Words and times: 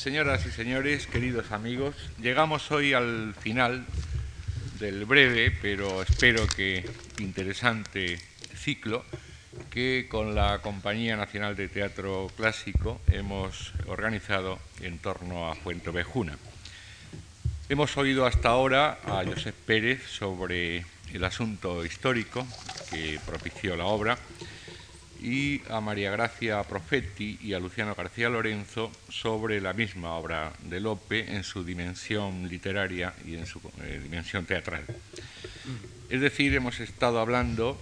Señoras 0.00 0.46
y 0.46 0.50
señores, 0.50 1.06
queridos 1.06 1.52
amigos, 1.52 1.94
llegamos 2.22 2.70
hoy 2.70 2.94
al 2.94 3.34
final 3.38 3.84
del 4.78 5.04
breve, 5.04 5.54
pero 5.60 6.00
espero 6.00 6.46
que 6.46 6.88
interesante 7.18 8.18
ciclo 8.56 9.04
que 9.68 10.06
con 10.10 10.34
la 10.34 10.60
Compañía 10.62 11.18
Nacional 11.18 11.54
de 11.54 11.68
Teatro 11.68 12.30
Clásico 12.34 12.98
hemos 13.08 13.74
organizado 13.88 14.58
en 14.80 14.96
torno 14.96 15.50
a 15.50 15.54
Fuentevejuna. 15.54 16.38
Hemos 17.68 17.94
oído 17.98 18.24
hasta 18.24 18.48
ahora 18.48 19.00
a 19.04 19.22
Josep 19.26 19.54
Pérez 19.54 20.02
sobre 20.06 20.86
el 21.12 21.24
asunto 21.24 21.84
histórico 21.84 22.46
que 22.90 23.20
propició 23.26 23.76
la 23.76 23.84
obra 23.84 24.16
y 25.22 25.60
a 25.68 25.80
María 25.80 26.10
Gracia 26.10 26.62
Profetti 26.62 27.38
y 27.42 27.52
a 27.52 27.58
Luciano 27.58 27.94
García 27.94 28.30
Lorenzo 28.30 28.90
sobre 29.10 29.60
la 29.60 29.72
misma 29.72 30.14
obra 30.14 30.52
de 30.62 30.80
Lope 30.80 31.34
en 31.34 31.44
su 31.44 31.62
dimensión 31.62 32.48
literaria 32.48 33.12
y 33.26 33.34
en 33.36 33.46
su 33.46 33.60
eh, 33.82 34.00
dimensión 34.02 34.46
teatral. 34.46 34.84
Es 36.08 36.20
decir, 36.20 36.54
hemos 36.54 36.80
estado 36.80 37.20
hablando 37.20 37.78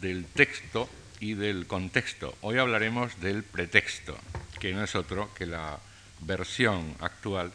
del 0.00 0.24
texto 0.24 0.88
y 1.20 1.34
del 1.34 1.66
contexto. 1.66 2.36
Hoy 2.40 2.58
hablaremos 2.58 3.20
del 3.20 3.44
pretexto, 3.44 4.18
que 4.58 4.72
no 4.72 4.82
es 4.82 4.94
otro 4.96 5.32
que 5.34 5.46
la 5.46 5.78
versión 6.20 6.94
actual 7.00 7.52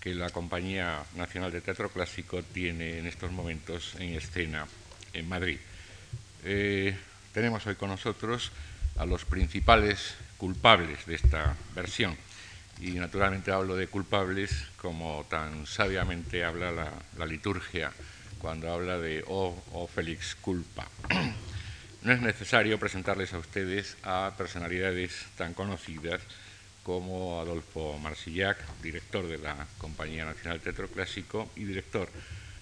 que 0.00 0.14
la 0.14 0.30
Compañía 0.30 1.02
Nacional 1.16 1.50
de 1.50 1.60
Teatro 1.60 1.90
Clásico 1.90 2.40
tiene 2.42 2.98
en 2.98 3.06
estos 3.06 3.32
momentos 3.32 3.96
en 3.98 4.14
escena 4.14 4.66
en 5.12 5.28
Madrid. 5.28 5.58
Eh, 6.44 6.96
tenemos 7.32 7.66
hoy 7.66 7.74
con 7.74 7.90
nosotros 7.90 8.52
a 8.96 9.06
los 9.06 9.24
principales 9.24 10.14
culpables 10.36 11.06
de 11.06 11.14
esta 11.14 11.56
versión. 11.74 12.16
Y 12.80 12.92
naturalmente 12.92 13.52
hablo 13.52 13.76
de 13.76 13.86
culpables 13.86 14.52
como 14.76 15.24
tan 15.30 15.66
sabiamente 15.66 16.44
habla 16.44 16.72
la, 17.16 17.26
liturgia 17.26 17.90
cuando 18.38 18.72
habla 18.72 18.98
de 18.98 19.24
O, 19.26 19.48
oh, 19.48 19.64
oh 19.72 19.86
Félix 19.86 20.34
culpa. 20.36 20.86
No 22.02 22.12
es 22.12 22.20
necesario 22.20 22.78
presentarles 22.78 23.32
a 23.32 23.38
ustedes 23.38 23.96
a 24.04 24.32
personalidades 24.38 25.26
tan 25.36 25.54
conocidas 25.54 26.20
como 26.84 27.40
Adolfo 27.40 27.98
Marsillac, 27.98 28.58
director 28.80 29.26
de 29.26 29.38
la 29.38 29.66
Compañía 29.78 30.24
Nacional 30.24 30.60
Teatro 30.60 30.86
Clásico 30.86 31.50
y 31.56 31.64
director 31.64 32.08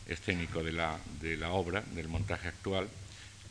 escénico 0.06 0.62
de 0.62 0.72
la, 0.72 0.98
de 1.20 1.36
la 1.36 1.50
obra, 1.50 1.82
del 1.92 2.08
montaje 2.08 2.48
actual, 2.48 2.88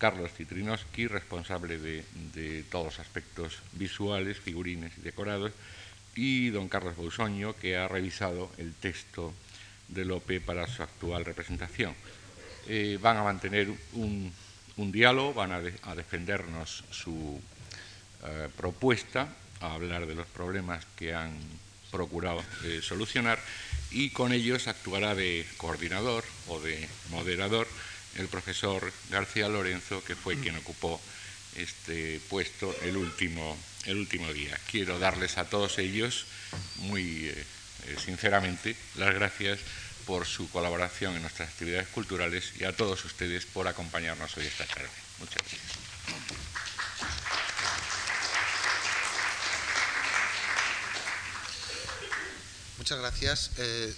Carlos 0.04 0.34
Citrinowski, 0.34 1.08
responsable 1.08 1.78
de, 1.78 2.66
todos 2.70 2.88
los 2.88 3.00
aspectos 3.00 3.60
visuales, 3.72 4.38
figurines 4.38 4.92
y 4.98 5.00
decorados, 5.02 5.54
y 6.14 6.50
don 6.50 6.68
Carlos 6.68 6.98
Bousoño, 6.98 7.56
que 7.56 7.78
ha 7.78 7.88
revisado 7.88 8.52
el 8.58 8.74
texto 8.74 9.34
de 9.88 10.04
Lope 10.04 10.42
para 10.42 10.68
su 10.68 10.84
actual 10.84 11.24
representación. 11.24 11.96
Eh, 12.68 13.00
van 13.02 13.16
a 13.16 13.24
mantener 13.24 13.72
un, 13.94 14.34
diálogo, 14.76 15.34
van 15.34 15.54
a, 15.54 15.96
defendernos 15.96 16.84
su 16.92 17.40
eh, 18.26 18.50
propuesta, 18.58 19.30
a 19.62 19.72
hablar 19.72 20.06
de 20.06 20.16
los 20.16 20.28
problemas 20.28 20.86
que 20.98 21.14
han 21.16 21.32
procurado 21.92 22.44
eh, 22.66 22.82
solucionar 22.84 23.40
y 23.90 24.10
con 24.10 24.34
ellos 24.34 24.68
actuará 24.68 25.16
de 25.16 25.46
coordinador 25.56 26.26
o 26.50 26.60
de 26.60 26.90
moderador 27.10 27.70
el 28.18 28.28
profesor 28.28 28.92
García 29.10 29.50
Lorenzo, 29.50 30.04
que 30.04 30.16
fue 30.16 30.40
quien 30.40 30.56
ocupó 30.58 31.02
este 31.56 32.20
puesto 32.30 32.76
el 32.82 32.98
último, 32.98 33.58
el 33.86 33.98
último 33.98 34.32
día. 34.34 34.58
Quiero 34.70 35.00
darles 35.00 35.38
a 35.38 35.50
todos 35.50 35.78
ellos, 35.78 36.26
muy 36.78 37.28
eh, 37.28 37.46
eh, 37.88 37.96
sinceramente, 38.04 38.76
las 38.96 39.14
gracias 39.14 39.60
por 40.06 40.26
su 40.26 40.50
colaboración 40.50 41.16
en 41.16 41.22
nuestras 41.22 41.50
actividades 41.50 41.88
culturales 41.90 42.52
y 42.60 42.66
a 42.66 42.76
todos 42.76 43.06
ustedes 43.06 43.46
por 43.46 43.68
acompañarnos 43.68 44.36
hoy 44.38 44.46
esta 44.46 44.66
tarde. 44.66 44.90
Muchas 45.20 45.38
gracias. 45.38 45.62
Muchas 52.78 53.00
gracias. 53.00 53.52
Eh, 53.58 53.94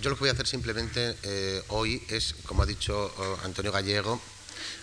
yo 0.00 0.10
lo 0.10 0.16
que 0.16 0.20
voy 0.20 0.28
a 0.28 0.32
hacer 0.32 0.46
simplemente 0.46 1.16
eh, 1.22 1.62
hoy 1.68 2.02
es, 2.08 2.34
como 2.44 2.62
ha 2.62 2.66
dicho 2.66 3.12
eh, 3.18 3.36
Antonio 3.44 3.72
Gallego, 3.72 4.20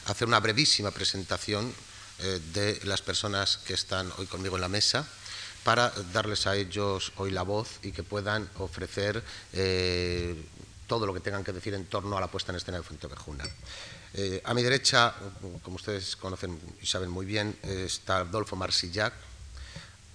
hacer 0.08 0.28
una 0.28 0.40
brevísima 0.40 0.92
presentación 0.92 1.72
eh, 2.20 2.40
de 2.54 2.80
las 2.86 3.02
personas 3.02 3.58
que 3.58 3.74
están 3.74 4.12
hoy 4.18 4.26
conmigo 4.26 4.56
en 4.56 4.62
la 4.62 4.68
mesa 4.68 5.08
para 5.64 5.92
darles 6.12 6.48
a 6.48 6.56
ellos 6.56 7.14
hoy 7.18 7.30
la 7.30 7.44
voz 7.44 7.80
y 7.84 7.92
que 7.92 8.02
puedan 8.02 8.50
ofrecer 8.58 9.24
todo 10.88 11.06
lo 11.06 11.14
que 11.14 11.20
tengan 11.20 11.44
que 11.44 11.52
decir 11.52 11.76
en 11.76 11.86
torno 11.86 12.18
a 12.18 12.20
la 12.20 12.32
puesta 12.32 12.52
en 12.52 12.56
escena 12.56 12.78
de 12.78 12.84
Fuentevejuna. 12.84 13.44
a 14.44 14.54
mi 14.56 14.64
derecha, 14.64 15.14
como 15.62 15.76
ustedes 15.76 16.16
conocen 16.16 16.60
y 16.82 16.88
saben 16.88 17.12
muy 17.12 17.28
bien, 17.28 17.56
está 17.62 18.22
Adolfo 18.22 18.56
Marsillac, 18.56 19.14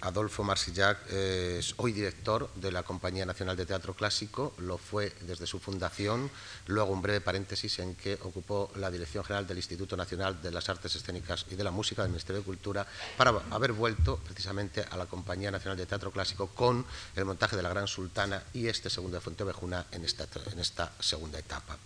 Adolfo 0.01 0.43
Marsillac 0.43 1.11
es 1.11 1.73
hoy 1.77 1.91
director 1.91 2.49
de 2.55 2.71
la 2.71 2.83
Compañía 2.83 3.25
Nacional 3.25 3.57
de 3.57 3.65
Teatro 3.65 3.95
Clásico, 3.95 4.53
lo 4.59 4.77
fue 4.77 5.11
desde 5.21 5.47
su 5.47 5.59
fundación, 5.59 6.29
luego 6.67 6.93
un 6.93 7.01
breve 7.01 7.21
paréntesis 7.21 7.79
en 7.79 7.95
que 7.95 8.13
ocupó 8.21 8.71
la 8.75 8.91
dirección 8.91 9.23
general 9.23 9.47
del 9.47 9.57
Instituto 9.57 9.97
Nacional 9.97 10.41
de 10.41 10.51
las 10.51 10.69
Artes 10.69 10.95
Escénicas 10.95 11.45
y 11.49 11.55
de 11.55 11.63
la 11.63 11.71
Música 11.71 12.03
del 12.03 12.11
Ministerio 12.11 12.41
de 12.41 12.45
Cultura 12.45 12.85
para 13.17 13.31
haber 13.49 13.73
vuelto 13.73 14.17
precisamente 14.17 14.85
a 14.87 14.97
la 14.97 15.07
Compañía 15.07 15.49
Nacional 15.49 15.77
de 15.77 15.87
Teatro 15.87 16.11
Clásico 16.11 16.47
con 16.47 16.85
el 17.15 17.25
montaje 17.25 17.55
de 17.55 17.63
La 17.63 17.69
Gran 17.69 17.87
Sultana 17.87 18.43
y 18.53 18.67
este 18.67 18.91
segundo 18.91 19.17
de 19.17 19.21
Fuentevejuna 19.21 19.87
en 19.91 20.05
esta, 20.05 20.27
en 20.51 20.63
segunda 20.99 21.39
etapa. 21.39 21.77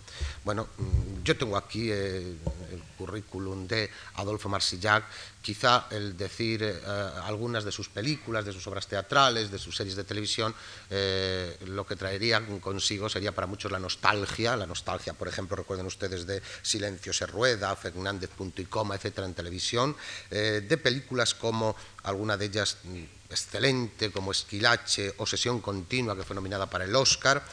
Bueno, 0.44 0.68
mm, 0.78 1.24
yo 1.24 1.38
tengo 1.38 1.56
aquí 1.56 1.92
eh, 1.92 2.36
el 2.72 2.84
currículum 2.98 3.68
de 3.68 3.90
Adolfo 4.16 4.50
Marsillac, 4.50 5.06
quizá 5.42 5.88
el 5.92 6.18
decir 6.18 6.64
eh, 6.64 6.82
algunas 7.24 7.64
de 7.64 7.72
sus 7.72 7.88
películas, 7.88 8.01
de 8.02 8.54
sus 8.54 8.66
obras 8.68 8.88
teatrales, 8.88 9.52
de 9.52 9.60
sus 9.60 9.76
series 9.76 9.96
de 9.96 10.04
televisión, 10.04 10.54
eh, 10.90 11.58
lo 11.66 11.86
que 11.86 11.96
traería 11.96 12.42
consigo 12.60 13.10
sería 13.10 13.32
para 13.32 13.48
muchos 13.48 13.72
la 13.72 13.80
nostalgia, 13.80 14.56
la 14.56 14.66
nostalgia, 14.66 15.14
por 15.14 15.28
ejemplo, 15.28 15.56
recuerden 15.56 15.86
ustedes 15.86 16.26
de 16.26 16.42
Silencio 16.62 17.14
se 17.14 17.26
rueda, 17.26 17.76
Fernández 17.76 18.30
punto 18.30 18.62
y 18.62 18.66
coma, 18.66 18.96
etcétera, 18.96 19.28
en 19.28 19.34
televisión, 19.34 19.96
eh, 20.30 20.66
de 20.68 20.78
películas 20.78 21.34
como 21.34 21.76
alguna 22.04 22.38
de 22.38 22.46
ellas 22.46 22.78
mm, 22.84 23.04
excelente, 23.30 24.12
como 24.12 24.32
Esquilache 24.32 25.14
o 25.18 25.26
Continua, 25.62 26.16
que 26.16 26.24
fue 26.24 26.36
nominada 26.36 26.70
para 26.70 26.86
el 26.86 26.96
Oscar, 26.96 27.44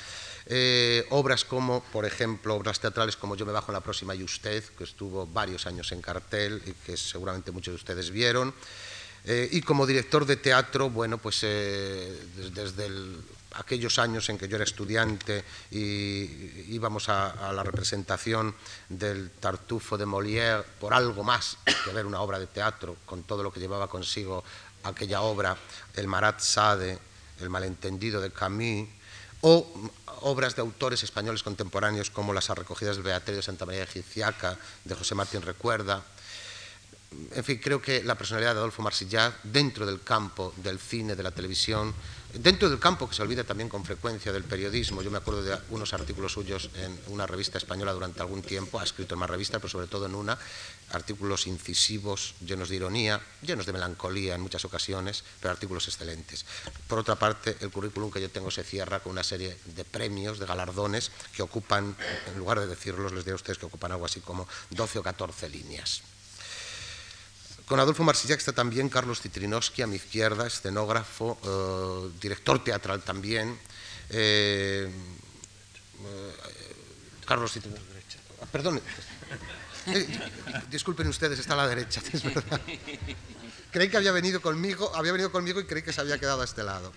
eh, 0.51 1.05
obras 1.11 1.45
como, 1.45 1.83
por 1.93 2.07
ejemplo, 2.07 2.55
obras 2.55 2.81
teatrales 2.81 3.17
como 3.17 3.37
Yo 3.37 3.45
me 3.45 3.53
bajo 3.53 3.71
en 3.71 3.75
la 3.75 3.83
próxima 3.83 4.15
y 4.15 4.23
usted, 4.23 4.65
que 4.65 4.85
estuvo 4.85 5.27
varios 5.27 5.67
años 5.67 5.93
en 5.93 6.01
cartel 6.01 6.63
y 6.65 6.73
que 6.73 6.97
seguramente 6.97 7.53
muchos 7.53 7.73
de 7.73 7.77
ustedes 7.77 8.11
vieron. 8.11 8.55
Eh, 9.31 9.47
y 9.53 9.61
como 9.61 9.87
director 9.87 10.25
de 10.25 10.37
teatro, 10.37 10.89
bueno, 10.89 11.19
pues 11.19 11.41
eh, 11.43 12.19
desde, 12.55 12.89
aquellos 13.53 13.99
años 13.99 14.27
en 14.31 14.39
que 14.39 14.49
yo 14.49 14.57
era 14.57 14.65
estudiante 14.65 15.45
y 15.71 16.73
íbamos 16.73 17.11
a, 17.11 17.53
la 17.53 17.63
representación 17.63 18.55
del 18.89 19.29
Tartufo 19.33 19.99
de 19.99 20.07
Molière 20.07 20.65
por 20.81 20.95
algo 20.95 21.25
más 21.25 21.59
que 21.85 21.93
ver 21.93 22.07
una 22.07 22.23
obra 22.23 22.39
de 22.39 22.47
teatro, 22.47 22.97
con 23.05 23.23
todo 23.25 23.43
lo 23.43 23.53
que 23.53 23.61
llevaba 23.61 23.87
consigo 23.87 24.43
aquella 24.85 25.21
obra, 25.21 25.59
el 25.95 26.07
Marat 26.07 26.41
Sade, 26.41 26.99
el 27.41 27.51
malentendido 27.51 28.23
de 28.23 28.31
Camus, 28.31 28.89
o 29.43 29.91
obras 30.23 30.57
de 30.57 30.63
autores 30.63 31.03
españoles 31.03 31.43
contemporáneos 31.43 32.09
como 32.09 32.33
las 32.33 32.49
recogidas 32.49 32.97
de 32.97 33.03
Beatriz 33.03 33.37
de 33.37 33.43
Santa 33.43 33.67
María 33.67 33.81
de 33.81 33.87
Giciaca, 33.89 34.57
de 34.85 34.95
José 34.95 35.15
Martín 35.15 35.43
Recuerda. 35.43 36.03
En 37.35 37.45
fin, 37.45 37.59
creo 37.63 37.83
que 37.83 38.03
la 38.03 38.17
personalidad 38.17 38.55
de 38.55 38.59
Adolfo 38.59 38.83
Marsillac, 38.83 39.43
dentro 39.43 39.85
del 39.87 40.03
campo 40.03 40.53
del 40.57 40.79
cine, 40.79 41.17
de 41.17 41.23
la 41.23 41.31
televisión, 41.31 41.95
Dentro 42.35 42.69
del 42.69 42.79
campo 42.79 43.09
que 43.09 43.15
se 43.15 43.23
olvida 43.23 43.43
también 43.43 43.71
con 43.71 43.87
frecuencia 43.87 44.31
del 44.33 44.45
periodismo, 44.45 45.01
yo 45.01 45.11
me 45.11 45.17
acuerdo 45.17 45.43
de 45.43 45.59
unos 45.71 45.95
artículos 45.95 46.33
suyos 46.33 46.69
en 46.75 47.01
una 47.07 47.27
revista 47.27 47.57
española 47.57 47.95
durante 47.95 48.21
algún 48.21 48.43
tiempo, 48.43 48.79
ha 48.79 48.85
escrito 48.85 49.15
en 49.15 49.21
más 49.21 49.31
revistas, 49.31 49.63
pero 49.63 49.71
sobre 49.71 49.87
todo 49.87 50.05
en 50.05 50.15
una, 50.15 50.39
artículos 50.91 51.47
incisivos, 51.47 52.35
llenos 52.45 52.69
de 52.69 52.77
ironía, 52.77 53.19
llenos 53.41 53.65
de 53.65 53.73
melancolía 53.73 54.35
en 54.35 54.43
muchas 54.43 54.67
ocasiones, 54.67 55.25
pero 55.41 55.53
artículos 55.53 55.89
excelentes. 55.89 56.45
Por 56.87 56.99
otra 56.99 57.15
parte, 57.15 57.57
el 57.61 57.71
currículum 57.71 58.11
que 58.11 58.21
yo 58.21 58.31
tengo 58.31 58.51
se 58.51 58.63
cierra 58.63 59.01
con 59.01 59.13
una 59.13 59.25
serie 59.25 59.57
de 59.65 59.85
premios, 59.85 60.39
de 60.39 60.45
galardones, 60.45 61.11
que 61.35 61.43
ocupan, 61.43 61.97
en 62.27 62.39
lugar 62.39 62.61
de 62.61 62.67
decirlos, 62.67 63.13
les 63.13 63.25
diré 63.25 63.33
a 63.33 63.37
ustedes 63.37 63.57
que 63.57 63.67
ocupan 63.67 63.93
algo 63.93 64.05
así 64.05 64.21
como 64.21 64.47
12 64.71 64.99
o 64.99 65.03
14 65.03 65.49
líneas. 65.49 66.03
Con 67.69 67.79
Adolfo 67.79 68.03
Marsillac 68.03 68.39
está 68.39 68.53
también 68.53 68.89
Carlos 68.89 69.21
Citrinowski 69.21 69.83
a 69.83 69.87
mi 69.87 69.97
izquierda, 69.97 70.47
escenógrafo, 70.47 71.39
eh, 71.45 72.19
director 72.19 72.65
teatral 72.65 73.03
también. 73.03 73.59
Eh, 74.09 74.89
eh, 74.89 76.33
Carlos 77.27 77.53
Citrinowski, 77.53 77.87
ah, 78.41 78.47
perdón. 78.51 78.81
Eh, 79.87 80.07
disculpen 80.71 81.09
ustedes, 81.09 81.39
está 81.39 81.53
a 81.53 81.59
la 81.59 81.69
derecha, 81.69 82.01
es 82.11 82.23
verdad. 82.23 82.61
Creí 83.71 83.91
que 83.91 83.99
había 83.99 84.13
venido 84.13 84.41
conmigo, 84.41 84.91
había 84.97 85.13
venido 85.13 85.31
conmigo 85.31 85.61
y 85.61 85.67
creí 85.67 85.83
que 85.83 85.93
se 85.93 86.01
había 86.01 86.19
quedado 86.19 86.41
a 86.41 86.45
este 86.47 86.63
lado. 86.63 86.91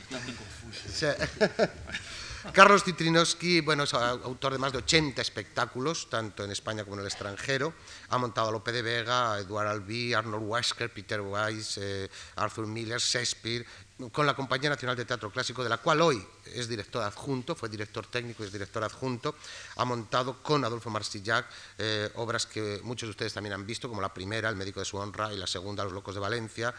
Sí. 0.93 1.07
Carlos 2.53 2.83
Titrinowski, 2.83 3.61
bueno, 3.61 3.83
es 3.83 3.93
autor 3.93 4.53
de 4.53 4.57
más 4.57 4.71
de 4.71 4.79
80 4.79 5.21
espectáculos, 5.21 6.09
tanto 6.09 6.43
en 6.43 6.51
España 6.51 6.83
como 6.83 6.95
en 6.95 7.01
el 7.01 7.05
extranjero. 7.05 7.73
Ha 8.09 8.17
montado 8.17 8.49
a 8.49 8.51
Lope 8.51 8.71
de 8.71 8.81
Vega, 8.81 9.33
a 9.33 9.39
Eduard 9.39 9.67
Albí, 9.67 10.13
Arnold 10.13 10.43
Wesker, 10.47 10.91
Peter 10.91 11.21
Weiss, 11.21 11.77
eh, 11.77 12.09
Arthur 12.35 12.65
Miller, 12.65 12.99
Shakespeare, 12.99 13.65
con 14.11 14.25
la 14.25 14.35
Compañía 14.35 14.69
Nacional 14.71 14.95
de 14.97 15.05
Teatro 15.05 15.31
Clásico, 15.31 15.63
de 15.63 15.69
la 15.69 15.77
cual 15.77 16.01
hoy 16.01 16.25
es 16.45 16.67
director 16.67 17.03
adjunto, 17.03 17.55
fue 17.55 17.69
director 17.69 18.07
técnico 18.07 18.43
y 18.43 18.47
es 18.47 18.51
director 18.51 18.83
adjunto. 18.83 19.35
Ha 19.75 19.85
montado 19.85 20.41
con 20.41 20.65
Adolfo 20.65 20.89
Marsillac 20.89 21.45
eh, 21.77 22.09
obras 22.15 22.47
que 22.47 22.79
muchos 22.83 23.07
de 23.07 23.11
ustedes 23.11 23.33
también 23.33 23.53
han 23.53 23.65
visto, 23.67 23.87
como 23.87 24.01
la 24.01 24.13
primera, 24.13 24.49
El 24.49 24.55
médico 24.55 24.79
de 24.79 24.85
su 24.85 24.97
honra, 24.97 25.31
y 25.31 25.37
la 25.37 25.47
segunda, 25.47 25.83
Los 25.83 25.93
locos 25.93 26.15
de 26.15 26.21
Valencia, 26.21 26.73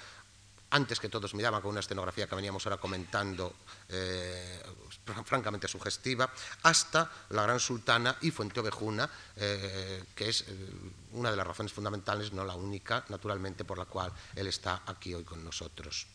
antes 0.73 0.99
que 0.99 1.09
todos 1.09 1.35
miraban 1.35 1.61
con 1.61 1.71
una 1.71 1.81
escenografía 1.81 2.27
que 2.27 2.35
veníamos 2.35 2.65
ahora 2.67 2.79
comentando 2.79 3.55
eh, 3.89 4.63
francamente 5.25 5.69
sugestiva, 5.69 6.31
hasta 6.63 7.11
La 7.31 7.43
Gran 7.43 7.61
Sultana 7.61 8.17
y 8.23 8.31
Fuente 8.31 8.61
Ovejuna, 8.61 9.09
eh, 9.37 10.05
que 10.15 10.29
es 10.31 10.43
eh, 10.49 10.71
una 11.13 11.31
de 11.31 11.37
las 11.37 11.47
razones 11.47 11.73
fundamentales, 11.73 12.33
no 12.33 12.45
la 12.45 12.55
única, 12.55 13.05
naturalmente, 13.09 13.65
por 13.65 13.79
la 13.79 13.85
cual 13.85 14.13
él 14.35 14.47
está 14.47 14.83
aquí 14.87 15.15
hoy 15.15 15.25
con 15.25 15.45
nosotros. 15.45 16.07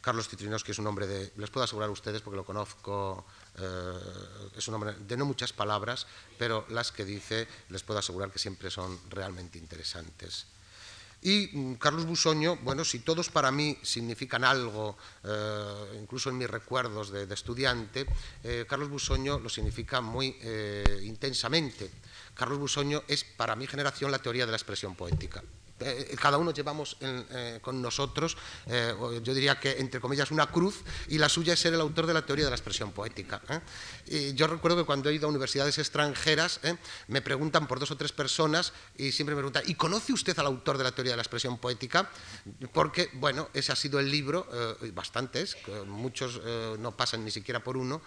Carlos 0.00 0.28
Citrinos, 0.28 0.64
es 0.66 0.78
un 0.78 0.86
hombre 0.86 1.06
de, 1.06 1.32
les 1.36 1.50
puedo 1.50 1.62
asegurar 1.62 1.88
a 1.88 1.92
ustedes 1.92 2.22
porque 2.22 2.36
lo 2.36 2.44
conozco, 2.44 3.24
es 4.56 4.66
un 4.66 4.74
hombre 4.74 4.94
de 4.94 5.16
no 5.16 5.24
muchas 5.24 5.52
palabras, 5.52 6.08
pero 6.36 6.66
las 6.70 6.90
que 6.90 7.04
dice 7.04 7.46
les 7.68 7.84
puedo 7.84 8.00
asegurar 8.00 8.32
que 8.32 8.40
siempre 8.40 8.68
son 8.68 8.98
realmente 9.10 9.58
interesantes. 9.58 10.46
Y 11.22 11.50
mm, 11.52 11.74
Carlos 11.74 12.04
Busoño, 12.04 12.56
bueno, 12.56 12.84
si 12.84 12.98
todos 12.98 13.30
para 13.30 13.52
mí 13.52 13.78
significan 13.82 14.42
algo, 14.42 14.96
eh, 15.22 16.00
incluso 16.00 16.30
en 16.30 16.38
mis 16.38 16.50
recuerdos 16.50 17.10
de, 17.10 17.32
estudiante, 17.32 18.06
eh, 18.42 18.66
Carlos 18.68 18.90
Busoño 18.90 19.38
lo 19.38 19.48
significa 19.48 20.00
muy 20.00 20.36
eh, 20.42 21.02
intensamente. 21.04 21.90
Carlos 22.34 22.58
Busoño 22.58 23.02
es 23.06 23.22
para 23.24 23.54
mi 23.54 23.66
generación 23.66 24.10
la 24.10 24.18
teoría 24.18 24.46
de 24.46 24.50
la 24.50 24.56
expresión 24.56 24.96
poética. 24.96 25.42
Eh, 25.84 26.16
cada 26.20 26.38
uno 26.38 26.52
llevamos 26.52 26.96
eh, 27.00 27.58
con 27.60 27.82
nosotros, 27.82 28.36
eh, 28.66 28.94
yo 29.22 29.34
diría 29.34 29.58
que 29.58 29.72
entre 29.78 30.00
comillas, 30.00 30.30
una 30.30 30.46
cruz, 30.46 30.82
y 31.08 31.18
la 31.18 31.28
suya 31.28 31.54
es 31.54 31.60
ser 31.60 31.74
el 31.74 31.80
autor 31.80 32.06
de 32.06 32.14
la 32.14 32.24
teoría 32.24 32.44
de 32.44 32.50
la 32.50 32.56
expresión 32.56 32.92
poética. 32.92 33.40
Yo 34.34 34.46
recuerdo 34.46 34.78
que 34.78 34.84
cuando 34.84 35.08
he 35.08 35.14
ido 35.14 35.26
a 35.26 35.30
universidades 35.30 35.78
extranjeras, 35.78 36.60
me 37.08 37.22
preguntan 37.22 37.66
por 37.66 37.80
dos 37.80 37.90
o 37.90 37.96
tres 37.96 38.12
personas 38.12 38.72
y 38.96 39.12
siempre 39.12 39.34
me 39.34 39.40
preguntan, 39.40 39.62
¿y 39.66 39.74
conoce 39.74 40.12
usted 40.12 40.38
al 40.38 40.46
autor 40.46 40.78
de 40.78 40.84
la 40.84 40.92
teoría 40.92 41.12
de 41.12 41.16
la 41.16 41.22
expresión 41.22 41.58
poética? 41.58 42.10
Porque, 42.72 43.10
bueno, 43.14 43.48
ese 43.54 43.72
ha 43.72 43.76
sido 43.76 44.00
el 44.00 44.10
libro, 44.10 44.46
bastantes, 44.92 45.56
muchos 45.86 46.40
no 46.78 46.96
pasan 46.96 47.24
ni 47.24 47.30
siquiera 47.30 47.62
por 47.62 47.76
uno, 47.76 48.02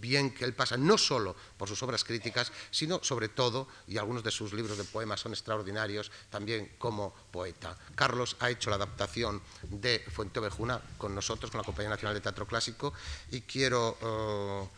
bien 0.00 0.32
que 0.34 0.44
él 0.44 0.54
pasa 0.54 0.76
no 0.76 0.98
solo 0.98 1.36
por 1.56 1.68
sus 1.68 1.82
obras 1.82 2.04
críticas, 2.04 2.52
sino 2.70 3.00
sobre 3.02 3.28
todo, 3.28 3.68
y 3.86 3.98
algunos 3.98 4.22
de 4.22 4.30
sus 4.30 4.52
libros 4.52 4.78
de 4.78 4.84
poemas 4.84 5.20
son 5.20 5.32
extraordinarios, 5.32 6.01
también 6.30 6.72
como 6.78 7.14
poeta. 7.30 7.76
Carlos 7.94 8.36
ha 8.40 8.50
hecho 8.50 8.70
la 8.70 8.76
adaptación 8.76 9.42
de 9.62 10.04
Fuente 10.10 10.40
Ovejuna 10.40 10.80
con 10.98 11.14
nosotros, 11.14 11.50
con 11.50 11.58
la 11.58 11.64
Compañía 11.64 11.90
Nacional 11.90 12.14
de 12.14 12.20
Teatro 12.20 12.46
Clásico, 12.46 12.92
y 13.30 13.42
quiero 13.42 13.96
eh, 14.00 14.68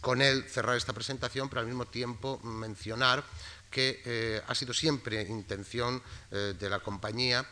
con 0.00 0.22
él 0.22 0.44
cerrar 0.48 0.76
esta 0.76 0.92
presentación, 0.92 1.48
pero 1.48 1.60
al 1.60 1.66
mismo 1.66 1.86
tiempo 1.86 2.38
mencionar 2.42 3.24
que 3.70 4.02
eh, 4.04 4.42
ha 4.46 4.54
sido 4.54 4.72
siempre 4.72 5.22
intención 5.22 6.00
eh, 6.30 6.54
de 6.58 6.70
la 6.70 6.78
compañía 6.78 7.44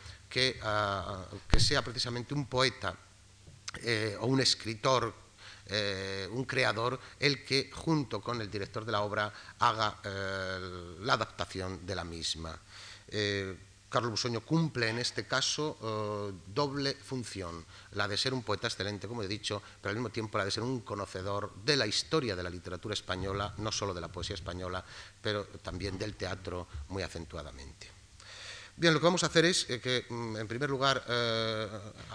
ah, 0.63 1.25
que, 1.49 1.59
sea 1.59 1.81
precisamente 1.81 2.33
un 2.33 2.47
poeta 2.47 2.95
o 4.19 4.27
un 4.27 4.39
escritor 4.39 5.23
un 6.31 6.45
creador 6.45 6.99
el 7.19 7.43
que, 7.43 7.71
junto 7.73 8.21
con 8.21 8.39
el 8.39 8.51
director 8.51 8.85
de 8.85 8.91
la 8.91 9.01
obra, 9.01 9.33
haga 9.59 9.97
la 10.99 11.13
adaptación 11.13 11.83
de 11.85 11.95
la 11.95 12.03
misma. 12.03 12.59
Eh, 13.13 13.55
Carlos 13.93 14.09
Busoño 14.09 14.41
cumple 14.41 14.89
en 14.89 14.97
este 14.97 15.27
caso 15.27 15.77
eh, 15.79 16.33
doble 16.47 16.95
función, 16.95 17.63
la 17.91 18.07
de 18.07 18.17
ser 18.17 18.33
un 18.33 18.41
poeta 18.41 18.65
excelente, 18.65 19.07
como 19.07 19.21
he 19.21 19.27
dicho, 19.27 19.61
pero 19.79 19.91
al 19.91 19.97
mismo 19.97 20.09
tiempo 20.09 20.39
la 20.39 20.45
de 20.45 20.49
ser 20.49 20.63
un 20.63 20.81
conocedor 20.81 21.53
de 21.63 21.77
la 21.77 21.85
historia 21.85 22.35
de 22.35 22.41
la 22.41 22.49
literatura 22.49 22.95
española, 22.95 23.53
no 23.59 23.71
solo 23.71 23.93
de 23.93 24.01
la 24.01 24.07
poesía 24.07 24.33
española, 24.33 24.83
pero 25.21 25.45
también 25.61 25.99
del 25.99 26.15
teatro 26.15 26.67
muy 26.89 27.03
acentuadamente. 27.03 27.92
Bien, 28.75 28.91
lo 28.91 28.99
que 28.99 29.05
vamos 29.05 29.23
a 29.23 29.27
hacer 29.27 29.45
es 29.45 29.69
eh, 29.69 29.79
que, 29.79 30.05
mm, 30.09 30.37
en 30.37 30.47
primer 30.47 30.67
lugar, 30.67 31.05
eh, 31.07 31.67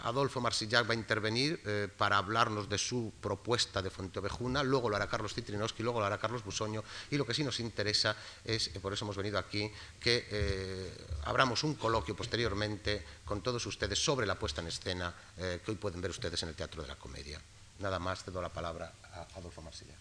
Adolfo 0.02 0.40
Marsillac 0.40 0.88
va 0.88 0.92
a 0.92 0.96
intervenir 0.96 1.60
eh, 1.64 1.86
para 1.96 2.18
hablarnos 2.18 2.68
de 2.68 2.78
su 2.78 3.12
propuesta 3.20 3.80
de 3.80 3.90
Fuenteovejuna, 3.90 4.64
luego 4.64 4.90
lo 4.90 4.96
hará 4.96 5.06
Carlos 5.06 5.34
Citrinowski, 5.34 5.84
luego 5.84 6.00
lo 6.00 6.06
hará 6.06 6.18
Carlos 6.18 6.44
Busoño, 6.44 6.82
y 7.12 7.16
lo 7.16 7.24
que 7.24 7.32
sí 7.32 7.44
nos 7.44 7.60
interesa 7.60 8.16
es, 8.44 8.70
por 8.82 8.92
eso 8.92 9.04
hemos 9.04 9.16
venido 9.16 9.38
aquí, 9.38 9.70
que 10.00 10.90
abramos 11.24 11.62
un 11.62 11.74
coloquio 11.74 12.16
posteriormente 12.16 13.04
con 13.24 13.40
todos 13.40 13.64
ustedes 13.66 14.02
sobre 14.02 14.26
la 14.26 14.36
puesta 14.36 14.60
en 14.60 14.66
escena 14.66 15.14
que 15.36 15.70
hoy 15.70 15.76
pueden 15.76 16.00
ver 16.00 16.10
ustedes 16.10 16.42
en 16.42 16.48
el 16.48 16.54
Teatro 16.56 16.82
de 16.82 16.88
la 16.88 16.96
Comedia. 16.96 17.40
Nada 17.78 17.98
más, 17.98 18.24
te 18.24 18.30
doy 18.30 18.42
la 18.42 18.48
palabra 18.48 18.92
a 19.14 19.38
Adolfo 19.38 19.62
Marsillac. 19.62 19.96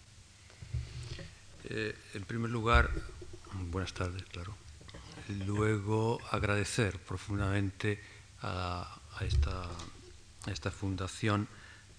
en 1.70 2.24
primer 2.26 2.50
lugar, 2.50 2.90
buenas 3.70 3.92
tardes, 3.94 4.24
claro 4.24 4.67
luego 5.28 6.20
agradecer 6.30 6.98
profundamente 6.98 8.02
a, 8.42 9.00
esta, 9.20 10.70
fundación 10.70 11.48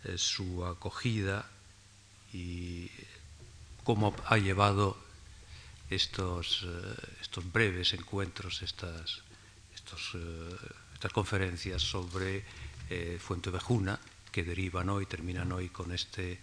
eh, 0.03 0.17
su 0.17 0.65
acogida 0.65 1.45
y 2.33 2.89
cómo 3.83 4.15
ha 4.25 4.37
llevado 4.37 4.97
estos, 5.89 6.65
eh, 6.65 7.41
breves 7.51 7.93
encuentros, 7.93 8.61
estas, 8.61 9.21
eh, 10.15 10.57
estas 10.93 11.13
conferencias 11.13 11.81
sobre 11.81 12.43
Fuente 13.19 13.51
Vejuna, 13.51 13.99
que 14.31 14.43
derivan 14.43 14.89
hoy, 14.89 15.05
terminan 15.05 15.51
hoy 15.51 15.69
con, 15.69 15.91
este, 15.91 16.39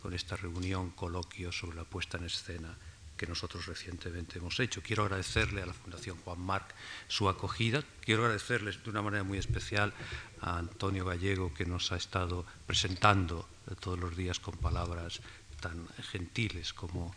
con 0.00 0.14
esta 0.14 0.34
reunión, 0.36 0.90
coloquio 0.90 1.52
sobre 1.52 1.76
la 1.76 1.84
puesta 1.84 2.16
en 2.16 2.24
escena 2.24 2.74
que 3.16 3.26
nosotros 3.26 3.66
recientemente 3.66 4.38
hemos 4.38 4.58
hecho. 4.60 4.82
Quiero 4.82 5.04
agradecerle 5.04 5.62
a 5.62 5.66
la 5.66 5.72
Fundación 5.72 6.16
Juan 6.24 6.40
Marc 6.40 6.74
su 7.08 7.28
acogida. 7.28 7.82
Quiero 8.00 8.22
agradecerles 8.22 8.82
de 8.82 8.90
una 8.90 9.02
manera 9.02 9.24
muy 9.24 9.38
especial 9.38 9.92
a 10.40 10.58
Antonio 10.58 11.04
Gallego, 11.04 11.54
que 11.54 11.64
nos 11.64 11.92
ha 11.92 11.96
estado 11.96 12.44
presentando 12.66 13.48
todos 13.80 13.98
los 13.98 14.16
días 14.16 14.40
con 14.40 14.56
palabras 14.56 15.20
tan 15.60 15.86
gentiles 16.10 16.72
como 16.72 17.14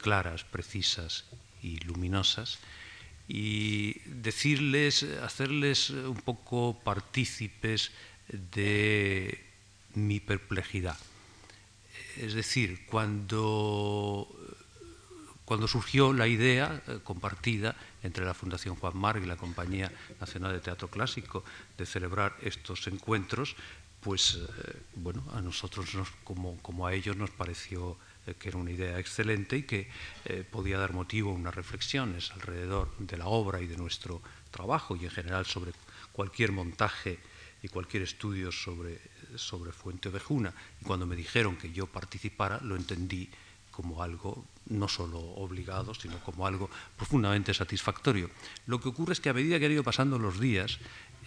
claras, 0.00 0.44
precisas 0.44 1.24
y 1.62 1.78
luminosas. 1.80 2.58
Y 3.26 4.00
decirles, 4.04 5.02
hacerles 5.22 5.90
un 5.90 6.20
poco 6.20 6.78
partícipes 6.84 7.92
de 8.28 9.42
mi 9.94 10.20
perplejidad. 10.20 10.98
Es 12.16 12.34
decir, 12.34 12.84
cuando 12.86 14.28
cuando 15.44 15.68
surgió 15.68 16.12
la 16.12 16.26
idea 16.26 16.82
eh, 16.86 17.00
compartida 17.04 17.76
entre 18.02 18.24
la 18.24 18.34
Fundación 18.34 18.76
Juan 18.76 18.96
Marc 18.96 19.22
y 19.22 19.26
la 19.26 19.36
Compañía 19.36 19.92
Nacional 20.20 20.52
de 20.52 20.60
Teatro 20.60 20.88
Clásico 20.88 21.44
de 21.76 21.86
celebrar 21.86 22.36
estos 22.40 22.86
encuentros, 22.86 23.56
pues 24.00 24.36
eh, 24.36 24.76
bueno, 24.96 25.24
a 25.32 25.40
nosotros 25.42 25.88
como, 26.24 26.56
como, 26.62 26.86
a 26.86 26.94
ellos 26.94 27.16
nos 27.16 27.30
pareció 27.30 27.96
eh, 28.26 28.34
que 28.38 28.48
era 28.48 28.58
una 28.58 28.70
idea 28.70 28.98
excelente 28.98 29.58
y 29.58 29.62
que 29.64 29.90
podía 30.50 30.78
dar 30.78 30.94
motivo 30.94 31.30
a 31.30 31.34
unas 31.34 31.54
reflexiones 31.54 32.30
alrededor 32.32 32.90
de 32.98 33.18
la 33.18 33.26
obra 33.26 33.60
y 33.60 33.66
de 33.66 33.76
nuestro 33.76 34.22
trabajo 34.50 34.96
y 34.96 35.04
en 35.04 35.10
general 35.10 35.44
sobre 35.44 35.72
cualquier 36.12 36.52
montaje 36.52 37.18
y 37.62 37.68
cualquier 37.68 38.02
estudio 38.02 38.50
sobre, 38.50 39.00
sobre 39.36 39.72
Fuente 39.72 40.08
Ovejuna. 40.08 40.54
Y 40.80 40.84
cuando 40.84 41.06
me 41.06 41.16
dijeron 41.16 41.56
que 41.56 41.72
yo 41.72 41.86
participara, 41.86 42.60
lo 42.62 42.76
entendí 42.76 43.28
como 43.74 44.02
algo 44.02 44.44
no 44.66 44.88
solo 44.88 45.18
obligado, 45.18 45.94
sino 45.94 46.18
como 46.20 46.46
algo 46.46 46.70
profundamente 46.96 47.52
satisfactorio. 47.52 48.30
Lo 48.66 48.80
que 48.80 48.88
ocurre 48.88 49.12
es 49.12 49.20
que 49.20 49.28
a 49.28 49.34
medida 49.34 49.58
que 49.58 49.66
han 49.66 49.72
ido 49.72 49.82
pasando 49.82 50.18
los 50.18 50.38
días, 50.38 50.78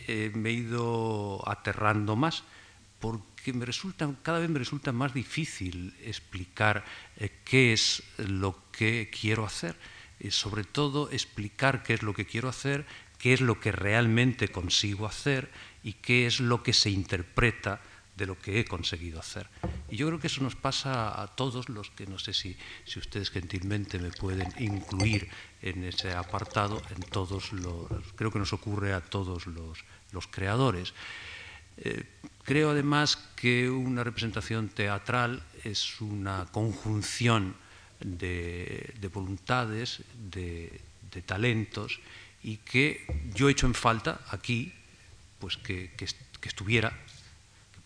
eh, 0.07 0.31
me 0.33 0.49
he 0.49 0.53
ido 0.53 1.43
aterrando 1.47 2.15
más, 2.15 2.43
porque 2.99 3.53
me 3.53 3.65
resulta, 3.65 4.09
cada 4.23 4.39
vez 4.39 4.49
me 4.49 4.59
resulta 4.59 4.91
más 4.91 5.13
difícil 5.13 5.93
explicar 6.01 6.85
eh, 7.17 7.29
qué 7.43 7.73
es 7.73 8.01
lo 8.17 8.57
que 8.71 9.11
quiero 9.11 9.45
hacer, 9.45 9.75
y 10.19 10.31
sobre 10.31 10.63
todo 10.63 11.11
explicar 11.11 11.83
qué 11.83 11.93
es 11.93 12.01
lo 12.01 12.13
que 12.13 12.25
quiero 12.25 12.49
hacer, 12.49 12.85
qué 13.19 13.33
es 13.33 13.41
lo 13.41 13.59
que 13.59 13.71
realmente 13.71 14.47
consigo 14.47 15.05
hacer 15.05 15.51
y 15.83 15.93
qué 15.93 16.25
es 16.25 16.39
lo 16.39 16.63
que 16.63 16.73
se 16.73 16.89
interpreta 16.89 17.81
de 18.17 18.25
lo 18.25 18.37
que 18.37 18.59
he 18.59 18.65
conseguido 18.65 19.19
hacer. 19.19 19.47
Y 19.89 19.95
yo 19.95 20.07
creo 20.07 20.19
que 20.19 20.27
eso 20.27 20.41
nos 20.41 20.55
pasa 20.55 21.21
a 21.21 21.27
todos 21.27 21.69
los 21.69 21.91
que 21.91 22.07
no 22.07 22.17
sé 22.17 22.33
si, 22.33 22.57
si 22.85 22.99
ustedes 22.99 23.29
gentilmente 23.29 23.99
me 23.99 24.09
pueden 24.09 24.51
incluir 24.57 25.29
en 25.61 25.83
ese 25.83 26.13
apartado, 26.13 26.81
en 26.89 27.01
todos 27.03 27.53
los, 27.53 27.87
creo 28.15 28.31
que 28.31 28.39
nos 28.39 28.53
ocurre 28.53 28.93
a 28.93 29.01
todos 29.01 29.45
los, 29.45 29.85
los 30.11 30.27
creadores. 30.27 30.93
Eh, 31.77 32.03
creo 32.43 32.71
además 32.71 33.17
que 33.35 33.69
una 33.69 34.03
representación 34.03 34.69
teatral 34.69 35.43
es 35.63 36.01
una 36.01 36.47
conjunción 36.51 37.55
de, 37.99 38.93
de 38.99 39.07
voluntades, 39.09 40.01
de, 40.17 40.81
de, 41.11 41.21
talentos, 41.21 41.99
y 42.43 42.57
que 42.57 43.05
yo 43.33 43.47
he 43.47 43.51
hecho 43.51 43.67
en 43.67 43.73
falta 43.73 44.21
aquí 44.29 44.73
pues 45.39 45.57
que, 45.57 45.91
que, 45.97 46.07
que 46.39 46.49
estuviera 46.49 46.97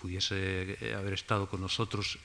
pudiese 0.02 0.78
eh, 0.82 0.96
haber 0.98 1.14
estado 1.14 1.48
con 1.48 1.62
nosotros 1.62 2.18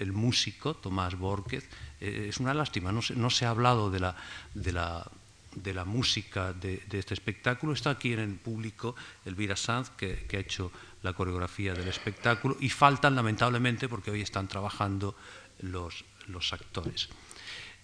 el, 0.00 0.12
músico 0.12 0.74
Tomás 0.74 1.14
Borquez. 1.14 1.68
Eh, 2.00 2.26
es 2.28 2.38
una 2.38 2.52
lástima, 2.52 2.90
no 2.90 3.00
se, 3.00 3.14
no 3.14 3.30
se, 3.30 3.46
ha 3.46 3.50
hablado 3.50 3.90
de 3.90 4.00
la, 4.00 4.16
de 4.54 4.72
la, 4.72 5.08
de 5.54 5.72
la 5.72 5.84
música 5.84 6.52
de, 6.52 6.82
de, 6.88 6.98
este 6.98 7.14
espectáculo. 7.14 7.72
Está 7.72 7.90
aquí 7.90 8.12
en 8.12 8.18
el 8.18 8.34
público 8.34 8.96
Elvira 9.24 9.54
Sanz, 9.54 9.90
que, 9.90 10.26
que, 10.26 10.36
ha 10.36 10.40
hecho 10.40 10.72
la 11.02 11.12
coreografía 11.12 11.74
del 11.74 11.88
espectáculo, 11.88 12.56
y 12.58 12.68
faltan 12.68 13.14
lamentablemente 13.14 13.88
porque 13.88 14.10
hoy 14.10 14.20
están 14.20 14.48
trabajando 14.48 15.14
los, 15.60 16.04
los 16.26 16.52
actores. 16.52 17.08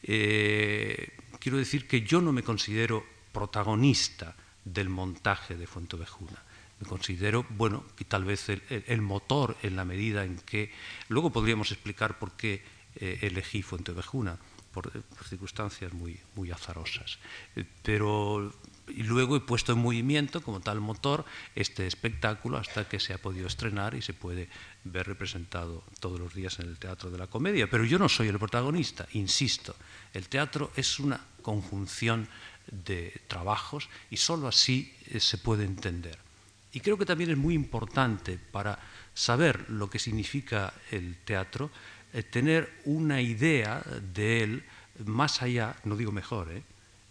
Eh, 0.02 1.16
quiero 1.38 1.58
decir 1.58 1.86
que 1.86 2.02
yo 2.02 2.20
no 2.20 2.32
me 2.32 2.42
considero 2.42 3.04
protagonista 3.32 4.34
del 4.64 4.88
montaje 4.88 5.56
de 5.56 5.66
Fuentevejuna 5.66 6.47
me 6.80 6.86
considero, 6.86 7.44
bueno, 7.50 7.84
y 7.98 8.04
tal 8.04 8.24
vez 8.24 8.48
el, 8.48 9.02
motor 9.02 9.56
en 9.62 9.76
la 9.76 9.84
medida 9.84 10.24
en 10.24 10.36
que... 10.38 10.72
Luego 11.08 11.30
podríamos 11.30 11.72
explicar 11.72 12.18
por 12.18 12.32
qué 12.32 12.62
eh, 12.96 13.18
elegí 13.22 13.62
Fuentevejuna, 13.62 14.38
por, 14.72 14.90
por 14.90 15.26
circunstancias 15.26 15.92
muy, 15.92 16.50
azarosas. 16.52 17.18
Eh, 17.56 17.64
pero 17.82 18.52
luego 18.86 19.36
he 19.36 19.40
puesto 19.40 19.72
en 19.72 19.78
movimiento 19.78 20.40
como 20.40 20.60
tal 20.60 20.80
motor 20.80 21.24
este 21.54 21.86
espectáculo 21.86 22.58
hasta 22.58 22.88
que 22.88 23.00
se 23.00 23.12
ha 23.12 23.18
podido 23.18 23.46
estrenar 23.46 23.94
y 23.94 24.02
se 24.02 24.14
puede 24.14 24.48
ver 24.84 25.06
representado 25.06 25.84
todos 26.00 26.20
los 26.20 26.32
días 26.32 26.58
en 26.60 26.68
el 26.68 26.78
Teatro 26.78 27.10
de 27.10 27.18
la 27.18 27.26
Comedia. 27.26 27.68
Pero 27.68 27.84
yo 27.84 27.98
no 27.98 28.08
soy 28.08 28.28
el 28.28 28.38
protagonista, 28.38 29.06
insisto. 29.12 29.74
El 30.14 30.28
teatro 30.28 30.70
es 30.76 30.98
una 31.00 31.20
conjunción 31.42 32.28
de 32.70 33.20
trabajos 33.28 33.88
y 34.10 34.16
sólo 34.18 34.48
así 34.48 34.94
eh, 35.06 35.20
se 35.20 35.38
puede 35.38 35.64
entender. 35.64 36.27
Y 36.72 36.80
creo 36.80 36.98
que 36.98 37.06
también 37.06 37.30
es 37.30 37.36
muy 37.36 37.54
importante 37.54 38.38
para 38.38 38.78
saber 39.14 39.70
lo 39.70 39.88
que 39.88 39.98
significa 39.98 40.72
el 40.90 41.16
teatro, 41.24 41.70
eh, 42.12 42.22
tener 42.22 42.80
una 42.84 43.20
idea 43.20 43.82
de 44.14 44.42
él 44.42 44.64
más 45.04 45.42
allá, 45.42 45.76
no 45.84 45.96
digo 45.96 46.12
mejor, 46.12 46.52
eh, 46.52 46.62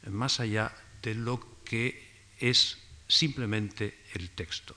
más 0.09 0.39
allá 0.39 0.73
de 1.01 1.15
lo 1.15 1.63
que 1.63 2.07
es 2.39 2.77
simplemente 3.07 3.97
el 4.13 4.29
texto. 4.31 4.75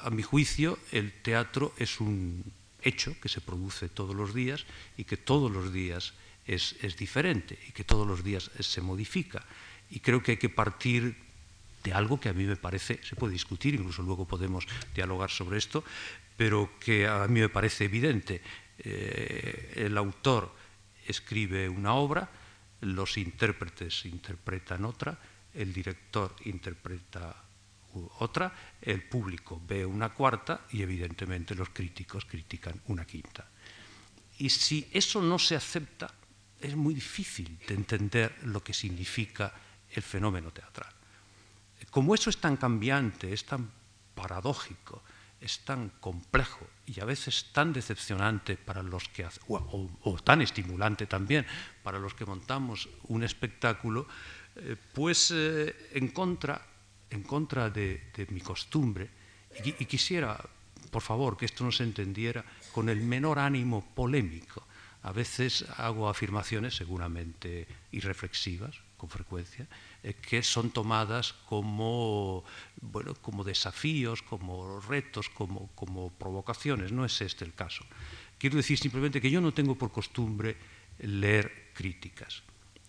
A 0.00 0.10
mi 0.10 0.22
juicio, 0.24 0.78
el 0.90 1.12
teatro 1.22 1.72
es 1.78 2.00
un 2.00 2.42
hecho 2.82 3.14
que 3.20 3.28
se 3.28 3.40
produce 3.40 3.88
todos 3.88 4.16
los 4.16 4.34
días 4.34 4.66
y 4.96 5.04
que 5.04 5.16
todos 5.16 5.52
los 5.52 5.72
días 5.72 6.14
es, 6.46 6.74
es 6.82 6.96
diferente 6.96 7.56
y 7.68 7.72
que 7.72 7.84
todos 7.84 8.06
los 8.06 8.24
días 8.24 8.50
se 8.58 8.80
modifica. 8.80 9.44
Y 9.90 10.00
creo 10.00 10.22
que 10.22 10.32
hay 10.32 10.36
que 10.36 10.48
partir 10.48 11.14
de 11.82 11.92
algo 11.92 12.20
que 12.20 12.28
a 12.28 12.32
mí 12.32 12.44
me 12.44 12.56
parece, 12.56 13.00
se 13.02 13.16
puede 13.16 13.32
discutir, 13.32 13.74
incluso 13.74 14.02
luego 14.02 14.26
podemos 14.26 14.66
dialogar 14.94 15.30
sobre 15.30 15.58
esto, 15.58 15.84
pero 16.36 16.78
que 16.78 17.06
a 17.06 17.26
mí 17.28 17.40
me 17.40 17.48
parece 17.48 17.84
evidente. 17.84 18.42
Eh, 18.78 19.74
el 19.76 19.96
autor 19.96 20.54
escribe 21.06 21.68
una 21.68 21.94
obra, 21.94 22.30
los 22.80 23.18
intérpretes 23.18 24.06
interpretan 24.06 24.84
otra, 24.84 25.18
el 25.54 25.72
director 25.72 26.34
interpreta 26.44 27.44
otra, 28.18 28.52
el 28.80 29.02
público 29.02 29.60
ve 29.66 29.84
una 29.84 30.10
cuarta 30.10 30.66
y 30.70 30.82
evidentemente 30.82 31.54
los 31.54 31.70
críticos 31.70 32.24
critican 32.24 32.80
una 32.86 33.04
quinta. 33.04 33.46
Y 34.38 34.48
si 34.48 34.88
eso 34.92 35.20
no 35.20 35.38
se 35.38 35.56
acepta, 35.56 36.14
es 36.60 36.76
muy 36.76 36.94
difícil 36.94 37.58
de 37.66 37.74
entender 37.74 38.36
lo 38.44 38.62
que 38.62 38.72
significa 38.72 39.52
el 39.90 40.02
fenómeno 40.02 40.52
teatral. 40.52 40.99
Como 41.90 42.14
eso 42.14 42.28
es 42.30 42.36
tan 42.38 42.56
cambiante, 42.56 43.32
es 43.32 43.44
tan 43.46 43.70
paradójico, 44.14 45.02
es 45.40 45.60
tan 45.60 45.88
complejo 46.00 46.66
y 46.86 47.00
a 47.00 47.04
veces 47.04 47.46
tan 47.52 47.72
decepcionante 47.72 48.56
para 48.56 48.82
los 48.82 49.08
que 49.08 49.26
o, 49.48 49.90
o, 50.02 50.18
tan 50.22 50.42
estimulante 50.42 51.06
también 51.06 51.46
para 51.82 51.98
los 51.98 52.14
que 52.14 52.26
montamos 52.26 52.88
un 53.08 53.24
espectáculo, 53.24 54.06
eh, 54.56 54.76
pues 54.92 55.30
eh, 55.34 55.90
en 55.94 56.08
contra, 56.08 56.60
en 57.08 57.22
contra 57.22 57.70
de, 57.70 58.12
mi 58.30 58.40
costumbre, 58.40 59.08
y, 59.64 59.72
quisiera, 59.86 60.38
por 60.90 61.02
favor, 61.02 61.36
que 61.36 61.46
esto 61.46 61.64
no 61.64 61.72
se 61.72 61.82
entendiera 61.82 62.44
con 62.72 62.88
el 62.88 63.00
menor 63.00 63.38
ánimo 63.38 63.84
polémico. 63.94 64.64
A 65.02 65.12
veces 65.12 65.64
hago 65.76 66.08
afirmaciones 66.08 66.76
seguramente 66.76 67.66
irreflexivas, 67.90 68.76
con 69.00 69.08
frecuencia, 69.08 69.64
eh, 70.04 70.12
que 70.12 70.42
son 70.42 70.68
tomadas 70.68 71.32
como, 71.48 72.44
bueno, 72.82 73.14
como 73.24 73.44
desafíos, 73.44 74.20
como 74.20 74.78
retos, 74.80 75.30
como, 75.30 75.72
como 75.74 76.12
provocaciones. 76.12 76.92
No 76.92 77.06
es 77.06 77.16
este 77.22 77.46
el 77.46 77.54
caso. 77.54 77.86
Quiero 78.36 78.56
decir 78.60 78.76
simplemente 78.76 79.20
que 79.20 79.30
yo 79.30 79.40
no 79.40 79.56
tengo 79.56 79.74
por 79.74 79.90
costumbre 79.90 80.56
leer 81.00 81.72
críticas. 81.72 82.42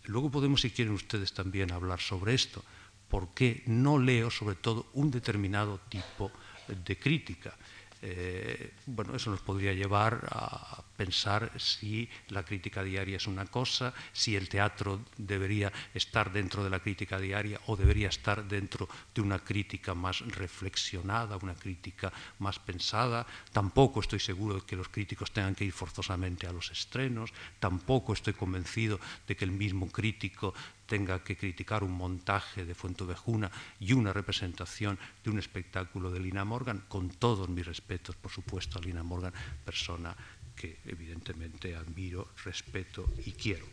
Luego 0.04 0.30
podemos, 0.30 0.60
si 0.60 0.72
quieren 0.72 0.94
ustedes 0.94 1.32
también, 1.32 1.72
hablar 1.72 2.02
sobre 2.02 2.34
esto, 2.34 2.62
porque 3.08 3.64
no 3.68 3.98
leo 3.98 4.30
sobre 4.30 4.56
todo 4.56 4.92
un 4.94 5.12
determinado 5.12 5.80
tipo 5.88 6.30
de 6.68 7.00
crítica. 7.00 7.56
Eh, 8.04 8.74
bueno, 8.88 9.16
eso 9.16 9.30
nos 9.30 9.42
podría 9.42 9.74
llevar 9.74 10.28
a 10.32 10.84
pensar 10.98 11.52
si 11.60 12.10
la 12.30 12.44
crítica 12.44 12.84
diaria 12.84 13.18
es 13.18 13.28
una 13.28 13.46
cosa, 13.46 13.94
si 14.12 14.36
el 14.36 14.50
teatro 14.50 15.02
debería 15.18 15.72
estar 15.94 16.32
dentro 16.32 16.64
de 16.64 16.70
la 16.70 16.80
crítica 16.80 17.20
diaria 17.20 17.60
o 17.68 17.76
debería 17.76 18.10
estar 18.10 18.44
dentro 18.48 18.90
de 19.14 19.22
una 19.22 19.40
crítica 19.40 19.94
más 19.94 20.22
reflexionada, 20.22 21.38
una 21.38 21.56
crítica 21.56 22.12
más 22.40 22.58
pensada. 22.60 23.26
Tampoco 23.52 24.02
estoy 24.02 24.20
seguro 24.20 24.56
de 24.56 24.62
que 24.62 24.76
los 24.76 24.90
críticos 24.90 25.32
tengan 25.32 25.56
que 25.56 25.66
ir 25.66 25.74
forzosamente 25.74 26.48
a 26.48 26.54
los 26.54 26.72
estrenos, 26.72 27.32
tampoco 27.60 28.14
estoy 28.14 28.34
convencido 28.34 29.00
de 29.28 29.36
que 29.36 29.46
el 29.46 29.52
mismo 29.52 29.90
crítico 29.90 30.54
tenga 30.92 31.24
que 31.24 31.38
criticar 31.38 31.86
un 31.88 31.96
montaje 31.96 32.66
de 32.66 32.76
Fuentevejuna 32.76 33.50
y 33.80 33.94
una 33.94 34.12
representación 34.12 35.00
de 35.24 35.32
un 35.32 35.40
espectáculo 35.40 36.12
de 36.12 36.20
Lina 36.20 36.44
Morgan, 36.44 36.84
con 36.90 37.08
todos 37.08 37.48
mis 37.48 37.66
respetos, 37.66 38.18
por 38.18 38.30
supuesto, 38.30 38.78
a 38.78 38.82
Lina 38.82 39.02
Morgan, 39.02 39.32
persona 39.64 40.12
que 40.54 40.84
evidentemente 40.84 41.78
admiro, 41.78 42.36
respeto 42.44 43.08
y 43.26 43.32
quiero. 43.32 43.64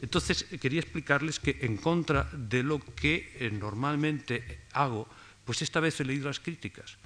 Entonces, 0.00 0.44
quería 0.58 0.80
explicarles 0.80 1.38
que 1.38 1.58
en 1.60 1.76
contra 1.76 2.24
de 2.32 2.62
lo 2.62 2.80
que 2.80 3.36
eh, 3.36 3.50
normalmente 3.52 4.64
hago, 4.72 5.06
pues 5.44 5.60
esta 5.60 5.78
vez 5.78 6.00
he 6.00 6.06
leído 6.06 6.28
las 6.28 6.40
críticas 6.40 6.96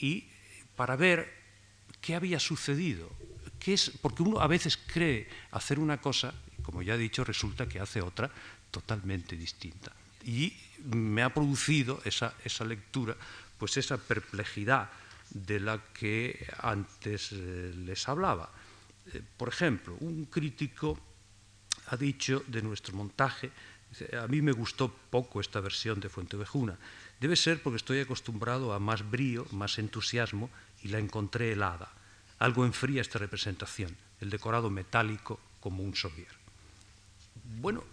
y 0.00 0.26
para 0.74 0.96
ver 0.96 1.30
qué 2.00 2.16
había 2.16 2.40
sucedido, 2.40 3.08
qué 3.60 3.74
es, 3.74 3.92
porque 4.02 4.24
uno 4.24 4.40
a 4.40 4.48
veces 4.48 4.76
cree 4.76 5.28
hacer 5.52 5.78
una 5.78 6.00
cosa, 6.00 6.34
como 6.64 6.82
ya 6.82 6.96
he 6.96 6.98
dicho, 6.98 7.22
resulta 7.22 7.68
que 7.68 7.78
hace 7.78 8.02
otra, 8.02 8.32
totalmente 8.74 9.36
distinta. 9.36 9.92
Y 10.26 10.52
me 10.90 11.22
ha 11.22 11.30
producido 11.30 12.02
esa, 12.04 12.34
esa 12.42 12.64
lectura, 12.64 13.14
pues 13.56 13.76
esa 13.76 13.98
perplejidad 13.98 14.90
de 15.30 15.60
la 15.60 15.78
que 15.94 16.34
antes 16.58 17.30
eh, 17.30 17.72
les 17.86 18.08
hablaba. 18.08 18.50
Eh, 19.12 19.22
por 19.36 19.48
ejemplo, 19.48 19.94
un 20.00 20.26
crítico 20.26 20.98
ha 21.86 21.96
dicho 21.96 22.42
de 22.48 22.62
nuestro 22.62 22.96
montaje, 22.96 23.52
a 24.18 24.26
mí 24.26 24.42
me 24.42 24.50
gustó 24.50 24.90
poco 24.90 25.40
esta 25.40 25.60
versión 25.60 26.00
de 26.00 26.08
Fuentevejuna. 26.08 26.76
Debe 27.20 27.36
ser 27.36 27.62
porque 27.62 27.76
estoy 27.76 28.00
acostumbrado 28.00 28.72
a 28.72 28.80
más 28.80 29.08
brío, 29.08 29.46
más 29.52 29.78
entusiasmo 29.78 30.50
y 30.82 30.88
la 30.88 30.98
encontré 30.98 31.52
helada. 31.52 31.92
Algo 32.40 32.66
enfría 32.66 33.02
esta 33.02 33.20
representación, 33.20 33.94
el 34.20 34.30
decorado 34.30 34.68
metálico 34.68 35.38
como 35.60 35.84
un 35.84 35.94
sovier. 35.94 36.34
Bueno, 37.60 37.84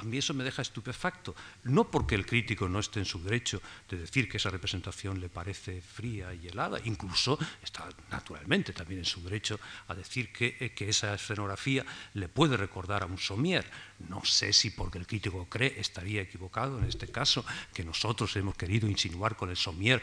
a 0.00 0.04
mí 0.04 0.18
eso 0.18 0.32
me 0.32 0.44
deja 0.44 0.62
estupefacto. 0.62 1.34
No 1.64 1.90
porque 1.90 2.14
el 2.14 2.24
crítico 2.24 2.68
no 2.68 2.78
esté 2.78 3.00
en 3.00 3.04
su 3.04 3.22
derecho 3.22 3.60
de 3.88 3.98
decir 3.98 4.28
que 4.28 4.38
esa 4.38 4.50
representación 4.50 5.20
le 5.20 5.28
parece 5.28 5.82
fría 5.82 6.32
y 6.32 6.48
helada, 6.48 6.80
incluso 6.84 7.38
está 7.62 7.88
naturalmente 8.10 8.72
también 8.72 9.00
en 9.00 9.04
su 9.04 9.22
derecho 9.22 9.60
a 9.88 9.94
decir 9.94 10.32
que, 10.32 10.56
eh, 10.58 10.70
que 10.70 10.88
esa 10.88 11.14
escenografía 11.14 11.84
le 12.14 12.28
puede 12.28 12.56
recordar 12.56 13.02
a 13.02 13.06
un 13.06 13.18
somier. 13.18 13.70
No 14.08 14.24
sé 14.24 14.52
si 14.52 14.70
porque 14.70 14.98
el 14.98 15.06
crítico 15.06 15.46
cree 15.48 15.78
estaría 15.78 16.22
equivocado 16.22 16.78
en 16.78 16.84
este 16.84 17.08
caso, 17.08 17.44
que 17.74 17.84
nosotros 17.84 18.34
hemos 18.36 18.54
querido 18.54 18.88
insinuar 18.88 19.36
con 19.36 19.50
el 19.50 19.56
somier 19.56 20.00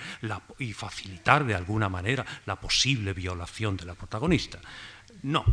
y 0.60 0.74
facilitar 0.74 1.46
de 1.46 1.56
alguna 1.56 1.90
manera 1.90 2.26
la 2.46 2.60
posible 2.60 3.14
violación 3.14 3.78
de 3.78 3.86
la 3.86 3.96
protagonista. 3.96 4.60
No, 5.24 5.46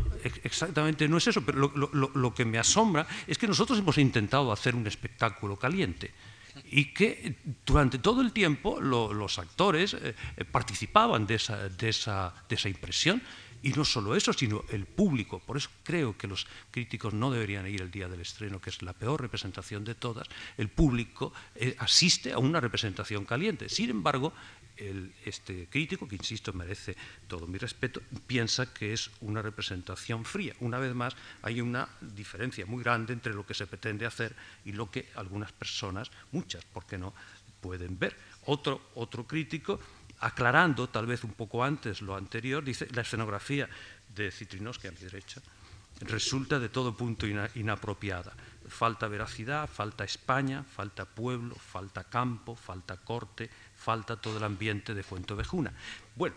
exactamente 0.42 1.08
no 1.08 1.16
es 1.16 1.26
eso, 1.26 1.42
pero 1.42 1.70
lo, 1.74 2.34
que 2.34 2.44
me 2.44 2.58
asombra 2.58 3.06
es 3.26 3.38
que 3.38 3.46
nosotros 3.46 3.78
hemos 3.78 3.98
intentado 3.98 4.52
hacer 4.52 4.74
un 4.74 4.86
espectáculo 4.86 5.56
caliente 5.56 6.12
y 6.70 6.92
que 6.92 7.36
durante 7.66 7.98
todo 7.98 8.20
el 8.20 8.32
tiempo 8.32 8.80
los 8.80 9.38
actores 9.38 9.94
eh, 9.94 10.14
participaban 10.50 11.26
de 11.26 11.34
esa, 11.34 11.68
de, 11.68 11.88
esa, 11.88 12.34
de 12.48 12.54
esa 12.54 12.68
impresión 12.68 13.22
y 13.64 13.70
no 13.70 13.84
solo 13.84 14.14
eso, 14.14 14.32
sino 14.34 14.62
el 14.70 14.84
público. 14.84 15.38
Por 15.38 15.56
eso 15.56 15.70
creo 15.82 16.16
que 16.18 16.28
los 16.28 16.46
críticos 16.70 17.14
no 17.14 17.30
deberían 17.30 17.66
ir 17.66 17.80
el 17.80 17.90
día 17.90 18.08
del 18.08 18.20
estreno, 18.20 18.60
que 18.60 18.68
es 18.68 18.82
la 18.82 18.92
peor 18.92 19.22
representación 19.22 19.84
de 19.84 19.94
todas. 19.94 20.28
El 20.58 20.68
público 20.68 21.32
eh, 21.54 21.74
asiste 21.78 22.32
a 22.32 22.38
una 22.38 22.60
representación 22.60 23.24
caliente. 23.24 23.70
Sin 23.70 23.88
embargo, 23.88 24.34
este 24.76 25.68
crítico, 25.68 26.08
que 26.08 26.16
insisto 26.16 26.52
merece 26.52 26.96
todo 27.28 27.46
mi 27.46 27.58
respeto, 27.58 28.02
piensa 28.26 28.72
que 28.72 28.92
es 28.92 29.10
una 29.20 29.42
representación 29.42 30.24
fría. 30.24 30.54
Una 30.60 30.78
vez 30.78 30.94
más, 30.94 31.14
hay 31.42 31.60
una 31.60 31.88
diferencia 32.00 32.66
muy 32.66 32.82
grande 32.82 33.12
entre 33.12 33.34
lo 33.34 33.46
que 33.46 33.54
se 33.54 33.66
pretende 33.66 34.06
hacer 34.06 34.34
y 34.64 34.72
lo 34.72 34.90
que 34.90 35.08
algunas 35.14 35.52
personas, 35.52 36.10
muchas, 36.32 36.64
¿por 36.64 36.86
qué 36.86 36.98
no?, 36.98 37.14
pueden 37.60 37.98
ver. 37.98 38.16
Otro, 38.46 38.90
otro 38.94 39.26
crítico, 39.26 39.80
aclarando 40.20 40.88
tal 40.88 41.06
vez 41.06 41.24
un 41.24 41.32
poco 41.32 41.64
antes 41.64 42.02
lo 42.02 42.14
anterior, 42.14 42.62
dice, 42.62 42.88
la 42.92 43.02
escenografía 43.02 43.68
de 44.14 44.30
Citrinosky 44.30 44.88
a 44.88 44.92
mi 44.92 44.98
derecha 44.98 45.40
resulta 46.00 46.58
de 46.58 46.68
todo 46.68 46.96
punto 46.96 47.26
inapropiada. 47.26 48.32
Falta 48.68 49.08
veracidad, 49.08 49.68
falta 49.68 50.04
España, 50.04 50.64
falta 50.64 51.04
pueblo, 51.04 51.54
falta 51.54 52.04
campo, 52.04 52.56
falta 52.56 52.96
corte, 52.96 53.50
falta 53.84 54.16
todo 54.16 54.38
el 54.38 54.44
ambiente 54.44 54.94
de 54.94 55.02
Fuentovejuna. 55.02 55.72
Bueno, 56.16 56.34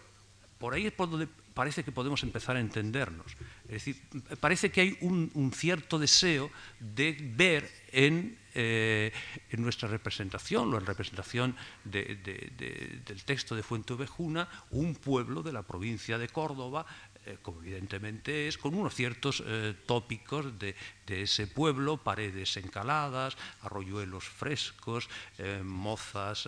por 0.59 0.73
ahí 0.73 0.85
es 0.85 0.91
por 0.91 1.09
donde 1.09 1.27
parece 1.53 1.83
que 1.83 1.91
podemos 1.91 2.21
empezar 2.21 2.55
a 2.55 2.59
entendernos. 2.59 3.25
Es 3.65 3.83
decir, 3.83 3.97
parece 4.39 4.69
que 4.69 4.81
hay 4.81 4.97
un, 5.01 5.51
cierto 5.55 5.97
deseo 5.97 6.51
de 6.79 7.17
ver 7.35 7.71
en, 7.91 8.37
eh, 8.53 9.11
nuestra 9.57 9.87
representación, 9.87 10.71
o 10.73 10.77
en 10.77 10.85
representación 10.85 11.55
del 11.83 13.23
texto 13.25 13.55
de 13.55 13.63
Fuentovejuna, 13.63 14.47
un 14.69 14.93
pueblo 14.93 15.41
de 15.41 15.53
la 15.53 15.63
provincia 15.63 16.19
de 16.19 16.27
Córdoba 16.27 16.85
eh, 17.27 17.37
como 17.41 17.59
evidentemente 17.61 18.47
es, 18.47 18.57
con 18.57 18.73
unos 18.73 18.95
ciertos 18.95 19.43
eh, 19.45 19.75
tópicos 19.85 20.57
de, 20.57 20.75
ese 21.07 21.47
pueblo, 21.47 21.97
paredes 21.97 22.55
encaladas, 22.57 23.37
arroyuelos 23.61 24.23
frescos, 24.23 25.09
eh, 25.37 25.61
mozas 25.63 26.47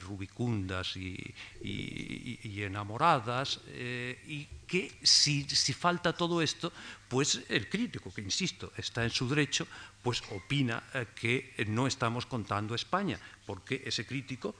rubicundas 0.00 0.96
y, 0.96 1.34
enamoradas, 2.62 3.60
y 4.26 4.48
que 4.66 4.96
si, 5.02 5.44
si, 5.44 5.74
falta 5.74 6.14
todo 6.14 6.40
esto, 6.40 6.72
pues 7.08 7.44
el 7.50 7.68
crítico, 7.68 8.12
que 8.12 8.22
insisto, 8.22 8.72
está 8.78 9.04
en 9.04 9.10
su 9.10 9.28
derecho, 9.28 9.66
pues 10.02 10.22
opina 10.30 10.82
que 11.14 11.52
no 11.68 11.86
estamos 11.86 12.24
contando 12.24 12.74
España, 12.74 13.20
porque 13.44 13.82
ese 13.84 14.06
crítico, 14.06 14.54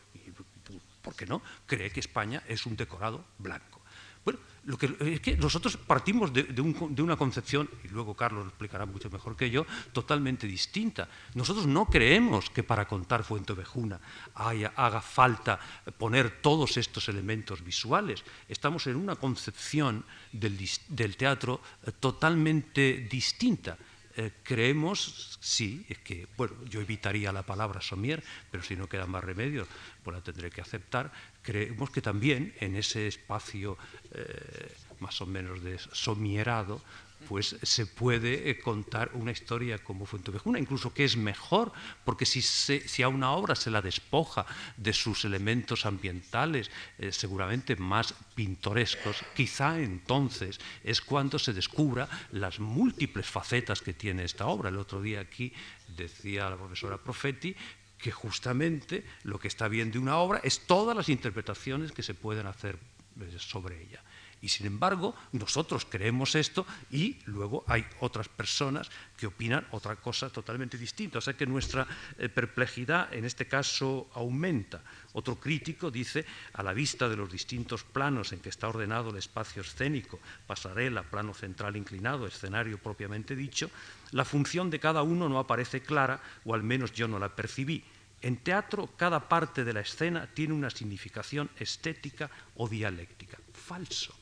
¿por 1.01 1.17
qué 1.17 1.25
no?, 1.25 1.41
cree 1.67 1.91
que 1.91 2.01
España 2.01 2.43
es 2.47 2.67
un 2.67 2.77
decorado 2.77 3.25
blanco. 3.39 3.82
Bueno, 4.25 4.39
lo 4.65 4.79
que, 4.79 4.95
es 5.01 5.21
que 5.21 5.37
nosotros 5.37 5.77
partimos 5.77 6.33
de, 6.33 7.03
una 7.03 7.17
concepción, 7.17 7.69
y 7.83 7.89
luego 7.89 8.15
Carlos 8.15 8.45
lo 8.45 8.49
explicará 8.51 8.87
mucho 8.87 9.11
mejor 9.11 9.37
que 9.37 9.51
yo, 9.51 9.67
totalmente 9.93 10.47
distinta. 10.47 11.09
Nosotros 11.35 11.67
no 11.67 11.87
creemos 11.87 12.49
que 12.51 12.63
para 12.63 12.87
contar 12.87 13.25
Fuentevejuna 13.25 14.01
haya, 14.35 14.73
haga 14.77 15.01
falta 15.01 15.59
poner 15.99 16.41
todos 16.41 16.77
estos 16.77 17.09
elementos 17.09 17.65
visuales. 17.65 18.23
Estamos 18.49 18.87
en 18.87 18.97
una 18.97 19.17
concepción 19.17 20.05
del, 20.31 21.17
teatro 21.17 21.61
eh, 21.85 21.91
totalmente 21.99 23.09
distinta. 23.11 23.77
Eh, 24.17 24.31
creemos, 24.43 25.39
sí, 25.41 25.87
es 25.89 25.99
que, 25.99 26.27
bueno, 26.37 26.55
yo 26.67 26.81
evitaría 26.81 27.33
la 27.33 27.45
palabra 27.45 27.81
somier, 27.81 28.23
pero 28.51 28.63
si 28.63 28.77
no 28.77 28.89
queda 28.89 29.07
más 29.07 29.25
remedio, 29.25 29.67
pues 30.03 30.17
la 30.17 30.23
tendré 30.23 30.51
que 30.51 30.61
aceptar, 30.61 31.13
creemos 31.41 31.91
que 31.91 32.03
también 32.03 32.55
en 32.61 32.77
ese 32.77 33.07
espacio 33.07 33.79
eh, 34.13 34.75
más 35.01 35.21
o 35.21 35.27
menos 35.27 35.63
de 35.63 35.79
somierado, 35.79 36.83
pues 37.29 37.57
se 37.63 37.87
puede 37.87 38.51
eh, 38.51 38.59
contar 38.59 39.11
una 39.15 39.33
historia 39.33 39.79
como 39.79 40.07
Fuentevejuna, 40.07 40.59
incluso 40.59 40.93
que 40.93 41.05
es 41.05 41.17
mejor, 41.17 41.73
porque 42.05 42.27
si, 42.27 42.43
si, 42.43 43.03
a 43.03 43.09
una 43.09 43.33
obra 43.33 43.55
se 43.55 43.71
la 43.71 43.83
despoja 43.83 44.47
de 44.77 44.93
sus 44.93 45.25
elementos 45.25 45.87
ambientales, 45.87 46.71
eh, 46.99 47.13
seguramente 47.13 47.77
más 47.77 48.15
pintorescos, 48.35 49.25
quizá 49.35 49.81
entonces 49.81 50.61
es 50.85 51.01
cuando 51.01 51.39
se 51.39 51.53
descubra 51.53 52.09
las 52.33 52.61
múltiples 52.61 53.27
facetas 53.27 53.81
que 53.81 53.93
tiene 53.93 54.25
esta 54.25 54.47
obra. 54.47 54.69
El 54.69 54.79
otro 54.79 55.01
día 55.01 55.21
aquí 55.21 55.53
decía 55.97 56.51
la 56.51 56.57
profesora 56.57 56.99
Profetti 56.99 57.55
que 57.99 58.11
justamente 58.11 59.05
lo 59.23 59.39
que 59.39 59.49
está 59.49 59.69
bien 59.69 59.93
de 59.93 59.99
una 59.99 60.19
obra 60.19 60.41
es 60.43 60.67
todas 60.67 60.97
las 60.97 61.09
interpretaciones 61.09 61.93
que 61.93 62.03
se 62.03 62.15
pueden 62.15 62.47
hacer 62.47 62.77
eh, 63.21 63.39
sobre 63.39 63.81
ella. 63.81 64.03
Y 64.43 64.49
sin 64.49 64.67
embargo, 64.67 65.15
nosotros 65.31 65.87
creemos 65.89 66.35
esto 66.35 66.67
y 66.91 67.17
luego 67.27 67.65
hay 67.69 67.87
otras 68.01 68.29
personas 68.29 68.91
que 69.17 69.29
opinan 69.29 69.65
otra 69.71 69.95
cosa 69.95 70.31
totalmente 70.31 70.77
distinta. 70.77 71.19
O 71.19 71.21
sea 71.21 71.35
que 71.35 71.47
nuestra 71.47 71.87
eh, 72.19 72.29
perplejidad 72.29 73.15
en 73.15 73.25
este 73.25 73.47
caso 73.47 74.11
aumenta. 74.15 74.83
Otro 75.13 75.39
crítico 75.39 75.93
dice, 75.93 76.27
a 76.55 76.65
la 76.65 76.73
vista 76.73 77.09
de 77.09 77.15
los 77.15 77.31
distintos 77.31 77.85
planos 77.85 78.33
en 78.33 78.41
que 78.41 78.49
está 78.49 78.67
ordenado 78.67 79.11
el 79.11 79.19
espacio 79.19 79.63
escénico, 79.63 80.19
pasarela, 80.49 81.05
plano 81.05 81.35
central 81.35 81.77
inclinado, 81.77 82.27
escenario 82.27 82.79
propiamente 82.79 83.37
dicho, 83.37 83.71
la 84.11 84.25
función 84.25 84.71
de 84.71 84.81
cada 84.81 85.03
uno 85.03 85.29
no 85.29 85.39
aparece 85.39 85.83
clara, 85.83 86.21
o 86.45 86.55
al 86.55 86.65
menos 86.65 86.93
yo 86.93 87.07
no 87.07 87.21
la 87.21 87.37
percibí. 87.37 87.85
En 88.23 88.39
teatro, 88.39 88.91
cada 88.97 89.29
parte 89.29 89.63
de 89.63 89.73
la 89.73 89.81
escena 89.81 90.29
tiene 90.35 90.55
una 90.55 90.71
significación 90.71 91.49
estética 91.57 92.29
o 92.57 92.69
dialéctica. 92.69 93.39
Falso 93.53 94.22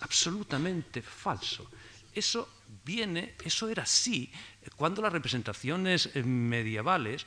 absolutamente 0.00 1.02
falso. 1.02 1.70
Eso 2.14 2.48
viene, 2.84 3.34
eso 3.44 3.68
era 3.68 3.82
así 3.82 4.32
cuando 4.74 5.02
las 5.02 5.12
representaciones 5.12 6.10
eh, 6.14 6.22
medievales, 6.22 7.26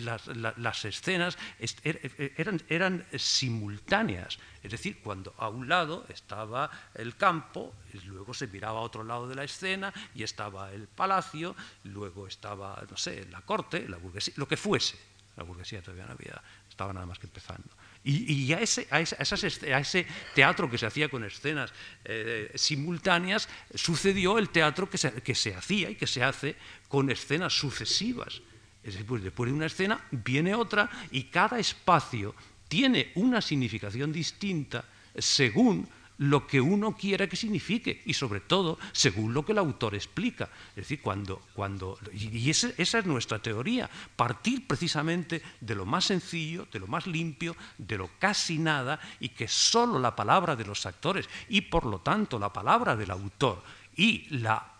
las, 0.00 0.84
escenas 0.84 1.38
er, 1.58 2.00
er, 2.02 2.32
eran, 2.36 2.62
eran, 2.68 3.06
simultáneas. 3.16 4.38
Es 4.62 4.70
decir, 4.70 5.00
cuando 5.02 5.34
a 5.38 5.48
un 5.48 5.68
lado 5.68 6.04
estaba 6.08 6.70
el 6.94 7.16
campo, 7.16 7.74
luego 8.06 8.34
se 8.34 8.46
miraba 8.48 8.80
a 8.80 8.82
otro 8.82 9.04
lado 9.04 9.28
de 9.28 9.34
la 9.34 9.44
escena 9.44 9.92
y 10.14 10.22
estaba 10.22 10.72
el 10.72 10.88
palacio, 10.88 11.56
luego 11.84 12.26
estaba, 12.26 12.84
no 12.90 12.96
sé, 12.96 13.26
la 13.30 13.40
corte, 13.40 13.88
la 13.88 13.96
burguesía, 13.96 14.34
lo 14.36 14.46
que 14.46 14.56
fuese. 14.56 14.98
La 15.36 15.44
burguesía 15.44 15.80
todavía 15.80 16.06
no 16.06 16.12
había, 16.12 16.42
estaba 16.68 16.92
nada 16.92 17.06
más 17.06 17.18
que 17.18 17.26
empezando. 17.26 17.68
Y, 18.04 18.52
a, 18.52 18.60
ese, 18.60 18.88
a, 18.90 19.00
ese, 19.00 20.06
teatro 20.34 20.68
que 20.68 20.76
se 20.76 20.86
hacía 20.86 21.08
con 21.08 21.22
escenas 21.22 21.72
eh, 22.04 22.50
simultáneas 22.56 23.48
sucedió 23.76 24.38
el 24.38 24.48
teatro 24.48 24.90
que 24.90 24.98
se, 24.98 25.12
que 25.22 25.36
se, 25.36 25.54
hacía 25.54 25.88
y 25.88 25.94
que 25.94 26.08
se 26.08 26.24
hace 26.24 26.56
con 26.88 27.10
escenas 27.10 27.52
sucesivas. 27.52 28.42
Es 28.82 28.94
decir, 28.94 29.06
pues 29.06 29.22
después 29.22 29.48
de 29.48 29.54
una 29.54 29.66
escena 29.66 30.04
viene 30.10 30.52
otra 30.54 30.90
y 31.12 31.24
cada 31.24 31.60
espacio 31.60 32.34
tiene 32.66 33.12
una 33.14 33.40
significación 33.40 34.12
distinta 34.12 34.84
según 35.16 35.88
lo 36.22 36.46
que 36.46 36.60
uno 36.60 36.96
quiera 36.96 37.26
que 37.26 37.34
signifique 37.34 38.00
y 38.06 38.14
sobre 38.14 38.38
todo 38.40 38.78
según 38.92 39.34
lo 39.34 39.44
que 39.44 39.50
el 39.50 39.58
autor 39.58 39.96
explica. 39.96 40.50
Es 40.70 40.86
decir, 40.86 41.02
cuando, 41.02 41.42
cuando 41.52 41.98
y 42.12 42.48
esa 42.48 42.70
es 42.76 43.06
nuestra 43.06 43.40
teoría, 43.40 43.90
partir 44.14 44.66
precisamente 44.68 45.42
de 45.60 45.74
lo 45.74 45.84
más 45.84 46.04
sencillo, 46.04 46.68
de 46.70 46.78
lo 46.78 46.86
más 46.86 47.08
limpio, 47.08 47.56
de 47.76 47.98
lo 47.98 48.08
casi 48.20 48.58
nada 48.58 49.00
y 49.18 49.30
que 49.30 49.48
solo 49.48 49.98
la 49.98 50.14
palabra 50.14 50.54
de 50.54 50.64
los 50.64 50.86
actores 50.86 51.28
y 51.48 51.62
por 51.62 51.86
lo 51.86 51.98
tanto 52.00 52.38
la 52.38 52.52
palabra 52.52 52.94
del 52.94 53.10
autor 53.10 53.60
y 53.96 54.28
la, 54.30 54.74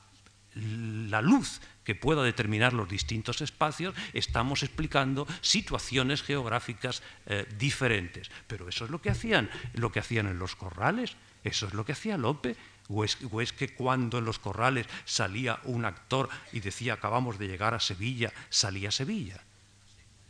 la 0.55 1.21
luz 1.23 1.61
que 1.83 1.97
pueda 1.97 2.23
determinar 2.23 2.73
los 2.73 2.89
distintos 2.89 3.41
espacios, 3.41 3.97
estamos 4.13 4.63
explicando 4.63 5.27
situaciones 5.41 6.23
geográficas 6.23 7.03
eh, 7.27 7.49
diferentes. 7.59 8.31
Pero 8.47 8.69
eso 8.69 8.85
es 8.85 8.93
lo 8.93 9.03
que 9.03 9.11
hacían, 9.11 9.51
lo 9.75 9.91
que 9.91 9.99
hacían 9.99 10.29
en 10.29 10.39
los 10.39 10.55
corrales. 10.55 11.17
Eso 11.45 11.67
es 11.67 11.75
lo 11.75 11.85
que 11.85 11.93
hacía 11.93 12.17
Lope. 12.17 12.57
¿O 12.89 13.05
es, 13.05 13.53
que 13.53 13.75
cuando 13.75 14.19
en 14.19 14.25
los 14.25 14.39
corrales 14.39 14.87
salía 15.05 15.61
un 15.65 15.85
actor 15.85 16.29
y 16.53 16.61
decía 16.61 16.95
acabamos 16.95 17.39
de 17.39 17.49
llegar 17.49 17.75
a 17.75 17.81
Sevilla, 17.81 18.33
salía 18.51 18.89
a 18.89 18.93
Sevilla? 18.93 19.41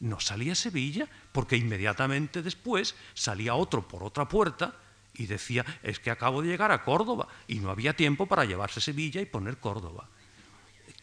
No 0.00 0.20
salía 0.20 0.52
a 0.52 0.56
Sevilla 0.56 1.08
porque 1.32 1.56
inmediatamente 1.56 2.42
después 2.42 2.94
salía 3.14 3.54
otro 3.54 3.88
por 3.88 4.04
otra 4.04 4.28
puerta 4.28 4.76
y 5.14 5.26
decía 5.26 5.64
es 5.82 5.98
que 5.98 6.10
acabo 6.10 6.42
de 6.42 6.48
llegar 6.48 6.70
a 6.70 6.84
Córdoba 6.84 7.26
y 7.48 7.58
no 7.58 7.70
había 7.70 7.96
tiempo 7.96 8.26
para 8.26 8.44
llevarse 8.44 8.80
Sevilla 8.80 9.20
y 9.20 9.26
poner 9.26 9.56
Córdoba. 9.56 10.08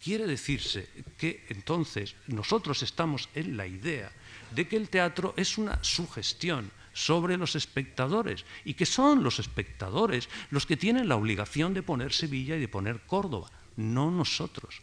Quiere 0.02 0.28
decirse 0.28 0.88
que 1.18 1.46
entonces 1.50 2.16
nosotros 2.28 2.84
estamos 2.84 3.28
en 3.36 3.58
la 3.58 3.68
idea 3.68 4.12
de 4.52 4.68
que 4.68 4.78
el 4.78 4.88
teatro 4.88 5.34
es 5.36 5.58
una 5.58 5.84
sugestión 5.84 6.72
sobre 7.00 7.38
los 7.38 7.56
espectadores. 7.56 8.46
Y 8.66 8.74
que 8.74 8.86
son 8.86 9.24
los 9.24 9.40
espectadores 9.40 10.28
los 10.52 10.66
que 10.66 10.76
tienen 10.76 11.08
la 11.08 11.16
obligación 11.16 11.74
de 11.74 11.82
poner 11.82 12.12
Sevilla 12.12 12.58
y 12.58 12.60
de 12.60 12.68
poner 12.68 13.00
Córdoba, 13.08 13.50
no 13.78 14.12
nosotros, 14.12 14.82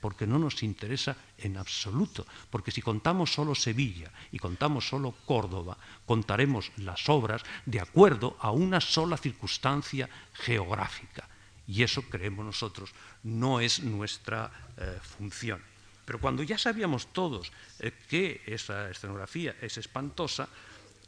porque 0.00 0.26
no 0.26 0.38
nos 0.38 0.62
interesa 0.62 1.16
en 1.36 1.58
absoluto, 1.58 2.26
porque 2.48 2.70
si 2.70 2.80
contamos 2.80 3.34
solo 3.34 3.54
Sevilla 3.54 4.10
y 4.32 4.38
contamos 4.38 4.88
solo 4.88 5.14
Córdoba, 5.26 5.76
contaremos 6.06 6.72
las 6.78 7.06
obras 7.10 7.42
de 7.66 7.80
acuerdo 7.80 8.38
a 8.40 8.50
una 8.52 8.80
sola 8.80 9.18
circunstancia 9.18 10.08
geográfica. 10.32 11.28
Y 11.68 11.82
eso, 11.82 12.02
creemos 12.02 12.44
nosotros, 12.44 12.90
no 13.22 13.60
es 13.60 13.82
nuestra 13.84 14.50
eh, 14.78 14.98
función. 15.02 15.60
Pero 16.06 16.18
cuando 16.18 16.42
ya 16.42 16.58
sabíamos 16.58 17.12
todos 17.12 17.52
eh, 17.78 17.92
que 18.08 18.42
esa 18.46 18.90
escenografía 18.90 19.54
es 19.60 19.78
espantosa, 19.78 20.48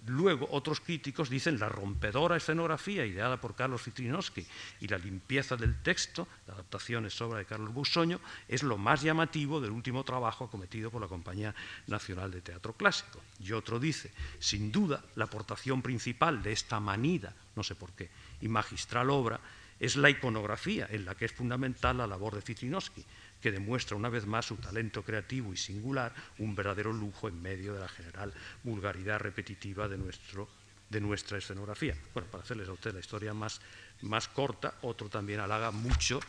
Luego, 0.07 0.49
otros 0.51 0.81
críticos 0.81 1.31
dicen 1.31 1.61
la 1.61 1.69
rompedora 1.69 2.37
escenografía 2.37 3.07
ideada 3.07 3.41
por 3.41 3.55
Carlos 3.55 3.85
Citrinowski 3.85 4.45
y 4.81 4.89
la 4.89 4.99
limpieza 4.99 5.57
del 5.57 5.81
texto, 5.81 6.27
la 6.49 6.55
adaptación 6.55 7.07
es 7.07 7.21
obra 7.21 7.39
de 7.39 7.45
Carlos 7.45 7.73
Busoño, 7.73 8.21
es 8.49 8.65
lo 8.65 8.79
más 8.79 9.03
llamativo 9.03 9.61
del 9.61 9.71
último 9.71 10.03
trabajo 10.03 10.45
acometido 10.45 10.91
por 10.91 11.01
la 11.01 11.07
Compañía 11.07 11.55
Nacional 11.87 12.33
de 12.33 12.41
Teatro 12.41 12.73
Clásico. 12.73 13.21
Y 13.39 13.53
otro 13.53 13.79
dice, 13.79 14.11
sin 14.41 14.73
duda, 14.73 15.05
la 15.15 15.27
aportación 15.27 15.83
principal 15.83 16.43
de 16.43 16.51
esta 16.51 16.81
manida, 16.81 17.33
no 17.55 17.63
sé 17.63 17.77
por 17.77 17.93
qué, 17.93 18.11
y 18.41 18.49
magistral 18.49 19.09
obra 19.09 19.39
es 19.79 19.97
la 19.97 20.11
iconografía, 20.11 20.89
en 20.91 21.05
la 21.05 21.15
que 21.15 21.27
es 21.27 21.33
fundamental 21.33 21.99
la 21.99 22.07
labor 22.09 22.35
de 22.35 22.43
Citrinowski, 22.43 23.05
que 23.43 23.53
demuestra 23.53 23.97
una 23.97 24.09
vez 24.09 24.25
más 24.25 24.47
su 24.47 24.57
talento 24.57 25.03
creativo 25.03 25.53
y 25.53 25.57
singular, 25.57 26.15
un 26.39 26.55
verdadero 26.55 26.93
lujo 26.93 27.29
en 27.29 27.43
medio 27.43 27.75
de 27.75 27.81
la 27.81 27.89
general 27.89 28.33
vulgaridad 28.63 29.19
repetitiva 29.19 29.89
de, 29.89 29.99
nuestro, 29.99 30.49
de 30.89 31.01
nuestra 31.01 31.39
escenografía. 31.39 31.97
Bueno, 32.15 32.31
para 32.31 32.45
hacerles 32.45 32.69
a 32.69 32.73
usted 32.73 32.95
la 32.95 33.01
historia 33.01 33.35
más, 33.35 33.61
más 34.03 34.29
corta, 34.29 34.75
otro 34.83 35.09
también 35.09 35.41
halaga 35.41 35.73
mucho, 35.73 36.21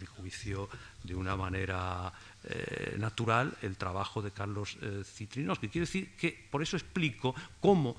mi 0.00 0.06
juicio, 0.06 0.68
de 1.02 1.14
una 1.14 1.36
manera 1.36 2.12
eh, 2.44 2.96
natural, 2.98 3.52
el 3.62 3.76
trabajo 3.76 4.22
de 4.22 4.30
Carlos 4.30 4.78
eh, 4.80 5.02
Citrinowski. 5.04 5.68
Quiere 5.68 5.86
decir 5.86 6.16
que, 6.16 6.48
por 6.50 6.62
eso 6.62 6.76
explico 6.76 7.34
cómo 7.60 7.96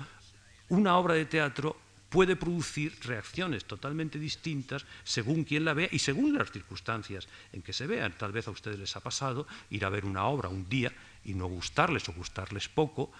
una 0.69 0.97
obra 0.97 1.13
de 1.13 1.25
teatro 1.25 1.77
puede 2.13 2.35
producir 2.35 2.93
reacciones 3.01 3.65
totalmente 3.65 4.19
distintas 4.19 4.85
según 5.03 5.45
quien 5.45 5.65
la 5.65 5.73
vea 5.73 5.89
y 5.91 5.97
según 5.97 6.37
las 6.37 6.51
circunstancias 6.51 7.27
en 7.51 7.63
que 7.63 7.73
se 7.73 7.87
vean. 7.87 8.13
Tal 8.15 8.31
vez 8.31 8.47
a 8.47 8.51
ustedes 8.51 8.77
les 8.77 8.95
ha 8.95 8.99
pasado 8.99 9.47
ir 9.71 9.83
a 9.83 9.89
ver 9.89 10.05
una 10.05 10.25
obra 10.25 10.47
un 10.47 10.69
día 10.69 10.93
y 11.25 11.33
no 11.33 11.47
gustarles 11.47 12.07
o 12.09 12.13
gustarles 12.13 12.69
poco, 12.69 13.11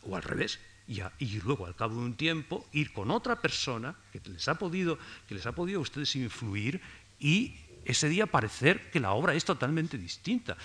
o 0.00 0.16
al 0.16 0.22
revés, 0.22 0.60
y, 0.86 1.02
luego 1.42 1.66
al 1.66 1.76
cabo 1.76 1.96
de 1.96 2.06
un 2.06 2.14
tiempo 2.14 2.66
ir 2.72 2.94
con 2.94 3.10
otra 3.10 3.36
persona 3.36 3.94
que 4.10 4.22
les 4.24 4.48
ha 4.48 4.54
podido, 4.54 4.98
que 5.28 5.34
les 5.34 5.44
ha 5.44 5.52
podido 5.52 5.80
a 5.80 5.82
ustedes 5.82 6.16
influir 6.16 6.80
y 7.20 7.54
ese 7.84 8.08
día 8.08 8.24
parecer 8.24 8.90
que 8.90 8.98
la 8.98 9.12
obra 9.12 9.34
es 9.34 9.44
totalmente 9.44 9.98
distinta. 9.98 10.56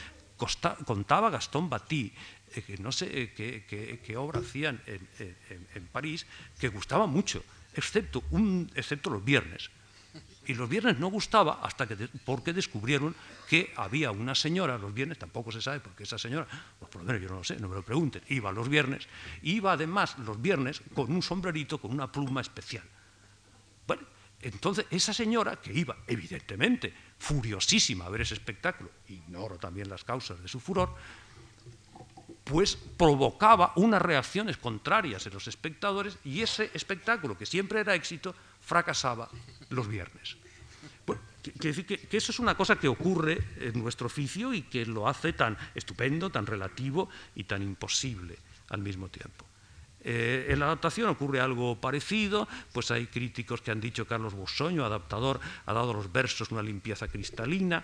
contaba 0.85 1.29
Gastón 1.29 1.69
Batí 1.69 2.13
eh, 2.55 2.61
que 2.61 2.77
no 2.77 2.93
sé 2.93 3.33
eh, 3.37 3.99
qué, 4.01 4.15
obra 4.15 4.39
hacían 4.39 4.79
en, 4.87 5.05
en 5.75 5.87
París, 5.87 6.25
que 6.57 6.69
gustaba 6.69 7.07
mucho 7.07 7.43
excepto, 7.73 9.09
los 9.09 9.23
viernes. 9.23 9.69
Y 10.45 10.53
los 10.55 10.67
viernes 10.67 10.99
no 10.99 11.07
gustaba 11.07 11.59
hasta 11.63 11.87
que 11.87 11.95
porque 12.25 12.51
descubrieron 12.51 13.15
que 13.47 13.71
había 13.77 14.11
una 14.11 14.35
señora 14.35 14.77
los 14.77 14.93
viernes, 14.93 15.17
tampoco 15.17 15.51
se 15.51 15.61
sabe 15.61 15.79
porque 15.79 16.03
esa 16.03 16.17
señora, 16.17 16.45
pues 16.77 16.91
por 16.91 17.01
lo 17.01 17.07
menos 17.07 17.21
yo 17.21 17.29
no 17.29 17.35
lo 17.37 17.43
sé, 17.43 17.57
no 17.57 17.69
me 17.69 17.75
lo 17.75 17.81
pregunten, 17.81 18.21
iba 18.27 18.51
los 18.51 18.67
viernes, 18.67 19.07
iba 19.41 19.71
además 19.71 20.17
los 20.19 20.41
viernes 20.41 20.81
con 20.93 21.11
un 21.11 21.21
sombrerito 21.21 21.79
con 21.79 21.91
una 21.91 22.11
pluma 22.11 22.41
especial. 22.41 22.83
Bueno, 23.87 24.03
entonces 24.41 24.85
esa 24.91 25.13
señora 25.13 25.55
que 25.55 25.71
iba 25.71 25.95
evidentemente 26.07 26.93
furiosísima 27.17 28.05
a 28.05 28.09
ver 28.09 28.21
ese 28.21 28.33
espectáculo, 28.33 28.91
ignoro 29.07 29.57
también 29.57 29.89
las 29.89 30.03
causas 30.03 30.41
de 30.41 30.49
su 30.49 30.59
furor, 30.59 30.93
pues 32.53 32.75
provocaba 32.75 33.73
unas 33.77 33.99
reacciones 33.99 34.57
contrarias 34.57 35.25
en 35.25 35.33
los 35.33 35.47
espectadores 35.47 36.19
y 36.23 36.41
ese 36.41 36.69
espectáculo, 36.75 37.35
que 37.35 37.47
siempre 37.47 37.79
era 37.79 37.95
éxito, 37.95 38.35
fracasaba 38.61 39.27
los 39.71 39.87
viernes. 39.87 40.37
decir 41.55 41.87
que, 41.87 42.15
eso 42.15 42.31
es 42.31 42.37
una 42.37 42.55
cosa 42.55 42.75
que 42.75 42.87
ocurre 42.87 43.41
en 43.57 43.81
nuestro 43.81 44.05
oficio 44.05 44.53
y 44.53 44.61
que 44.61 44.85
lo 44.85 45.07
hace 45.07 45.33
tan 45.33 45.57
estupendo, 45.73 46.29
tan 46.29 46.45
relativo 46.45 47.09
y 47.33 47.45
tan 47.45 47.63
imposible 47.63 48.37
al 48.69 48.83
mismo 48.83 49.09
tiempo. 49.09 49.45
Eh, 50.01 50.45
en 50.49 50.59
la 50.59 50.65
adaptación 50.65 51.09
ocurre 51.09 51.39
algo 51.39 51.81
parecido, 51.81 52.47
pues 52.71 52.91
hay 52.91 53.07
críticos 53.07 53.63
que 53.63 53.71
han 53.71 53.81
dicho 53.81 54.05
Carlos 54.05 54.35
Bosoño, 54.35 54.85
adaptador, 54.85 55.39
ha 55.65 55.73
dado 55.73 55.89
a 55.89 55.93
los 55.95 56.11
versos 56.11 56.51
una 56.51 56.61
limpieza 56.61 57.07
cristalina, 57.07 57.83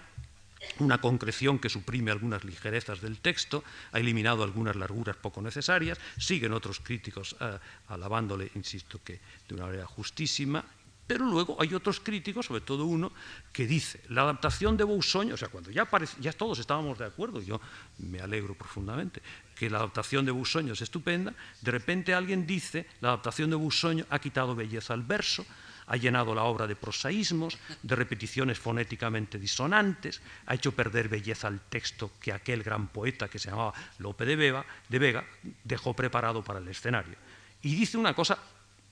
una 0.80 1.00
concreción 1.00 1.60
que 1.60 1.70
suprime 1.70 2.12
algunas 2.12 2.44
ligerezas 2.44 3.02
del 3.02 3.20
texto, 3.20 3.64
ha 3.92 4.00
eliminado 4.00 4.44
algunas 4.44 4.76
larguras 4.76 5.16
poco 5.16 5.42
necesarias, 5.42 5.98
siguen 6.18 6.54
otros 6.54 6.80
críticos 6.80 7.36
eh, 7.40 7.58
alabándole, 7.88 8.52
insisto, 8.56 9.00
que 9.04 9.20
de 9.48 9.56
una 9.56 9.66
manera 9.66 9.86
justísima, 9.86 10.64
pero 11.10 11.26
luego 11.26 11.58
hay 11.60 11.74
otros 11.74 12.00
críticos, 12.00 12.46
sobre 12.46 12.62
todo 12.62 12.86
uno, 12.86 13.12
que 13.52 13.66
dice, 13.66 14.00
la 14.10 14.22
adaptación 14.22 14.78
de 14.78 14.84
Boussogne, 14.84 15.34
o 15.34 15.38
sea, 15.38 15.48
cuando 15.48 15.72
ya, 15.72 15.90
ya 16.20 16.34
todos 16.34 16.60
estábamos 16.60 17.00
de 17.00 17.06
acuerdo, 17.06 17.42
yo 17.42 17.60
me 17.98 18.22
alegro 18.22 18.54
profundamente, 18.54 19.20
que 19.56 19.72
la 19.72 19.80
adaptación 19.80 20.24
de 20.24 20.32
Boussogne 20.32 20.72
es 20.72 20.82
estupenda, 20.82 21.34
de 21.62 21.72
repente 21.72 22.14
alguien 22.14 22.46
dice, 22.46 22.86
la 23.02 23.10
adaptación 23.10 23.50
de 23.50 23.56
Boussogne 23.56 24.06
ha 24.08 24.20
quitado 24.20 24.54
belleza 24.54 24.94
al 24.94 25.02
verso, 25.02 25.44
ha 25.90 25.98
llenado 25.98 26.36
la 26.36 26.44
obra 26.44 26.68
de 26.68 26.76
prosaísmos, 26.76 27.58
de 27.82 27.96
repeticiones 27.96 28.60
fonéticamente 28.60 29.40
disonantes, 29.40 30.22
ha 30.46 30.54
hecho 30.54 30.72
perder 30.72 31.10
belleza 31.10 31.48
al 31.48 31.60
texto 31.62 32.12
que 32.22 32.32
aquel 32.32 32.62
gran 32.64 32.88
poeta 32.88 33.28
que 33.28 33.40
se 33.40 33.50
llamaba 33.50 33.74
Lope 33.98 34.26
de 34.26 34.36
Vega, 34.36 34.66
de 34.88 35.00
Vega 35.00 35.26
dejó 35.64 35.96
preparado 35.96 36.44
para 36.44 36.60
el 36.60 36.68
escenario. 36.68 37.16
Y 37.64 37.76
dice 37.76 37.98
una 37.98 38.14
cosa 38.14 38.38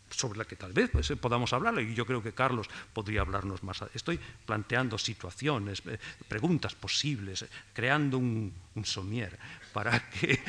sobre 0.09 0.39
la 0.39 0.45
que 0.45 0.55
tal 0.55 0.73
vez 0.73 0.89
pues, 0.89 1.11
podamos 1.21 1.53
hablar, 1.53 1.79
y 1.79 1.93
yo 1.93 2.05
creo 2.05 2.23
que 2.23 2.33
Carlos 2.33 2.67
podría 2.93 3.21
hablarnos 3.21 3.61
más. 3.61 3.83
Estoy 3.93 4.19
planteando 4.45 4.97
situaciones, 4.97 5.83
eh, 5.85 5.99
preguntas 6.27 6.73
posibles, 6.73 7.45
creando 7.73 8.17
un, 8.17 8.51
un 8.73 8.85
somier 8.85 9.37
para 9.71 10.09
que 10.09 10.39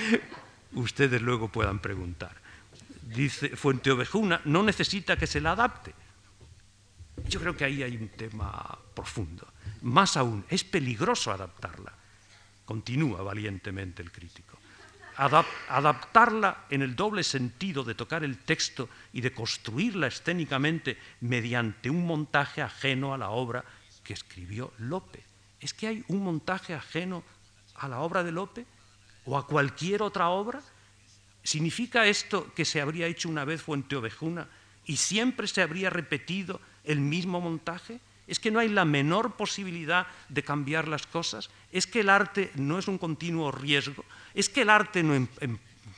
ustedes 0.73 1.21
luego 1.21 1.49
puedan 1.49 1.79
preguntar. 1.79 2.37
Dice 3.03 3.57
Fuente 3.57 3.91
Ovejuna, 3.91 4.41
no 4.47 4.63
necesita 4.63 5.17
que 5.17 5.27
se 5.27 5.41
la 5.41 5.53
adapte, 5.53 5.95
yo 7.27 7.41
creo 7.41 7.57
que 7.57 7.65
ahí 7.65 7.83
hay 7.83 7.97
un 7.97 8.09
tema 8.09 8.79
profundo. 8.95 9.47
Más 9.83 10.17
aún, 10.17 10.45
es 10.49 10.65
peligroso 10.65 11.33
adaptarla. 11.33 11.93
Continúa 12.65 13.23
valientemente 13.23 14.03
el 14.03 14.13
crítico. 14.13 14.59
adaptarla 15.69 16.67
en 16.71 16.83
el 16.83 16.95
doble 16.95 17.25
sentido 17.25 17.83
de 17.83 17.97
tocar 17.97 18.23
el 18.23 18.39
texto 18.39 18.89
y 19.13 19.21
de 19.21 19.33
construirla 19.33 20.07
escénicamente 20.07 20.97
mediante 21.23 21.91
un 21.91 22.07
montaje 22.07 22.63
ajeno 22.63 23.13
a 23.13 23.19
la 23.19 23.31
obra 23.31 23.65
que 24.05 24.13
escribió 24.13 24.73
Lope. 24.79 25.25
¿Es 25.61 25.75
que 25.75 25.89
hay 25.89 26.05
un 26.07 26.23
montaje 26.23 26.73
ajeno 26.73 27.25
a 27.75 27.89
la 27.89 27.99
obra 28.01 28.23
de 28.23 28.31
Lope 28.31 28.65
o 29.25 29.37
a 29.37 29.47
cualquier 29.47 30.03
otra 30.03 30.29
obra? 30.29 30.63
¿Significa 31.43 32.07
esto 32.07 32.53
que 32.55 32.65
se 32.65 32.81
habría 32.81 33.07
hecho 33.07 33.29
una 33.29 33.45
vez 33.45 33.63
Fuente 33.63 33.97
Ovejuna 33.97 34.47
y 34.87 34.97
siempre 34.97 35.47
se 35.49 35.63
habría 35.63 35.91
repetido 35.91 36.61
el 36.89 37.01
mismo 37.01 37.41
montaje? 37.41 38.01
¿Es 38.27 38.41
que 38.41 38.51
no 38.51 38.59
hay 38.59 38.69
la 38.69 38.85
menor 38.85 39.37
posibilidad 39.37 40.07
de 40.29 40.43
cambiar 40.43 40.89
las 40.89 41.07
cosas? 41.07 41.49
¿Es 41.71 41.87
que 41.87 42.01
el 42.01 42.11
arte 42.11 42.51
no 42.57 42.79
es 42.79 42.89
un 42.89 42.99
continuo 42.99 43.53
riesgo? 43.53 44.05
¿Es 44.35 44.49
que 44.49 44.63
el 44.63 44.71
arte 44.71 45.01
en, 45.01 45.29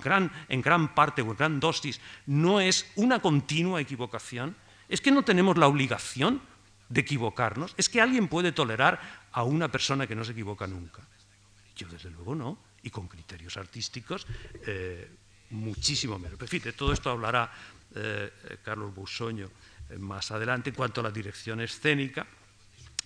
gran, 0.02 0.30
en 0.48 0.88
parte 0.88 1.22
o 1.22 1.30
en 1.30 1.36
gran 1.36 1.58
dosis 1.58 2.00
no 2.26 2.60
es 2.60 2.86
una 2.96 3.20
continua 3.20 3.80
equivocación? 3.80 4.54
¿Es 4.88 5.00
que 5.00 5.10
no 5.10 5.22
tenemos 5.22 5.58
la 5.58 5.66
obligación 5.66 6.40
de 6.88 7.00
equivocarnos? 7.00 7.74
¿Es 7.76 7.88
que 7.88 8.00
alguien 8.00 8.28
puede 8.28 8.52
tolerar 8.52 9.00
a 9.32 9.42
una 9.42 9.68
persona 9.68 10.06
que 10.06 10.14
no 10.14 10.24
se 10.24 10.32
equivoca 10.32 10.66
nunca? 10.66 11.02
Yo 11.74 11.88
desde 11.88 12.10
luego 12.10 12.34
no, 12.34 12.58
y 12.82 12.90
con 12.90 13.08
criterios 13.08 13.56
artísticos 13.56 14.26
eh, 14.66 15.10
muchísimo 15.50 16.18
menos. 16.18 16.38
Pero, 16.38 16.74
todo 16.74 16.92
esto 16.92 17.10
hablará 17.10 17.50
eh, 17.94 18.30
Carlos 18.62 18.94
Busoño 18.94 19.50
más 19.98 20.30
adelante. 20.30 20.70
En 20.70 20.76
cuanto 20.76 21.00
a 21.00 21.04
la 21.04 21.10
dirección 21.10 21.60
escénica, 21.60 22.26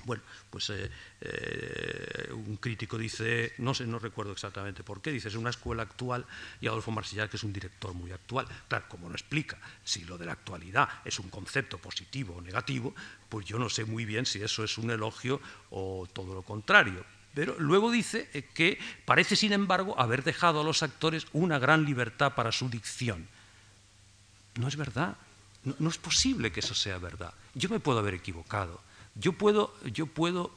bueno, 0.04 0.22
pues 0.50 0.70
eh, 0.70 0.90
eh, 1.20 2.28
un 2.32 2.56
crítico 2.56 2.98
dice, 2.98 3.54
no 3.58 3.72
sé, 3.72 3.86
no 3.86 3.98
recuerdo 3.98 4.32
exactamente 4.32 4.82
por 4.82 5.00
qué, 5.00 5.10
dice, 5.10 5.28
es 5.28 5.34
una 5.34 5.50
escuela 5.50 5.82
actual 5.82 6.26
y 6.60 6.66
Adolfo 6.66 6.90
Marsillar, 6.90 7.28
que 7.30 7.36
es 7.36 7.44
un 7.44 7.52
director 7.52 7.94
muy 7.94 8.12
actual. 8.12 8.46
Claro, 8.68 8.84
como 8.88 9.08
no 9.08 9.14
explica 9.14 9.58
si 9.82 10.04
lo 10.04 10.18
de 10.18 10.26
la 10.26 10.32
actualidad 10.32 10.88
es 11.04 11.18
un 11.18 11.30
concepto 11.30 11.78
positivo 11.78 12.36
o 12.36 12.40
negativo, 12.40 12.94
pues 13.28 13.46
yo 13.46 13.58
no 13.58 13.68
sé 13.68 13.84
muy 13.84 14.04
bien 14.04 14.26
si 14.26 14.42
eso 14.42 14.62
es 14.64 14.76
un 14.78 14.90
elogio 14.90 15.40
o 15.70 16.06
todo 16.12 16.34
lo 16.34 16.42
contrario. 16.42 17.04
Pero 17.34 17.56
luego 17.58 17.90
dice 17.90 18.28
eh, 18.32 18.42
que 18.54 18.78
parece, 19.04 19.36
sin 19.36 19.52
embargo, 19.52 19.98
haber 19.98 20.22
dejado 20.22 20.60
a 20.60 20.64
los 20.64 20.82
actores 20.82 21.26
una 21.32 21.58
gran 21.58 21.84
libertad 21.84 22.34
para 22.34 22.52
su 22.52 22.68
dicción. 22.68 23.26
No 24.56 24.68
es 24.68 24.76
verdad. 24.76 25.16
No 25.64 25.88
es 25.88 25.98
posible 25.98 26.52
que 26.52 26.60
eso 26.60 26.74
sea 26.74 26.98
verdad. 26.98 27.32
Yo 27.54 27.68
me 27.68 27.80
puedo 27.80 27.98
haber 27.98 28.14
equivocado. 28.14 28.80
Yo 29.14 29.32
puedo, 29.32 29.74
yo 29.84 30.06
puedo 30.06 30.50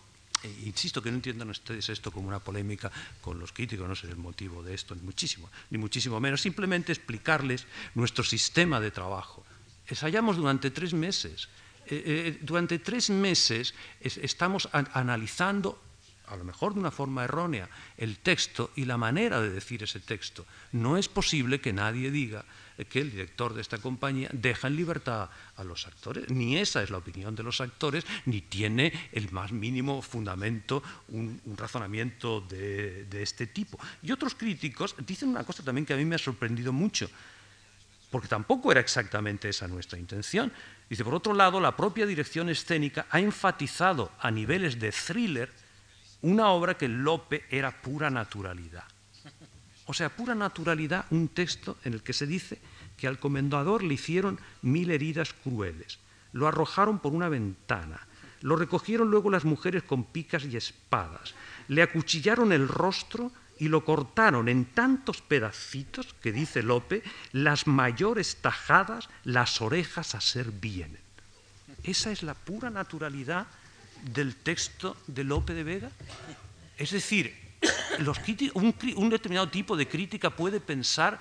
eh, 0.43 0.63
insisto 0.65 1.01
que 1.01 1.09
no 1.09 1.17
entiendan 1.17 1.49
ustedes 1.49 1.89
esto 1.89 2.11
como 2.11 2.27
una 2.27 2.39
polémica 2.39 2.91
con 3.21 3.39
los 3.39 3.51
críticos, 3.51 3.87
no 3.87 3.93
es 3.93 4.03
el 4.03 4.17
motivo 4.17 4.61
de 4.61 4.75
esto, 4.75 4.93
ni 4.93 5.01
muchísimo, 5.01 5.49
ni 5.71 5.77
muchísimo 5.77 6.19
menos, 6.19 6.41
simplemente 6.41 6.91
explicarles 6.91 7.65
nuestro 7.95 8.23
sistema 8.23 8.79
de 8.79 8.91
trabajo. 8.91 9.43
Ensayamos 9.87 10.37
durante 10.37 10.69
tres 10.69 10.93
meses. 10.93 11.49
Eh, 11.87 12.03
eh, 12.05 12.39
durante 12.41 12.77
tres 12.79 13.09
meses 13.09 13.73
estamos 14.01 14.67
analizando 14.73 15.81
a 16.27 16.35
lo 16.35 16.43
mejor 16.43 16.73
de 16.73 16.79
una 16.79 16.91
forma 16.91 17.23
errónea, 17.23 17.69
el 17.97 18.17
texto 18.17 18.71
y 18.75 18.85
la 18.85 18.97
manera 18.97 19.41
de 19.41 19.49
decir 19.49 19.83
ese 19.83 19.99
texto. 19.99 20.45
No 20.73 20.97
es 20.97 21.07
posible 21.07 21.61
que 21.61 21.73
nadie 21.73 22.11
diga 22.11 22.43
que 22.85 23.01
el 23.01 23.11
director 23.11 23.53
de 23.53 23.61
esta 23.61 23.79
compañía 23.79 24.29
deja 24.31 24.67
en 24.67 24.75
libertad 24.75 25.29
a 25.55 25.63
los 25.63 25.87
actores. 25.87 26.29
Ni 26.29 26.57
esa 26.57 26.83
es 26.83 26.89
la 26.89 26.97
opinión 26.97 27.35
de 27.35 27.43
los 27.43 27.61
actores, 27.61 28.05
ni 28.25 28.41
tiene 28.41 29.09
el 29.13 29.31
más 29.31 29.51
mínimo 29.51 30.01
fundamento 30.01 30.83
un, 31.07 31.41
razonamiento 31.55 32.41
de, 32.41 33.05
de 33.05 33.23
este 33.23 33.47
tipo. 33.47 33.79
Y 34.03 34.11
otros 34.11 34.35
críticos 34.35 34.95
dicen 35.05 35.29
una 35.29 35.43
cosa 35.43 35.63
también 35.63 35.85
que 35.85 35.93
a 35.93 35.97
mí 35.97 36.05
me 36.05 36.15
ha 36.15 36.19
sorprendido 36.19 36.71
mucho, 36.71 37.09
porque 38.11 38.27
tampoco 38.27 38.71
era 38.71 38.81
exactamente 38.81 39.49
esa 39.49 39.67
nuestra 39.67 39.97
intención. 39.97 40.51
Dice, 40.89 41.03
por 41.03 41.15
otro 41.15 41.33
lado, 41.33 41.59
la 41.59 41.75
propia 41.75 42.05
dirección 42.05 42.49
escénica 42.49 43.07
ha 43.09 43.19
enfatizado 43.19 44.11
a 44.19 44.29
niveles 44.29 44.79
de 44.79 44.91
thriller 44.91 45.66
una 46.21 46.49
obra 46.49 46.77
que 46.77 46.87
Lope 46.87 47.45
era 47.49 47.71
pura 47.71 48.09
naturalidad. 48.09 48.83
O 49.85 49.93
sea, 49.93 50.09
pura 50.09 50.35
naturalidad, 50.35 51.05
un 51.11 51.29
texto 51.29 51.77
en 51.83 51.93
el 51.93 52.03
que 52.03 52.13
se 52.13 52.27
dice 52.27 52.59
que 52.97 53.07
al 53.07 53.19
comendador 53.19 53.83
le 53.83 53.93
hicieron 53.93 54.39
mil 54.61 54.91
heridas 54.91 55.33
crueles, 55.33 55.99
lo 56.33 56.47
arrojaron 56.47 56.99
por 56.99 57.13
una 57.13 57.29
ventana, 57.29 58.05
lo 58.41 58.55
recogieron 58.55 59.09
luego 59.09 59.29
las 59.29 59.45
mujeres 59.45 59.83
con 59.83 60.03
picas 60.03 60.43
y 60.45 60.57
espadas, 60.57 61.35
le 61.67 61.81
acuchillaron 61.81 62.51
el 62.51 62.67
rostro 62.67 63.31
y 63.59 63.69
lo 63.69 63.85
cortaron 63.85 64.49
en 64.49 64.65
tantos 64.65 65.21
pedacitos 65.21 66.13
que 66.21 66.31
dice 66.31 66.63
Lope, 66.63 67.03
las 67.31 67.65
mayores 67.65 68.37
tajadas 68.37 69.09
las 69.23 69.61
orejas 69.61 70.15
a 70.15 70.21
ser 70.21 70.51
vienen. 70.51 71.01
Esa 71.83 72.11
es 72.11 72.23
la 72.23 72.33
pura 72.33 72.69
naturalidad 72.69 73.47
del 74.03 74.35
texto 74.35 74.97
de 75.07 75.23
Lope 75.23 75.53
de 75.53 75.63
Vega? 75.63 75.91
Es 76.77 76.91
decir, 76.91 77.33
un, 78.53 79.09
determinado 79.09 79.49
tipo 79.49 79.75
de 79.75 79.87
crítica 79.87 80.29
puede 80.29 80.59
pensar 80.59 81.19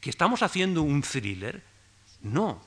que 0.00 0.10
estamos 0.10 0.42
haciendo 0.42 0.82
un 0.82 1.02
thriller. 1.02 1.62
No, 2.22 2.60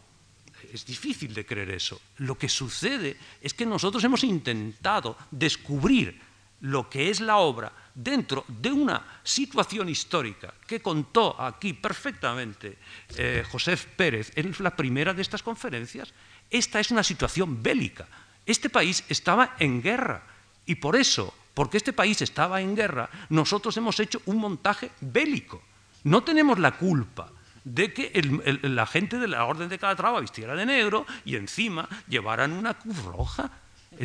es 0.71 0.85
difícil 0.85 1.33
de 1.33 1.45
creer 1.45 1.69
eso. 1.71 2.01
Lo 2.17 2.37
que 2.37 2.49
sucede 2.49 3.17
es 3.41 3.53
que 3.53 3.65
nosotros 3.65 4.03
hemos 4.03 4.23
intentado 4.23 5.17
descubrir 5.29 6.19
lo 6.61 6.89
que 6.89 7.09
es 7.09 7.19
la 7.19 7.37
obra 7.37 7.71
dentro 7.93 8.45
de 8.47 8.71
una 8.71 9.19
situación 9.23 9.89
histórica 9.89 10.53
que 10.65 10.81
contó 10.81 11.39
aquí 11.39 11.73
perfectamente 11.73 12.77
eh, 13.17 13.43
José 13.51 13.77
Pérez 13.77 14.31
en 14.35 14.55
la 14.59 14.75
primera 14.75 15.13
de 15.13 15.21
estas 15.21 15.43
conferencias. 15.43 16.13
Esta 16.49 16.79
es 16.79 16.89
una 16.89 17.03
situación 17.03 17.61
bélica 17.61 18.07
este 18.45 18.69
país 18.69 19.03
estaba 19.09 19.55
en 19.59 19.81
guerra 19.81 20.23
y 20.65 20.75
por 20.75 20.95
eso, 20.95 21.33
porque 21.53 21.77
este 21.77 21.93
país 21.93 22.21
estaba 22.21 22.61
en 22.61 22.75
guerra, 22.75 23.09
nosotros 23.29 23.75
hemos 23.77 23.99
hecho 23.99 24.21
un 24.25 24.37
montaje 24.37 24.91
bélico. 25.01 25.61
No 26.03 26.23
tenemos 26.23 26.59
la 26.59 26.71
culpa 26.77 27.31
de 27.63 27.93
que 27.93 28.59
la 28.63 28.85
gente 28.85 29.17
de 29.17 29.27
la 29.27 29.45
Orden 29.45 29.69
de 29.69 29.79
Calatrava 29.79 30.19
vistiera 30.19 30.55
de 30.55 30.65
negro 30.65 31.05
y 31.23 31.35
encima 31.35 31.87
llevaran 32.07 32.51
una 32.51 32.73
cruz 32.73 33.03
roja. 33.03 33.51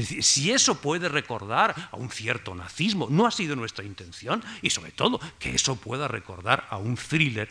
Si 0.03 0.53
eso 0.53 0.81
puede 0.81 1.09
recordar 1.09 1.89
a 1.91 1.97
un 1.97 2.11
cierto 2.11 2.55
nazismo, 2.55 3.09
no 3.11 3.27
ha 3.27 3.31
sido 3.31 3.57
nuestra 3.57 3.85
intención, 3.85 4.45
y 4.61 4.71
sobre 4.71 4.93
todo 4.93 5.19
que 5.39 5.55
eso 5.55 5.77
pueda 5.77 6.07
recordar 6.09 6.67
a 6.71 6.77
un 6.77 6.97
thriller, 6.97 7.49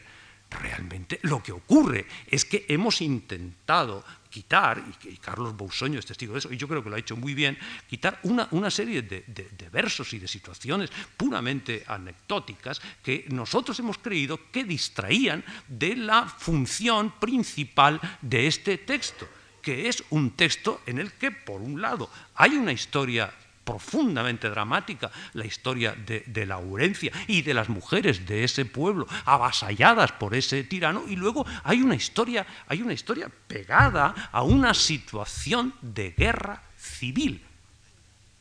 realmente 0.50 1.20
lo 1.24 1.42
que 1.44 1.52
ocurre 1.52 2.06
es 2.28 2.46
que 2.46 2.66
hemos 2.68 3.02
intentado 3.02 4.04
quitar, 4.30 4.84
y, 5.04 5.18
Carlos 5.18 5.56
Bousoño 5.56 6.00
es 6.00 6.06
testigo 6.06 6.34
de 6.34 6.40
eso, 6.40 6.54
y 6.54 6.58
yo 6.58 6.68
creo 6.68 6.84
que 6.84 6.90
lo 6.90 6.96
ha 6.96 7.00
hecho 7.00 7.16
muy 7.16 7.34
bien, 7.34 7.58
quitar 7.90 8.20
una, 8.24 8.48
una 8.52 8.70
serie 8.70 9.02
de, 9.02 9.24
de, 9.28 9.70
versos 9.70 10.14
y 10.14 10.20
de 10.20 10.28
situaciones 10.28 10.92
puramente 11.16 11.84
anecdóticas 11.88 12.82
que 13.04 13.26
nosotros 13.30 13.80
hemos 13.80 13.98
creído 13.98 14.40
que 14.52 14.64
distraían 14.64 15.44
de 15.68 15.96
la 15.96 16.26
función 16.26 17.12
principal 17.20 18.00
de 18.22 18.48
este 18.48 18.78
texto, 18.78 19.28
que 19.62 19.90
es 19.90 20.04
un 20.12 20.32
texto 20.32 20.82
en 20.86 21.00
el 21.00 21.14
que, 21.14 21.32
por 21.32 21.62
un 21.62 21.82
lado, 21.82 22.10
hay 22.36 22.52
una 22.52 22.72
historia 22.72 23.34
profundamente 23.68 24.50
dramática 24.50 25.12
la 25.34 25.46
historia 25.46 25.92
de, 25.92 26.24
de, 26.26 26.46
Laurencia 26.46 27.12
y 27.28 27.42
de 27.42 27.54
las 27.54 27.68
mujeres 27.68 28.26
de 28.26 28.46
ese 28.46 28.64
pueblo 28.64 29.06
avasalladas 29.26 30.14
por 30.14 30.34
ese 30.34 30.64
tirano 30.64 31.04
y 31.06 31.18
luego 31.18 31.46
hay 31.66 31.82
una 31.82 31.96
historia, 31.96 32.48
hay 32.68 32.82
una 32.82 32.94
historia 32.94 33.30
pegada 33.48 34.30
a 34.32 34.42
una 34.42 34.74
situación 34.74 35.74
de 35.82 36.12
guerra 36.12 36.64
civil. 36.78 37.44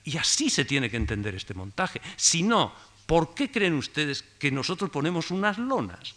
Y 0.04 0.16
así 0.16 0.48
se 0.48 0.64
tiene 0.64 0.88
que 0.88 0.96
entender 0.96 1.34
este 1.34 1.54
montaje. 1.54 2.00
Si 2.14 2.44
no, 2.44 2.72
¿por 3.06 3.34
qué 3.34 3.50
creen 3.50 3.74
ustedes 3.74 4.22
que 4.38 4.52
nosotros 4.52 4.90
ponemos 4.90 5.32
unas 5.32 5.58
lonas? 5.58 6.14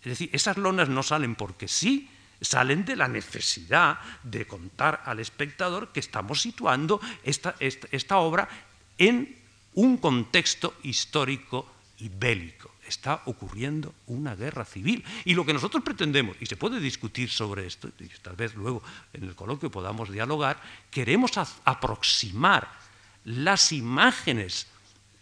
Es 0.00 0.10
decir, 0.12 0.30
esas 0.32 0.56
lonas 0.56 0.88
no 0.88 1.02
salen 1.02 1.34
porque 1.34 1.68
sí, 1.68 2.08
salen 2.40 2.84
de 2.84 2.96
la 2.96 3.08
necesidad 3.08 3.98
de 4.22 4.46
contar 4.46 5.02
al 5.04 5.20
espectador 5.20 5.92
que 5.92 6.00
estamos 6.00 6.40
situando 6.40 7.00
esta, 7.22 7.54
esta, 7.60 8.18
obra 8.18 8.48
en 8.98 9.36
un 9.74 9.96
contexto 9.96 10.74
histórico 10.82 11.70
y 11.98 12.08
bélico. 12.08 12.70
Está 12.86 13.22
ocurriendo 13.26 13.94
una 14.06 14.36
guerra 14.36 14.64
civil. 14.64 15.04
Y 15.24 15.34
lo 15.34 15.44
que 15.44 15.52
nosotros 15.52 15.82
pretendemos, 15.82 16.36
y 16.40 16.46
se 16.46 16.56
puede 16.56 16.78
discutir 16.78 17.30
sobre 17.30 17.66
esto, 17.66 17.88
y 17.98 18.08
tal 18.22 18.36
vez 18.36 18.54
luego 18.54 18.82
en 19.12 19.24
el 19.24 19.34
coloquio 19.34 19.70
podamos 19.70 20.10
dialogar, 20.10 20.60
queremos 20.90 21.32
aproximar 21.64 22.68
las 23.24 23.72
imágenes 23.72 24.68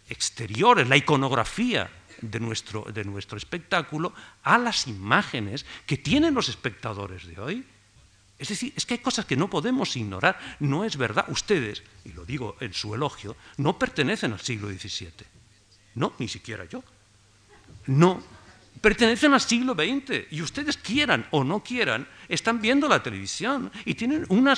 exteriores, 0.09 0.87
la 0.87 0.97
iconografía 0.97 1.89
de 2.29 2.39
nuestro, 2.39 2.83
de 2.93 3.03
nuestro 3.03 3.37
espectáculo 3.37 4.13
a 4.43 4.57
las 4.57 4.87
imágenes 4.87 5.65
que 5.85 5.97
tienen 5.97 6.33
los 6.33 6.49
espectadores 6.49 7.25
de 7.25 7.39
hoy. 7.39 7.65
Es 8.37 8.49
decir, 8.49 8.73
es 8.75 8.85
que 8.85 8.95
hay 8.95 8.99
cosas 8.99 9.25
que 9.25 9.37
no 9.37 9.49
podemos 9.49 9.95
ignorar. 9.95 10.39
No 10.59 10.83
es 10.83 10.97
verdad. 10.97 11.25
Ustedes, 11.29 11.83
y 12.03 12.11
lo 12.11 12.25
digo 12.25 12.57
en 12.59 12.73
su 12.73 12.93
elogio, 12.93 13.35
no 13.57 13.79
pertenecen 13.79 14.33
al 14.33 14.41
siglo 14.41 14.69
XVII. 14.69 15.11
No, 15.95 16.13
ni 16.19 16.27
siquiera 16.27 16.65
yo. 16.65 16.83
No, 17.87 18.21
pertenecen 18.85 19.33
al 19.33 19.41
siglo 19.41 19.73
XX 19.73 20.27
y 20.29 20.43
ustedes 20.43 20.77
quieran 20.77 21.25
o 21.31 21.43
no 21.43 21.63
quieran, 21.63 22.07
están 22.29 22.61
viendo 22.61 22.87
la 22.87 23.01
televisión 23.01 23.71
y 23.83 23.95
tienen 23.95 24.27
una, 24.29 24.55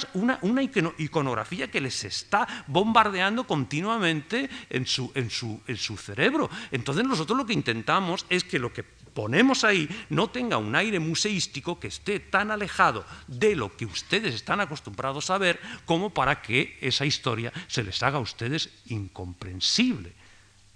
iconografía 0.98 1.72
que 1.72 1.80
les 1.80 2.04
está 2.04 2.66
bombardeando 2.68 3.48
continuamente 3.48 4.50
en, 4.70 4.86
su, 4.86 5.14
en 5.16 5.30
su 5.30 5.98
cerebro. 5.98 6.50
Entonces 6.72 7.06
nosotros 7.06 7.38
lo 7.38 7.46
que 7.46 7.54
intentamos 7.54 8.26
es 8.30 8.44
que 8.44 8.60
lo 8.60 8.74
que 8.74 8.84
ponemos 8.84 9.64
ahí 9.64 9.88
no 10.10 10.30
tenga 10.30 10.58
un 10.58 10.76
aire 10.76 11.00
museístico 11.00 11.80
que 11.80 11.88
esté 11.88 12.20
tan 12.20 12.52
alejado 12.52 13.06
de 13.28 13.56
lo 13.56 13.78
que 13.78 13.86
ustedes 13.86 14.36
están 14.36 14.60
acostumbrados 14.60 15.30
a 15.30 15.38
ver 15.38 15.58
como 15.86 16.10
para 16.10 16.42
que 16.42 16.78
esa 16.82 17.06
historia 17.06 17.54
se 17.68 17.82
les 17.82 18.04
haga 18.04 18.18
a 18.18 18.22
ustedes 18.22 18.72
incomprensible. 18.88 20.27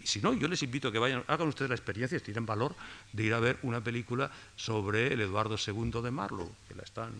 Y 0.03 0.07
si 0.07 0.21
no, 0.21 0.33
yo 0.33 0.47
les 0.47 0.63
invito 0.63 0.87
a 0.87 0.91
que 0.91 0.99
vayan, 0.99 1.23
hagan 1.27 1.47
ustedes 1.47 1.69
la 1.69 1.75
experiencia, 1.75 2.19
tienen 2.19 2.45
valor 2.45 2.75
de 3.13 3.23
ir 3.23 3.33
a 3.33 3.39
ver 3.39 3.57
una 3.63 3.81
película 3.81 4.31
sobre 4.55 5.13
el 5.13 5.21
Eduardo 5.21 5.55
II 5.55 6.01
de 6.01 6.11
Marlowe, 6.11 6.51
que 6.67 6.75
la 6.75 6.83
están 6.83 7.13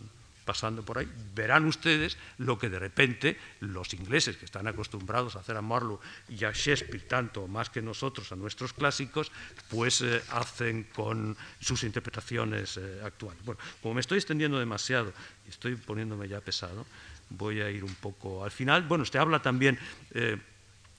pasando 0.46 0.84
por 0.84 0.98
ahí, 0.98 1.08
verán 1.36 1.66
ustedes 1.66 2.18
lo 2.38 2.58
que 2.58 2.70
de 2.70 2.80
repente 2.80 3.38
los 3.60 3.94
ingleses, 3.94 4.38
que 4.38 4.46
están 4.46 4.68
acostumbrados 4.68 5.36
a 5.36 5.40
hacer 5.40 5.56
a 5.56 5.62
Marlowe 5.62 6.00
y 6.28 6.44
a 6.44 6.52
Shakespeare 6.52 7.08
tanto 7.08 7.48
más 7.48 7.70
que 7.70 7.82
nosotros, 7.82 8.32
a 8.32 8.36
nuestros 8.36 8.74
clásicos, 8.74 9.32
pues 9.70 10.02
eh, 10.02 10.22
hacen 10.32 10.88
con 10.96 11.38
sus 11.60 11.84
interpretaciones 11.84 12.78
eh, 12.78 13.02
actuales. 13.04 13.44
Bueno, 13.46 13.62
como 13.82 13.94
me 13.94 14.02
estoy 14.02 14.18
extendiendo 14.18 14.58
demasiado 14.60 15.14
y 15.46 15.50
estoy 15.50 15.76
poniéndome 15.76 16.28
ya 16.28 16.42
pesado, 16.42 16.86
voy 17.30 17.62
a 17.62 17.70
ir 17.70 17.84
un 17.84 17.96
poco 17.96 18.44
al 18.44 18.52
final. 18.52 18.84
Bueno, 18.84 19.04
usted 19.04 19.20
habla 19.20 19.42
también... 19.42 19.78
Eh, 20.12 20.38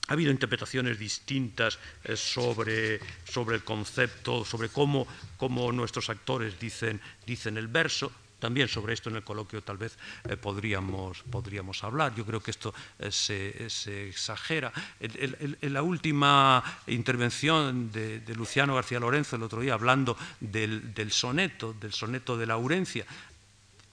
ha 0.07 0.13
habido 0.13 0.31
interpretaciones 0.31 0.99
distintas 0.99 1.79
sobre, 2.15 2.99
sobre, 3.23 3.55
el 3.55 3.63
concepto, 3.63 4.43
sobre 4.43 4.69
cómo, 4.69 5.07
cómo 5.37 5.71
nuestros 5.71 6.09
actores 6.09 6.59
dicen, 6.59 6.99
dicen 7.25 7.57
el 7.57 7.67
verso. 7.67 8.11
También 8.43 8.67
sobre 8.67 8.93
esto 8.93 9.09
en 9.09 9.15
el 9.15 9.23
coloquio 9.23 9.63
tal 9.63 9.77
vez 9.77 9.97
eh, 10.27 10.35
podríamos, 10.35 11.23
podríamos 11.31 11.81
hablar. 11.81 12.13
Yo 12.13 12.25
creo 12.25 12.43
que 12.43 12.51
esto 12.51 12.73
eh, 12.99 13.09
se, 13.09 14.09
exagera. 14.09 14.73
En, 14.99 15.71
la 15.73 15.81
última 15.81 16.61
intervención 16.87 17.89
de, 17.89 18.21
Luciano 18.35 18.75
García 18.75 18.99
Lorenzo 18.99 19.37
el 19.37 19.43
otro 19.43 19.61
día, 19.61 19.75
hablando 19.75 20.17
del, 20.41 21.09
soneto, 21.09 21.71
del 21.71 21.93
soneto 21.93 22.37
de 22.37 22.45
Laurencia, 22.45 23.05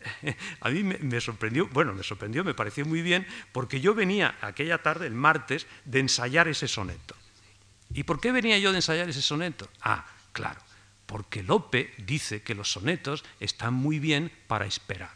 a 0.60 0.70
mí 0.70 0.82
me, 0.82 1.20
sorprendió, 1.20 1.68
bueno, 1.68 1.92
me 1.92 2.02
sorprendió, 2.02 2.44
me 2.44 2.54
pareció 2.54 2.84
muy 2.86 3.02
bien, 3.02 3.26
porque 3.52 3.80
yo 3.80 3.94
venía 3.94 4.36
aquella 4.40 4.78
tarde, 4.78 5.06
el 5.06 5.14
martes, 5.14 5.66
de 5.84 6.00
ensayar 6.00 6.48
ese 6.48 6.68
soneto. 6.68 7.14
¿Y 7.92 8.04
por 8.04 8.20
qué 8.20 8.32
venía 8.32 8.58
yo 8.58 8.70
de 8.70 8.78
ensayar 8.78 9.08
ese 9.08 9.22
soneto? 9.22 9.68
Ah, 9.80 10.06
claro, 10.32 10.60
porque 11.06 11.42
Lope 11.42 11.92
dice 11.98 12.42
que 12.42 12.54
los 12.54 12.70
sonetos 12.70 13.24
están 13.40 13.74
muy 13.74 13.98
bien 13.98 14.30
para 14.46 14.66
esperar. 14.66 15.12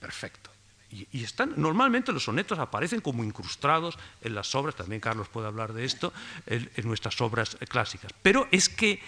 Perfecto. 0.00 0.50
Y, 0.90 1.22
están, 1.22 1.52
normalmente 1.56 2.12
los 2.12 2.24
sonetos 2.24 2.58
aparecen 2.58 3.02
como 3.02 3.22
incrustados 3.22 3.98
en 4.22 4.34
las 4.34 4.54
obras, 4.54 4.74
también 4.74 5.00
Carlos 5.00 5.28
puede 5.28 5.46
hablar 5.46 5.74
de 5.74 5.84
esto, 5.84 6.14
en, 6.46 6.70
nuestras 6.84 7.20
obras 7.20 7.58
clásicas. 7.68 8.12
Pero 8.22 8.48
es 8.50 8.70
que 8.70 9.00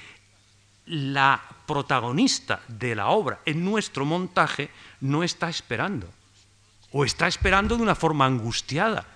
la 0.86 1.40
protagonista 1.66 2.62
de 2.68 2.94
la 2.94 3.08
obra 3.08 3.40
en 3.44 3.64
nuestro 3.64 4.04
montaje 4.04 4.70
no 5.00 5.22
está 5.22 5.48
esperando, 5.48 6.08
o 6.92 7.04
está 7.04 7.28
esperando 7.28 7.76
de 7.76 7.82
una 7.82 7.94
forma 7.94 8.26
angustiada. 8.26 9.06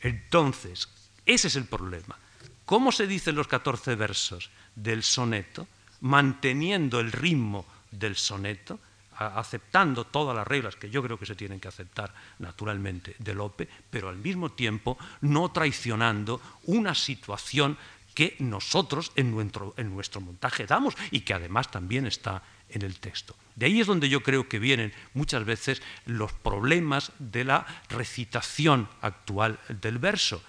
Entonces, 0.00 0.88
ese 1.24 1.48
es 1.48 1.56
el 1.56 1.66
problema. 1.66 2.18
¿Cómo 2.64 2.90
se 2.90 3.06
dicen 3.06 3.36
los 3.36 3.48
14 3.48 3.94
versos? 3.94 4.50
del 4.74 5.02
soneto, 5.02 5.66
manteniendo 6.00 7.00
el 7.00 7.12
ritmo 7.12 7.66
del 7.90 8.16
soneto, 8.16 8.78
aceptando 9.16 10.04
todas 10.04 10.34
las 10.34 10.46
reglas 10.46 10.76
que 10.76 10.90
yo 10.90 11.02
creo 11.02 11.18
que 11.18 11.26
se 11.26 11.36
tienen 11.36 11.60
que 11.60 11.68
aceptar 11.68 12.12
naturalmente 12.38 13.14
de 13.18 13.34
Lope, 13.34 13.68
pero 13.90 14.08
al 14.08 14.16
mismo 14.16 14.50
tiempo 14.50 14.98
no 15.20 15.50
traicionando 15.50 16.40
una 16.64 16.94
situación 16.94 17.76
que 18.14 18.36
nosotros 18.38 19.12
en 19.16 19.30
nuestro, 19.30 19.74
en 19.76 19.94
nuestro 19.94 20.20
montaje 20.20 20.66
damos 20.66 20.94
y 21.10 21.20
que 21.20 21.34
además 21.34 21.70
también 21.70 22.06
está 22.06 22.42
en 22.68 22.82
el 22.82 22.98
texto. 22.98 23.36
De 23.56 23.66
ahí 23.66 23.80
es 23.80 23.86
donde 23.86 24.08
yo 24.08 24.22
creo 24.22 24.48
que 24.48 24.58
vienen 24.58 24.92
muchas 25.14 25.44
veces 25.44 25.82
los 26.06 26.32
problemas 26.32 27.12
de 27.18 27.44
la 27.44 27.66
recitación 27.88 28.88
actual 29.00 29.58
del 29.68 29.98
verso 29.98 30.42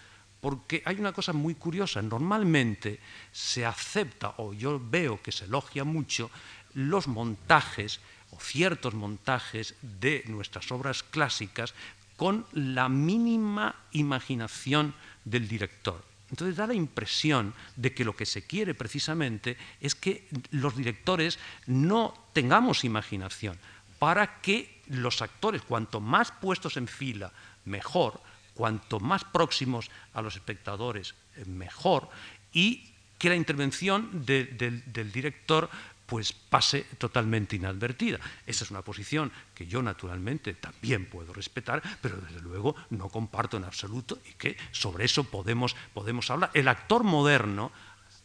porque 0.43 0.84
hay 0.84 0.99
una 0.99 1.13
cosa 1.13 1.32
muy 1.32 1.56
curiosa. 1.56 2.02
Normalmente 2.02 2.99
se 3.32 3.65
acepta, 3.65 4.34
o 4.36 4.54
yo 4.54 4.78
veo 4.78 5.21
que 5.21 5.32
se 5.32 5.45
elogia 5.45 5.86
mucho, 5.86 6.30
los 6.73 7.08
montajes 7.08 8.02
o 8.32 8.39
ciertos 8.41 8.93
montajes 8.93 9.76
de 9.82 10.21
nuestras 10.28 10.69
obras 10.73 11.02
clásicas 11.02 11.73
con 12.17 12.45
la 12.52 12.89
mínima 12.89 13.76
imaginación 13.93 14.93
del 15.23 15.47
director. 15.47 16.04
Entonces 16.34 16.58
da 16.58 16.65
la 16.65 16.74
impresión 16.74 17.54
de 17.76 17.93
que 17.93 18.04
lo 18.04 18.17
que 18.17 18.26
se 18.26 18.41
quiere 18.41 18.74
precisamente 18.74 19.56
es 19.80 19.93
que 19.93 20.26
los 20.50 20.76
directores 20.76 21.38
no 21.67 22.17
tengamos 22.34 22.84
imaginación, 22.84 23.56
para 24.00 24.41
que 24.41 24.82
los 24.88 25.22
actores, 25.22 25.62
cuanto 25.62 26.02
más 26.02 26.32
puestos 26.32 26.76
en 26.78 26.88
fila, 26.88 27.32
mejor, 27.65 28.19
cuanto 28.56 29.00
más 29.00 29.24
próximos 29.26 29.91
a 30.15 30.24
los 30.24 30.34
espectadores, 30.34 31.13
eh, 31.38 31.46
mejor, 31.46 32.10
y 32.52 32.89
que 33.19 33.30
la 33.30 33.36
intervención 33.36 34.26
del 34.26 35.12
director 35.13 35.69
pues 36.06 36.34
pase 36.34 36.86
totalmente 36.98 37.56
inadvertida. 37.56 38.20
Esa 38.46 38.63
es 38.63 38.72
una 38.72 38.82
posición 38.82 39.32
que 39.54 39.68
yo 39.68 39.82
naturalmente 39.82 40.54
también 40.54 41.06
puedo 41.06 41.34
respetar, 41.34 41.82
pero 42.02 42.18
desde 42.18 42.42
luego 42.42 42.76
no 42.89 43.10
comparto 43.10 43.58
en 43.58 43.63
absoluto 43.63 44.20
y 44.30 44.34
que 44.34 44.58
sobre 44.72 45.06
eso 45.06 45.24
podemos, 45.24 45.76
podemos 45.94 46.30
hablar. 46.30 46.52
El 46.54 46.68
actor 46.68 47.04
moderno 47.04 47.72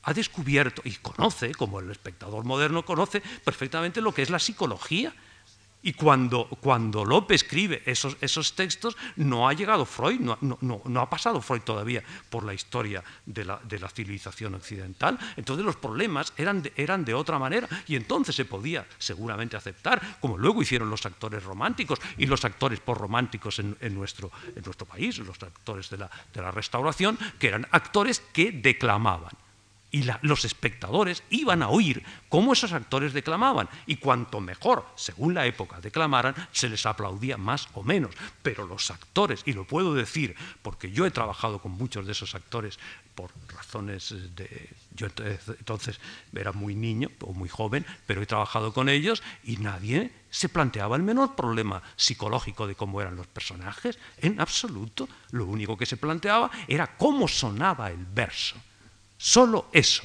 ha 0.03 0.13
descubierto 0.13 0.83
y 0.85 0.93
conoce, 0.97 1.55
como 1.55 1.81
el 1.81 1.91
espectador 1.91 2.45
moderno 2.45 2.85
conoce 2.85 3.21
perfectamente 3.45 4.01
lo 4.01 4.15
que 4.15 4.23
es 4.23 4.31
la 4.31 4.39
psicología 4.39 5.15
y 5.83 5.93
cuando, 5.93 6.49
cuando 6.61 7.05
Lope 7.05 7.35
escribe 7.35 7.83
esos, 7.87 8.17
esos 8.21 8.55
textos, 8.55 8.97
no 9.17 9.49
ha 9.49 9.53
llegado 9.53 9.85
Freud, 9.85 10.21
no, 10.21 10.39
no, 10.41 11.01
ha 11.01 11.09
pasado 11.09 11.41
Freud 11.41 11.63
todavía 11.63 12.03
por 12.29 12.45
la 12.45 12.55
historia 12.55 13.03
de 13.25 13.45
la, 13.45 13.61
de 13.63 13.79
la 13.79 13.89
civilización 13.89 14.55
occidental. 14.55 15.19
Entonces 15.37 15.65
los 15.65 15.77
problemas 15.77 16.33
eran 16.37 16.63
de, 16.63 16.73
eran 16.77 17.05
de 17.05 17.15
otra 17.15 17.39
manera 17.39 17.69
y 17.87 17.97
entonces 17.97 18.35
se 18.35 18.45
podía 18.45 18.87
seguramente 18.99 19.57
aceptar, 19.57 20.19
como 20.21 20.37
luego 20.37 20.63
hicieron 20.63 20.91
los 20.91 21.07
actores 21.07 21.45
románticos 21.45 22.01
y 22.17 22.27
los 22.27 22.45
actores 22.45 22.81
porrománticos 22.81 23.59
en, 23.61 23.77
en, 23.81 23.95
nuestro, 23.95 24.31
en 24.55 24.63
nuestro 24.65 24.87
país, 24.87 25.19
los 25.19 25.43
actores 25.43 25.91
de 25.91 25.99
la, 25.99 26.11
de 26.33 26.43
la 26.43 26.51
restauración, 26.51 27.19
que 27.39 27.49
eran 27.49 27.67
actores 27.71 28.21
que 28.33 28.51
declamaban 28.53 29.48
y 29.91 30.05
los 30.23 30.45
espectadores 30.45 31.23
iban 31.31 31.63
a 31.63 31.69
oír 31.69 32.03
cómo 32.29 32.53
esos 32.53 32.73
actores 32.73 33.13
declamaban 33.13 33.69
y 33.87 33.97
cuanto 33.97 34.41
mejor, 34.41 34.87
según 34.97 35.35
la 35.35 35.47
época, 35.47 35.81
declamaran, 35.81 36.35
se 36.53 36.69
les 36.69 36.85
aplaudía 36.85 37.37
más 37.39 37.69
o 37.75 37.83
menos. 37.83 38.15
Pero 38.43 38.67
los 38.67 38.91
actores, 38.91 39.43
y 39.47 39.53
lo 39.53 39.67
puedo 39.67 39.95
decir 39.95 40.37
porque 40.63 40.91
yo 40.91 41.07
he 41.07 41.11
trabajado 41.11 41.61
con 41.61 41.73
muchos 41.73 42.05
de 42.07 42.13
esos 42.13 42.35
actores 42.35 42.79
por 43.15 43.31
razones 43.49 44.15
de... 44.37 44.71
Yo 44.95 45.07
entonces 45.07 46.01
era 46.35 46.53
muy 46.53 46.75
niño 46.75 47.09
o 47.21 47.33
muy 47.33 47.49
joven, 47.49 47.87
pero 48.07 48.21
he 48.21 48.27
trabajado 48.27 48.73
con 48.73 48.89
ellos 48.89 49.23
y 49.45 49.57
nadie 49.57 50.13
se 50.31 50.49
planteaba 50.49 50.97
el 50.97 51.03
menor 51.03 51.35
problema 51.35 51.83
psicológico 51.97 52.67
de 52.67 52.75
cómo 52.75 53.01
eran 53.01 53.17
los 53.17 53.27
personajes, 53.27 53.99
en 54.19 54.41
absoluto. 54.41 55.09
Lo 55.31 55.47
único 55.47 55.77
que 55.77 55.87
se 55.87 55.97
planteaba 55.97 56.51
era 56.67 56.97
cómo 56.97 57.27
sonaba 57.29 57.91
el 57.91 58.05
verso 58.05 58.57
Solo 59.19 59.69
eso. 59.73 60.05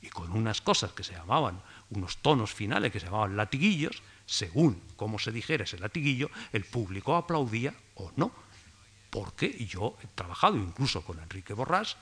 Y 0.00 0.08
con 0.08 0.32
unas 0.32 0.60
cosas 0.60 0.92
que 0.92 1.04
se 1.04 1.12
llamaban, 1.12 1.60
unos 1.90 2.16
tonos 2.18 2.52
finales 2.52 2.90
que 2.90 3.00
se 3.00 3.06
llamaban 3.06 3.36
latiguillos, 3.36 4.02
según 4.24 4.80
cómo 4.96 5.18
se 5.18 5.32
dijera 5.32 5.64
ese 5.64 5.78
latiguillo, 5.78 6.30
el 6.52 6.64
público 6.64 7.14
aplaudía 7.14 7.74
o 7.96 8.10
no. 8.16 8.32
Porque 9.10 9.52
yo 9.66 9.98
he 10.02 10.06
trabajado 10.06 10.56
incluso 10.56 11.04
con 11.04 11.18
Enrique 11.20 11.52
Borrás 11.52 11.96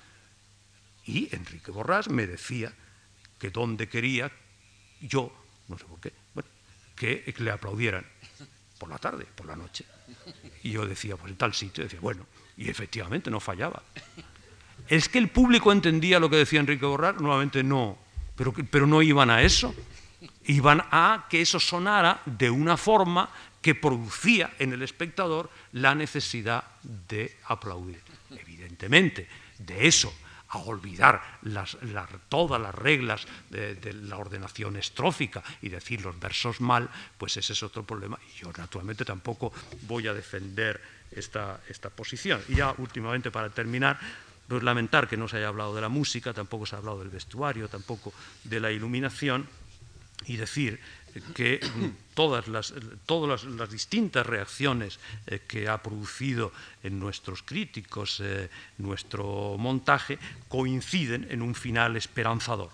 y 1.05 1.35
Enrique 1.35 1.73
Borrás 1.73 2.09
me 2.09 2.27
decía 2.27 2.73
que 3.39 3.51
donde 3.51 3.89
quería 3.89 4.31
yo, 5.01 5.33
no 5.69 5.79
sé 5.79 5.85
por 5.87 5.99
qué, 6.01 6.13
que 6.95 7.35
le 7.39 7.51
aplaudieran 7.51 8.07
por 8.79 8.89
la 8.89 8.99
tarde, 8.99 9.27
por 9.35 9.47
la 9.47 9.57
noche. 9.57 9.85
Y 10.63 10.73
yo 10.73 10.87
decía, 10.87 11.17
pues 11.17 11.33
en 11.33 11.39
tal 11.39 11.55
sitio, 11.55 11.85
decía, 11.85 12.01
bueno, 12.01 12.27
y 12.57 12.69
efectivamente 12.69 13.31
no 13.31 13.41
fallaba. 13.41 13.83
¿Es 14.91 15.09
que 15.09 15.19
el 15.19 15.29
público 15.29 15.71
entendía 15.71 16.19
lo 16.19 16.29
que 16.29 16.37
decía 16.37 16.59
Enrique 16.59 16.85
Borrar? 16.85 17.21
Nuevamente 17.21 17.63
no, 17.63 17.97
pero, 18.37 18.53
pero 18.53 18.89
no 18.89 19.01
iban 19.03 19.31
a 19.31 19.41
eso. 19.41 19.73
Iban 20.47 20.83
a 20.91 21.27
que 21.31 21.41
eso 21.41 21.61
sonara 21.61 22.21
de 22.27 22.51
una 22.51 22.77
forma 22.77 23.31
que 23.63 23.77
producía 23.77 24.51
en 24.59 24.73
el 24.73 24.83
espectador 24.83 25.49
la 25.73 25.95
necesidad 25.95 26.65
de 26.83 27.37
aplaudir. 27.47 28.03
Evidentemente, 28.31 29.29
de 29.59 29.87
eso 29.87 30.13
a 30.49 30.59
olvidar 30.59 31.23
todas 32.29 32.61
las 32.61 32.75
reglas 32.75 33.25
de, 33.51 33.93
la 33.93 34.17
ordenación 34.17 34.77
estrófica 34.77 35.43
y 35.63 35.69
decir 35.69 36.03
los 36.03 36.19
versos 36.19 36.61
mal, 36.61 36.91
pues 37.17 37.37
ese 37.37 37.53
es 37.53 37.63
otro 37.63 37.85
problema. 37.85 38.19
Y 38.35 38.41
yo 38.41 38.53
naturalmente 38.57 39.05
tampoco 39.05 39.53
voy 39.83 40.09
a 40.09 40.15
defender 40.15 40.81
esta, 41.13 41.61
esta 41.69 41.91
posición. 41.91 42.43
Y 42.49 42.57
ya 42.57 42.75
últimamente 42.79 43.31
para 43.31 43.51
terminar, 43.51 44.01
no 44.51 44.59
es 44.59 44.63
lamentar 44.63 45.09
que 45.09 45.17
no 45.17 45.29
se 45.29 45.39
haya 45.39 45.49
hablado 45.49 45.75
de 45.75 45.81
la 45.81 45.89
música, 45.89 46.35
tampoco 46.35 46.67
se 46.67 46.75
ha 46.75 46.79
hablado 46.79 46.99
del 46.99 47.09
vestuario, 47.09 47.69
tampoco 47.69 48.13
de 48.45 48.61
la 48.61 48.73
iluminación, 48.73 49.49
y 50.27 50.37
decir 50.37 50.81
que 51.35 51.61
todas 52.15 52.49
las, 52.49 52.75
todas 53.07 53.45
las, 53.45 53.71
distintas 53.71 54.27
reacciones 54.27 54.99
eh, 55.27 55.41
que 55.47 55.69
ha 55.69 55.83
producido 55.83 56.53
en 56.83 57.01
nuestros 57.01 57.43
críticos 57.43 58.21
eh, 58.21 58.51
nuestro 58.79 59.57
montaje 59.59 60.19
coinciden 60.49 61.27
en 61.31 61.43
un 61.43 61.55
final 61.55 61.97
esperanzador, 61.97 62.71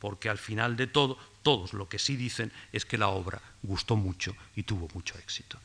porque 0.00 0.28
al 0.28 0.38
final 0.38 0.76
de 0.76 0.86
todo 0.86 1.18
todos 1.42 1.72
lo 1.72 1.88
que 1.88 1.98
sí 1.98 2.16
dicen 2.16 2.52
es 2.72 2.84
que 2.84 2.98
la 2.98 3.08
obra 3.08 3.40
gustó 3.62 3.96
mucho 3.96 4.34
y 4.56 4.64
tuvo 4.64 4.88
mucho 4.92 5.16
éxito. 5.18 5.58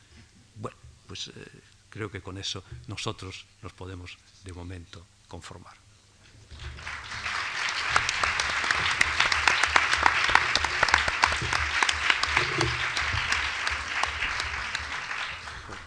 Bueno, 0.56 0.78
pues 1.08 1.28
eh, 1.28 1.32
creo 1.90 2.10
que 2.10 2.22
con 2.22 2.38
eso 2.38 2.64
nosotros 2.88 3.46
nos 3.62 3.74
podemos 3.74 4.18
de 4.46 4.54
momento 4.54 5.06
conformar. 5.34 5.74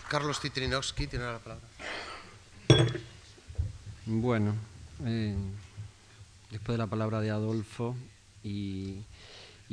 Carlos 0.08 0.40
Titrinowski 0.40 1.06
tiene 1.06 1.26
la 1.26 1.38
palabra. 1.38 1.64
Bueno, 4.06 4.54
eh, 5.04 5.36
después 6.50 6.74
de 6.74 6.78
la 6.78 6.88
palabra 6.88 7.20
de 7.20 7.30
Adolfo 7.30 7.94
y, 8.42 9.04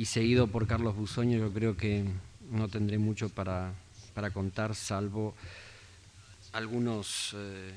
seguido 0.04 0.46
por 0.46 0.68
Carlos 0.68 0.94
Busoño, 0.94 1.38
yo 1.38 1.52
creo 1.52 1.76
que 1.76 2.04
no 2.52 2.68
tendré 2.68 2.98
mucho 2.98 3.28
para, 3.28 3.72
contar, 4.32 4.76
salvo 4.76 5.34
algunos 6.52 7.34
eh, 7.36 7.72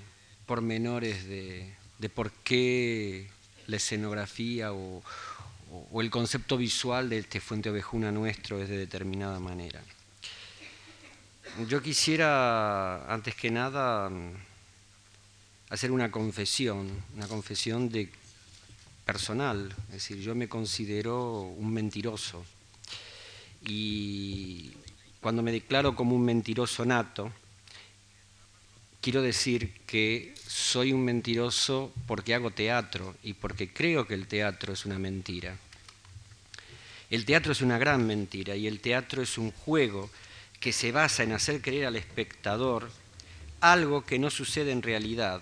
pormenores 0.45 1.25
de, 1.27 1.73
por 2.13 2.31
qué 2.31 3.27
la 3.67 3.77
escenografía 3.77 4.73
o, 4.73 5.03
el 5.99 6.09
concepto 6.09 6.57
visual 6.57 7.09
de 7.09 7.19
este 7.19 7.41
Fuente 7.41 7.69
Ovejuna 7.69 8.11
nuestro 8.11 8.61
es 8.61 8.69
de 8.69 8.77
determinada 8.77 9.39
manera. 9.39 9.81
Yo 11.67 11.81
quisiera, 11.81 13.11
antes 13.11 13.35
que 13.35 13.51
nada, 13.51 14.09
hacer 15.69 15.91
una 15.91 16.11
confesión, 16.11 16.89
una 17.15 17.27
confesión 17.27 17.89
de 17.89 18.09
personal, 19.05 19.73
es 19.87 19.93
decir, 19.93 20.19
yo 20.19 20.35
me 20.35 20.47
considero 20.47 21.41
un 21.41 21.73
mentiroso 21.73 22.45
y 23.65 24.71
cuando 25.21 25.41
me 25.41 25.51
declaro 25.51 25.95
como 25.95 26.15
un 26.15 26.23
mentiroso 26.23 26.85
nato, 26.85 27.31
quiero 29.07 29.21
decir 29.21 29.71
que 29.87 30.33
soy 30.47 30.91
un 30.91 31.05
mentiroso 31.05 31.93
porque 32.07 32.33
hago 32.35 32.51
teatro 32.51 33.15
y 33.23 33.35
porque 33.35 33.71
creo 33.71 34.05
que 34.05 34.15
el 34.15 34.27
teatro 34.27 34.73
es 34.73 34.85
una 34.85 34.99
mentira. 34.99 35.55
El 37.09 37.23
teatro 37.23 37.53
es 37.53 37.61
una 37.61 37.77
gran 37.77 38.05
mentira 38.05 38.57
y 38.57 38.67
el 38.67 38.81
teatro 38.81 39.21
es 39.21 39.37
un 39.37 39.53
juego 39.53 40.09
que 40.59 40.73
se 40.73 40.91
basa 40.91 41.23
en 41.23 41.31
hacer 41.31 41.61
creer 41.61 41.85
al 41.85 41.95
espectador 41.95 42.91
algo 43.61 44.03
que 44.03 44.19
no 44.19 44.29
sucede 44.29 44.73
en 44.73 44.81
realidad. 44.81 45.41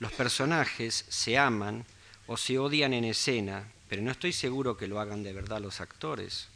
Los 0.00 0.10
personajes 0.10 1.04
se 1.08 1.38
aman 1.38 1.84
o 2.26 2.36
se 2.36 2.58
odian 2.58 2.94
en 2.94 3.04
escena, 3.04 3.62
pero 3.88 4.02
no 4.02 4.10
estoy 4.10 4.32
seguro 4.32 4.76
que 4.76 4.88
lo 4.88 4.98
hagan 4.98 5.22
de 5.22 5.32
verdad 5.32 5.60
los 5.60 5.80
actores. 5.80 6.48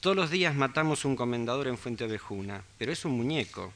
Todos 0.00 0.16
los 0.16 0.30
días 0.30 0.54
matamos 0.54 1.04
un 1.04 1.16
comendador 1.16 1.68
en 1.68 1.76
Fuente 1.76 2.04
Ovejuna, 2.04 2.64
pero 2.78 2.92
es 2.92 3.04
un 3.04 3.12
muñeco. 3.12 3.74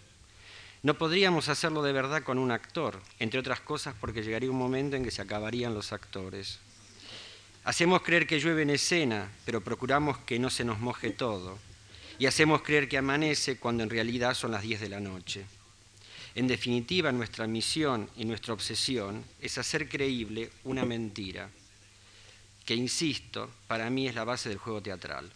No 0.82 0.94
podríamos 0.94 1.50
hacerlo 1.50 1.82
de 1.82 1.92
verdad 1.92 2.22
con 2.22 2.38
un 2.38 2.50
actor, 2.50 3.02
entre 3.18 3.38
otras 3.38 3.60
cosas 3.60 3.94
porque 4.00 4.22
llegaría 4.22 4.50
un 4.50 4.56
momento 4.56 4.96
en 4.96 5.04
que 5.04 5.10
se 5.10 5.20
acabarían 5.20 5.74
los 5.74 5.92
actores. 5.92 6.58
Hacemos 7.64 8.00
creer 8.00 8.26
que 8.26 8.40
llueve 8.40 8.62
en 8.62 8.70
escena, 8.70 9.30
pero 9.44 9.60
procuramos 9.60 10.16
que 10.18 10.38
no 10.38 10.48
se 10.48 10.64
nos 10.64 10.78
moje 10.80 11.10
todo 11.10 11.58
y 12.18 12.24
hacemos 12.26 12.62
creer 12.62 12.88
que 12.88 12.96
amanece 12.96 13.58
cuando 13.58 13.82
en 13.82 13.90
realidad 13.90 14.34
son 14.34 14.52
las 14.52 14.62
10 14.62 14.80
de 14.80 14.88
la 14.88 15.00
noche. 15.00 15.44
En 16.34 16.46
definitiva, 16.48 17.12
nuestra 17.12 17.46
misión 17.46 18.08
y 18.16 18.24
nuestra 18.24 18.54
obsesión 18.54 19.24
es 19.40 19.58
hacer 19.58 19.88
creíble 19.88 20.50
una 20.64 20.84
mentira, 20.84 21.50
que, 22.64 22.74
insisto, 22.74 23.50
para 23.66 23.90
mí 23.90 24.06
es 24.06 24.14
la 24.14 24.24
base 24.24 24.48
del 24.48 24.58
juego 24.58 24.80
teatral. 24.80 25.30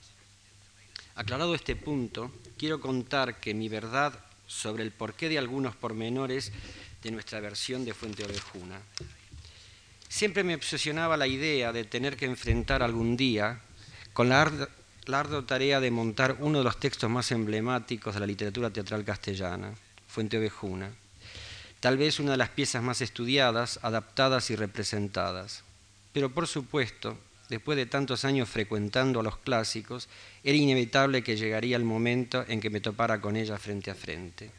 Aclarado 1.16 1.55
este 1.55 1.76
punto, 1.76 2.30
quiero 2.57 2.80
contar 2.80 3.40
que 3.40 3.55
mi 3.55 3.68
verdad 3.68 4.18
sobre 4.47 4.82
el 4.82 4.90
porqué 4.90 5.28
de 5.28 5.38
algunos 5.38 5.76
pormenores 5.76 6.53
de 7.03 7.11
nuestra 7.11 7.40
versión 7.40 7.84
de 7.84 7.95
Fuente 7.95 8.24
Ovejuna. 8.24 8.80
Siempre 10.09 10.45
me 10.45 10.55
obsesionaba 10.55 11.16
la 11.16 11.26
idea 11.26 11.72
de 11.72 11.84
tener 11.84 12.16
que 12.16 12.26
enfrentar 12.26 12.82
algún 12.82 13.16
día 13.16 13.61
con 14.12 14.28
la 14.28 14.68
la 15.07 15.20
ardua 15.20 15.45
tarea 15.45 15.80
de 15.80 15.90
montar 15.90 16.36
uno 16.40 16.59
de 16.59 16.64
los 16.64 16.80
textos 16.80 17.11
más 17.11 17.30
emblemáticos 17.30 18.14
de 18.14 18.20
la 18.20 18.26
literatura 18.26 18.70
teatral 18.70 19.05
castellana, 19.05 19.74
Fuente 20.09 20.38
Ovejuna, 20.38 20.90
tal 21.80 21.99
vez 21.99 22.20
una 22.20 22.32
de 22.32 22.36
las 22.38 22.49
piezas 22.49 22.82
más 22.82 23.01
estudiadas, 23.01 23.78
adaptadas 23.82 24.51
y 24.51 24.57
representadas. 24.57 25.62
Pero 26.12 26.30
por 26.30 26.47
supuesto, 26.47 27.18
después 27.49 27.76
de 27.76 27.86
tantos 27.86 28.24
años 28.24 28.49
frecuentando 28.49 29.20
a 29.20 29.22
los 29.22 29.38
clásicos, 29.38 30.09
era 30.42 30.57
inevitable 30.57 31.22
que 31.22 31.36
llegaría 31.36 31.76
el 31.76 31.84
momento 31.84 32.45
en 32.49 32.61
que 32.61 32.70
me 32.70 32.80
topara 32.80 33.20
con 33.20 33.36
ella 33.36 33.59
frente 33.59 33.90
a 33.90 33.95
frente. 33.95 34.51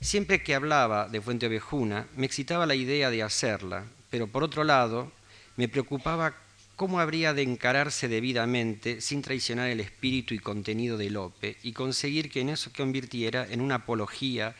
Siempre 0.00 0.42
que 0.42 0.54
hablaba 0.54 1.08
de 1.08 1.20
Fuente 1.20 1.46
Ovejuna, 1.46 2.06
me 2.16 2.26
excitaba 2.26 2.64
la 2.64 2.74
idea 2.74 3.10
de 3.10 3.22
hacerla, 3.22 3.84
pero 4.08 4.26
por 4.26 4.42
otro 4.42 4.64
lado, 4.64 5.12
me 5.56 5.68
preocupaba 5.68 6.34
cómo 6.74 7.00
habría 7.00 7.34
de 7.34 7.42
encararse 7.42 8.08
debidamente 8.08 9.02
sin 9.02 9.20
traicionar 9.20 9.68
el 9.68 9.80
espíritu 9.80 10.32
y 10.32 10.38
contenido 10.38 10.96
de 10.96 11.10
Lope 11.10 11.58
y 11.62 11.72
conseguir 11.72 12.30
que 12.30 12.40
en 12.40 12.48
eso 12.48 12.70
convirtiera 12.74 13.46
en 13.50 13.60
una 13.60 13.74
apología 13.74 14.54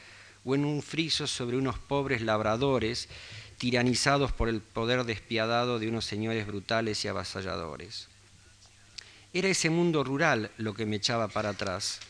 o 0.45 0.55
en 0.55 0.67
un 0.67 0.83
friso 0.83 1.27
sobre 1.27 1.57
unos 1.57 1.79
pobres 1.79 2.21
labradores 2.21 3.09
tiranizados 3.61 4.33
por 4.33 4.49
el 4.49 4.63
poder 4.63 5.05
despiadado 5.05 5.79
de 5.79 5.87
unos 5.87 6.07
señores 6.07 6.47
brutales 6.47 7.05
y 7.05 7.09
avasalladores. 7.09 8.09
Era 9.35 9.49
ese 9.49 9.69
mundo 9.69 10.03
rural 10.03 10.51
lo 10.57 10.73
que 10.73 10.87
me 10.87 10.97
echaba 10.97 11.29
para 11.29 11.51
atrás. 11.51 12.01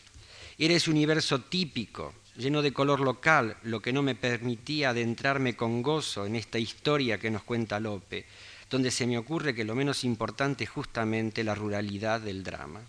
Era 0.57 0.75
ese 0.75 0.89
universo 0.89 1.41
típico, 1.41 2.13
lleno 2.37 2.61
de 2.61 2.71
color 2.71 3.01
local, 3.01 3.57
lo 3.63 3.81
que 3.81 3.91
no 3.91 4.01
me 4.01 4.15
permitía 4.15 4.91
adentrarme 4.91 5.57
con 5.57 5.81
gozo 5.81 6.25
en 6.25 6.37
esta 6.37 6.57
historia 6.57 7.17
que 7.17 7.29
nos 7.29 7.43
cuenta 7.43 7.81
Lope, 7.81 8.25
donde 8.69 8.89
se 8.89 9.05
me 9.05 9.17
ocurre 9.17 9.53
que 9.53 9.65
lo 9.65 9.75
menos 9.75 10.05
importante 10.05 10.63
es 10.63 10.69
justamente 10.69 11.43
la 11.43 11.53
ruralidad 11.53 12.21
del 12.21 12.45
drama. 12.45 12.79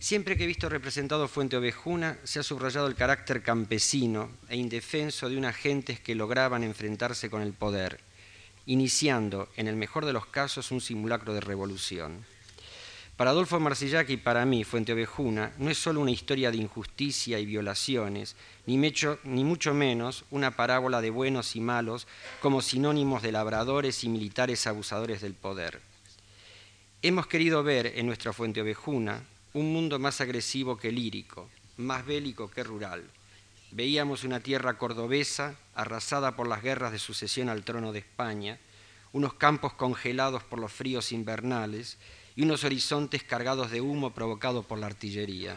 Siempre 0.00 0.36
que 0.36 0.44
he 0.44 0.46
visto 0.46 0.68
representado 0.68 1.26
Fuente 1.26 1.56
Ovejuna, 1.56 2.18
se 2.22 2.38
ha 2.38 2.44
subrayado 2.44 2.86
el 2.86 2.94
carácter 2.94 3.42
campesino 3.42 4.30
e 4.48 4.56
indefenso 4.56 5.28
de 5.28 5.36
unas 5.36 5.56
gentes 5.56 5.98
que 5.98 6.14
lograban 6.14 6.62
enfrentarse 6.62 7.28
con 7.28 7.42
el 7.42 7.52
poder, 7.52 7.98
iniciando, 8.66 9.48
en 9.56 9.66
el 9.66 9.74
mejor 9.74 10.06
de 10.06 10.12
los 10.12 10.26
casos, 10.26 10.70
un 10.70 10.80
simulacro 10.80 11.34
de 11.34 11.40
revolución. 11.40 12.24
Para 13.16 13.30
Adolfo 13.30 13.58
Marsillac 13.58 14.08
y 14.10 14.16
para 14.16 14.46
mí, 14.46 14.62
Fuente 14.62 14.92
Ovejuna, 14.92 15.52
no 15.58 15.68
es 15.68 15.78
solo 15.78 16.00
una 16.00 16.12
historia 16.12 16.52
de 16.52 16.58
injusticia 16.58 17.40
y 17.40 17.46
violaciones, 17.46 18.36
ni, 18.66 18.76
ni, 18.76 19.42
mucho 19.42 19.74
menos 19.74 20.24
una 20.30 20.52
parábola 20.52 21.00
de 21.00 21.10
buenos 21.10 21.56
y 21.56 21.60
malos 21.60 22.06
como 22.40 22.62
sinónimos 22.62 23.20
de 23.22 23.32
labradores 23.32 24.04
y 24.04 24.08
militares 24.08 24.68
abusadores 24.68 25.20
del 25.22 25.34
poder. 25.34 25.80
Hemos 27.02 27.26
querido 27.26 27.64
ver 27.64 27.88
en 27.96 28.06
nuestra 28.06 28.32
Fuente 28.32 28.60
Ovejuna 28.60 29.24
un 29.54 29.72
mundo 29.72 29.98
más 29.98 30.20
agresivo 30.20 30.76
que 30.76 30.92
lírico, 30.92 31.48
más 31.76 32.04
bélico 32.04 32.50
que 32.50 32.64
rural. 32.64 33.04
Veíamos 33.70 34.24
una 34.24 34.40
tierra 34.40 34.78
cordobesa 34.78 35.56
arrasada 35.74 36.36
por 36.36 36.46
las 36.48 36.62
guerras 36.62 36.92
de 36.92 36.98
sucesión 36.98 37.48
al 37.48 37.64
trono 37.64 37.92
de 37.92 38.00
España, 38.00 38.58
unos 39.12 39.34
campos 39.34 39.72
congelados 39.72 40.42
por 40.42 40.58
los 40.58 40.72
fríos 40.72 41.12
invernales, 41.12 41.98
y 42.38 42.42
unos 42.42 42.62
horizontes 42.62 43.24
cargados 43.24 43.72
de 43.72 43.80
humo 43.80 44.14
provocado 44.14 44.62
por 44.62 44.78
la 44.78 44.86
artillería. 44.86 45.56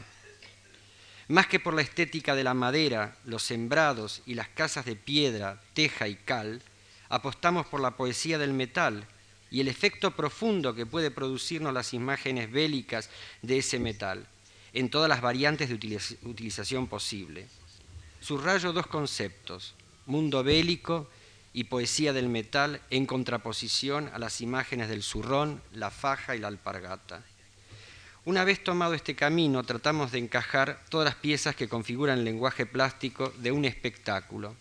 Más 1.27 1.45
que 1.45 1.59
por 1.59 1.75
la 1.75 1.83
estética 1.83 2.33
de 2.33 2.43
la 2.43 2.55
madera, 2.55 3.15
los 3.23 3.43
sembrados 3.43 4.23
y 4.25 4.33
las 4.33 4.47
casas 4.49 4.85
de 4.85 4.95
piedra, 4.95 5.61
teja 5.75 6.07
y 6.07 6.15
cal, 6.15 6.59
apostamos 7.07 7.67
por 7.67 7.81
la 7.81 7.91
poesía 7.97 8.39
del 8.39 8.53
metal 8.53 9.05
y 9.51 9.59
el 9.59 9.67
efecto 9.67 10.11
profundo 10.11 10.73
que 10.73 10.85
puede 10.85 11.11
producirnos 11.11 11.73
las 11.73 11.93
imágenes 11.93 12.49
bélicas 12.51 13.09
de 13.41 13.59
ese 13.59 13.77
metal, 13.77 14.25
en 14.73 14.89
todas 14.89 15.09
las 15.09 15.21
variantes 15.21 15.67
de 15.69 15.75
utilización 16.23 16.87
posible. 16.87 17.45
Subrayo 18.21 18.71
dos 18.71 18.87
conceptos, 18.87 19.75
mundo 20.05 20.43
bélico 20.43 21.09
y 21.53 21.65
poesía 21.65 22.13
del 22.13 22.29
metal 22.29 22.81
en 22.89 23.05
contraposición 23.05 24.09
a 24.13 24.19
las 24.19 24.39
imágenes 24.39 24.87
del 24.87 25.03
zurrón, 25.03 25.61
la 25.73 25.91
faja 25.91 26.35
y 26.35 26.39
la 26.39 26.47
alpargata. 26.47 27.23
Una 28.23 28.45
vez 28.45 28.63
tomado 28.63 28.93
este 28.93 29.15
camino, 29.15 29.63
tratamos 29.63 30.11
de 30.11 30.19
encajar 30.19 30.85
todas 30.89 31.05
las 31.05 31.15
piezas 31.15 31.55
que 31.55 31.67
configuran 31.67 32.19
el 32.19 32.23
lenguaje 32.25 32.65
plástico 32.65 33.33
de 33.39 33.51
un 33.51 33.65
espectáculo. 33.65 34.55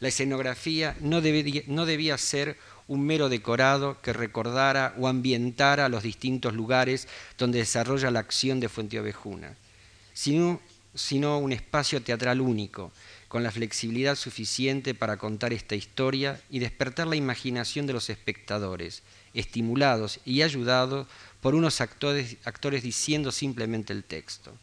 La 0.00 0.08
escenografía 0.08 0.96
no 1.00 1.20
debía, 1.20 1.62
no 1.66 1.84
debía 1.84 2.16
ser 2.16 2.56
un 2.88 3.04
mero 3.06 3.28
decorado 3.28 4.00
que 4.02 4.12
recordara 4.12 4.94
o 4.98 5.08
ambientara 5.08 5.88
los 5.88 6.02
distintos 6.02 6.54
lugares 6.54 7.06
donde 7.36 7.58
desarrolla 7.58 8.10
la 8.10 8.20
acción 8.20 8.60
de 8.60 8.68
Fuente 8.68 8.98
Ovejuna, 8.98 9.54
sino, 10.14 10.60
sino 10.94 11.38
un 11.38 11.52
espacio 11.52 12.02
teatral 12.02 12.40
único, 12.40 12.90
con 13.28 13.42
la 13.42 13.50
flexibilidad 13.50 14.16
suficiente 14.16 14.94
para 14.94 15.18
contar 15.18 15.52
esta 15.52 15.74
historia 15.74 16.40
y 16.48 16.60
despertar 16.60 17.06
la 17.06 17.16
imaginación 17.16 17.86
de 17.86 17.92
los 17.92 18.08
espectadores, 18.08 19.02
estimulados 19.34 20.18
y 20.24 20.40
ayudados 20.40 21.06
por 21.42 21.54
unos 21.54 21.82
actores, 21.82 22.38
actores 22.44 22.82
diciendo 22.82 23.30
simplemente 23.30 23.92
el 23.92 24.02
texto. 24.02 24.54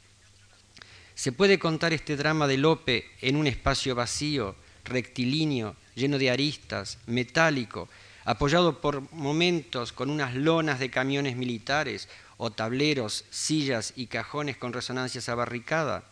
¿Se 1.13 1.31
puede 1.31 1.59
contar 1.59 1.93
este 1.93 2.17
drama 2.17 2.47
de 2.47 2.57
Lope 2.57 3.05
en 3.21 3.35
un 3.35 3.45
espacio 3.45 3.93
vacío, 3.93 4.55
rectilíneo, 4.83 5.75
lleno 5.95 6.17
de 6.17 6.29
aristas, 6.31 6.97
metálico, 7.05 7.87
apoyado 8.25 8.81
por 8.81 9.11
momentos 9.13 9.93
con 9.93 10.09
unas 10.09 10.35
lonas 10.35 10.79
de 10.79 10.89
camiones 10.89 11.37
militares 11.37 12.09
o 12.37 12.51
tableros, 12.51 13.23
sillas 13.29 13.93
y 13.95 14.07
cajones 14.07 14.57
con 14.57 14.73
resonancias 14.73 15.29
abarricadas? 15.29 16.03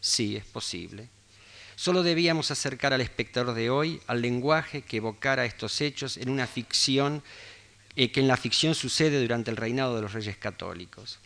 Sí, 0.00 0.36
es 0.36 0.44
posible. 0.44 1.08
Solo 1.76 2.02
debíamos 2.02 2.50
acercar 2.50 2.92
al 2.92 3.00
espectador 3.00 3.54
de 3.54 3.70
hoy 3.70 4.00
al 4.06 4.20
lenguaje 4.20 4.82
que 4.82 4.98
evocara 4.98 5.46
estos 5.46 5.80
hechos 5.80 6.16
en 6.16 6.28
una 6.28 6.46
ficción 6.46 7.22
eh, 7.96 8.10
que 8.10 8.20
en 8.20 8.28
la 8.28 8.36
ficción 8.36 8.74
sucede 8.74 9.20
durante 9.20 9.50
el 9.50 9.56
reinado 9.56 9.96
de 9.96 10.02
los 10.02 10.12
reyes 10.12 10.36
católicos. 10.36 11.18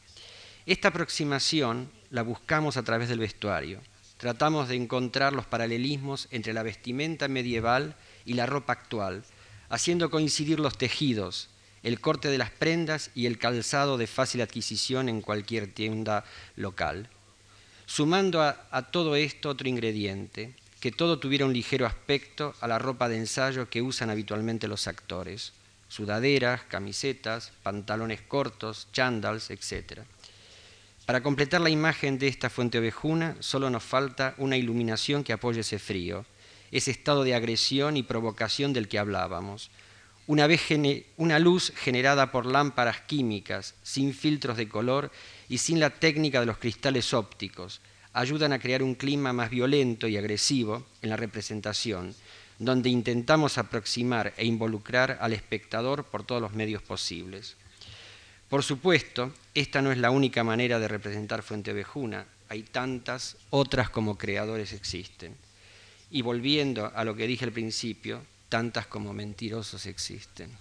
Esta 0.66 0.89
aproximación 0.89 1.91
la 2.11 2.22
buscamos 2.22 2.76
a 2.76 2.82
través 2.82 3.09
del 3.09 3.20
vestuario. 3.20 3.80
Tratamos 4.18 4.68
de 4.68 4.76
encontrar 4.76 5.32
los 5.32 5.47
paralelismos 5.47 6.28
entre 6.30 6.53
la 6.53 6.62
vestimenta 6.62 7.28
medieval 7.28 7.95
y 8.24 8.34
la 8.34 8.47
ropa 8.47 8.72
actual, 8.72 9.24
haciendo 9.69 10.11
coincidir 10.11 10.61
los 10.61 10.79
tejidos, 10.79 11.49
el 11.83 12.01
corte 12.01 12.29
de 12.29 12.39
las 12.39 12.51
prendas 12.51 13.11
y 13.14 13.27
el 13.27 13.39
calzado 13.39 13.97
de 13.99 14.07
fácil 14.07 14.41
adquisición 14.41 15.09
en 15.09 15.21
cualquier 15.21 15.73
tienda 15.73 16.25
local. 16.57 17.09
Sumando 17.87 18.43
a, 18.43 18.83
todo 18.91 19.14
esto 19.14 19.49
otro 19.49 19.69
ingrediente, 19.69 20.55
que 20.81 20.91
todo 20.91 21.21
tuviera 21.21 21.47
un 21.47 21.53
ligero 21.53 21.87
aspecto 21.87 22.55
a 22.61 22.67
la 22.67 22.79
ropa 22.79 23.09
de 23.09 23.17
ensayo 23.17 23.71
que 23.71 23.83
usan 23.83 24.11
habitualmente 24.11 24.67
los 24.67 24.89
actores, 24.89 25.53
sudaderas, 25.89 26.62
camisetas, 26.64 27.53
pantalones 27.62 28.21
cortos, 28.21 28.89
chandals, 28.93 29.51
etc. 29.51 30.01
Para 31.07 31.23
completar 31.23 31.61
la 31.61 31.71
imagen 31.71 32.19
de 32.19 32.27
esta 32.27 32.51
fuente 32.51 32.79
ovejuna, 32.79 33.37
solo 33.39 33.71
nos 33.71 33.85
falta 33.85 34.35
una 34.39 34.57
iluminación 34.57 35.23
que 35.23 35.33
apoye 35.33 35.61
ese 35.61 35.79
frío, 35.79 36.27
ese 36.77 36.91
estado 36.91 37.24
de 37.24 37.35
agresión 37.35 37.97
y 37.97 38.03
provocación 38.03 38.72
del 38.72 38.89
que 38.89 38.99
hablábamos. 38.99 39.70
Una, 40.27 40.47
vez 40.47 40.62
una 41.16 41.39
luz 41.39 41.72
generada 41.77 42.33
por 42.33 42.47
lámparas 42.47 43.01
químicas, 43.01 43.74
sin 43.83 44.12
filtros 44.12 44.57
de 44.57 44.68
color 44.68 45.11
y 45.49 45.59
sin 45.59 45.81
la 45.81 45.91
técnica 45.91 46.41
de 46.41 46.47
los 46.47 46.59
cristales 46.59 47.14
ópticos, 47.14 47.81
ayudan 48.12 48.53
a 48.53 48.59
crear 48.59 48.83
un 48.83 48.95
clima 48.95 49.33
más 49.33 49.51
violento 49.51 50.09
y 50.09 50.16
agresivo 50.16 50.85
en 51.01 51.11
la 51.11 51.16
representación, 51.16 52.14
donde 52.59 52.89
intentamos 52.89 53.57
aproximar 53.57 54.35
e 54.37 54.45
involucrar 54.45 55.18
al 55.20 55.33
espectador 55.33 56.05
por 56.05 56.24
todos 56.24 56.43
los 56.43 56.53
medios 56.53 56.83
posibles. 56.83 57.57
Por 58.49 58.62
supuesto, 58.62 59.33
esta 59.55 59.81
no 59.81 59.93
es 59.93 59.99
la 59.99 60.11
única 60.11 60.45
manera 60.45 60.79
de 60.79 60.89
representar 60.89 61.43
Fuente 61.43 61.72
Ovejuna, 61.72 62.27
hay 62.49 62.62
tantas 62.62 63.37
otras 63.51 63.91
como 63.91 64.18
creadores 64.18 64.72
existen. 64.72 65.45
Y 66.11 66.22
volviendo 66.22 66.92
a 66.94 67.04
lo 67.04 67.16
que 67.16 67.26
dije 67.26 67.44
al 67.44 67.52
principio, 67.52 68.22
tantas 68.48 68.86
como 68.86 69.12
mentirosos 69.12 69.86
existen. 69.86 70.57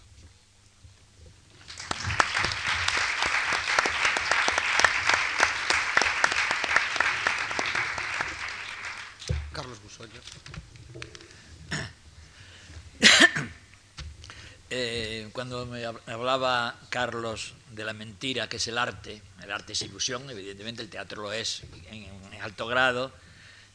Carlos 9.53 9.81
Busoyo. 9.81 10.21
Eh, 14.71 15.29
cuando 15.31 15.65
me 15.67 15.85
hablaba 15.85 16.75
Carlos 16.89 17.53
de 17.71 17.85
la 17.85 17.93
mentira, 17.93 18.49
que 18.49 18.57
es 18.57 18.67
el 18.67 18.77
arte, 18.77 19.21
el 19.41 19.51
arte 19.51 19.71
es 19.71 19.81
ilusión, 19.83 20.29
evidentemente 20.29 20.81
el 20.81 20.89
teatro 20.89 21.21
lo 21.21 21.31
es 21.31 21.61
en, 21.91 22.03
en 22.33 22.41
alto 22.41 22.67
grado, 22.67 23.13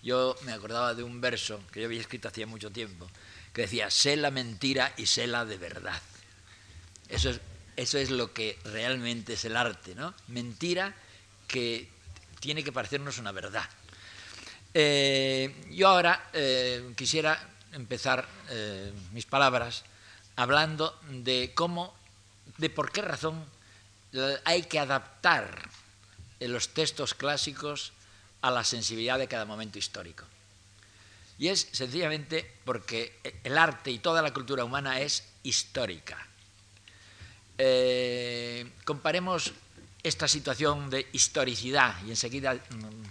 yo 0.03 0.37
me 0.43 0.53
acordaba 0.53 0.95
de 0.95 1.03
un 1.03 1.21
verso 1.21 1.61
que 1.73 1.81
yo 1.81 1.87
había 1.87 2.01
escrito 2.01 2.29
hacía 2.29 2.47
mucho 2.47 2.71
tiempo, 2.71 3.09
que 3.53 3.63
decía, 3.63 3.91
sé 3.91 4.17
la 4.17 4.31
mentira 4.31 4.93
y 4.97 5.07
sé 5.07 5.27
la 5.27 5.45
de 5.45 5.59
verdad. 5.59 6.01
Eso 7.09 7.31
es, 7.31 7.41
eso 7.77 7.99
es 7.99 8.11
lo 8.11 8.33
que 8.33 8.59
realmente 8.65 9.35
es 9.35 9.45
el 9.45 9.57
arte, 9.57 9.95
¿no? 9.95 10.15
Mentira 10.29 10.95
que 11.47 11.89
tiene 12.41 12.65
que 12.65 12.73
parecernos 12.73 13.19
una 13.19 13.33
verdad. 13.33 13.69
Eh, 14.73 15.67
yo 15.71 15.89
ahora 15.89 16.31
eh, 16.33 16.93
quisiera 16.97 17.49
empezar 17.73 18.27
eh, 18.51 18.93
mis 19.13 19.27
palabras 19.27 19.85
hablando 20.37 20.99
de 21.09 21.53
cómo, 21.55 21.95
de 22.59 22.71
por 22.71 22.93
qué 22.93 23.03
razón 23.03 23.45
hay 24.45 24.63
que 24.65 24.79
adaptar 24.79 25.69
los 26.41 26.71
textos 26.71 27.15
clásicos 27.15 27.93
a 28.43 28.51
la 28.51 28.65
sensibilidad 28.65 29.19
de 29.19 29.29
cada 29.29 29.45
momento 29.45 29.79
histórico. 29.79 30.25
Y 31.39 31.49
es 31.49 31.69
sencillamente 31.73 32.51
porque 32.65 33.19
el 33.45 33.57
arte 33.57 33.91
y 33.91 33.99
toda 33.99 34.21
la 34.21 34.33
cultura 34.33 34.65
humana 34.65 35.01
es 35.01 35.25
histórica. 35.43 36.27
Eh, 37.57 38.67
comparemos 38.85 39.53
esta 40.03 40.29
situación 40.29 40.91
de 40.91 41.07
historicidad, 41.13 41.95
y 42.07 42.11
enseguida 42.11 42.59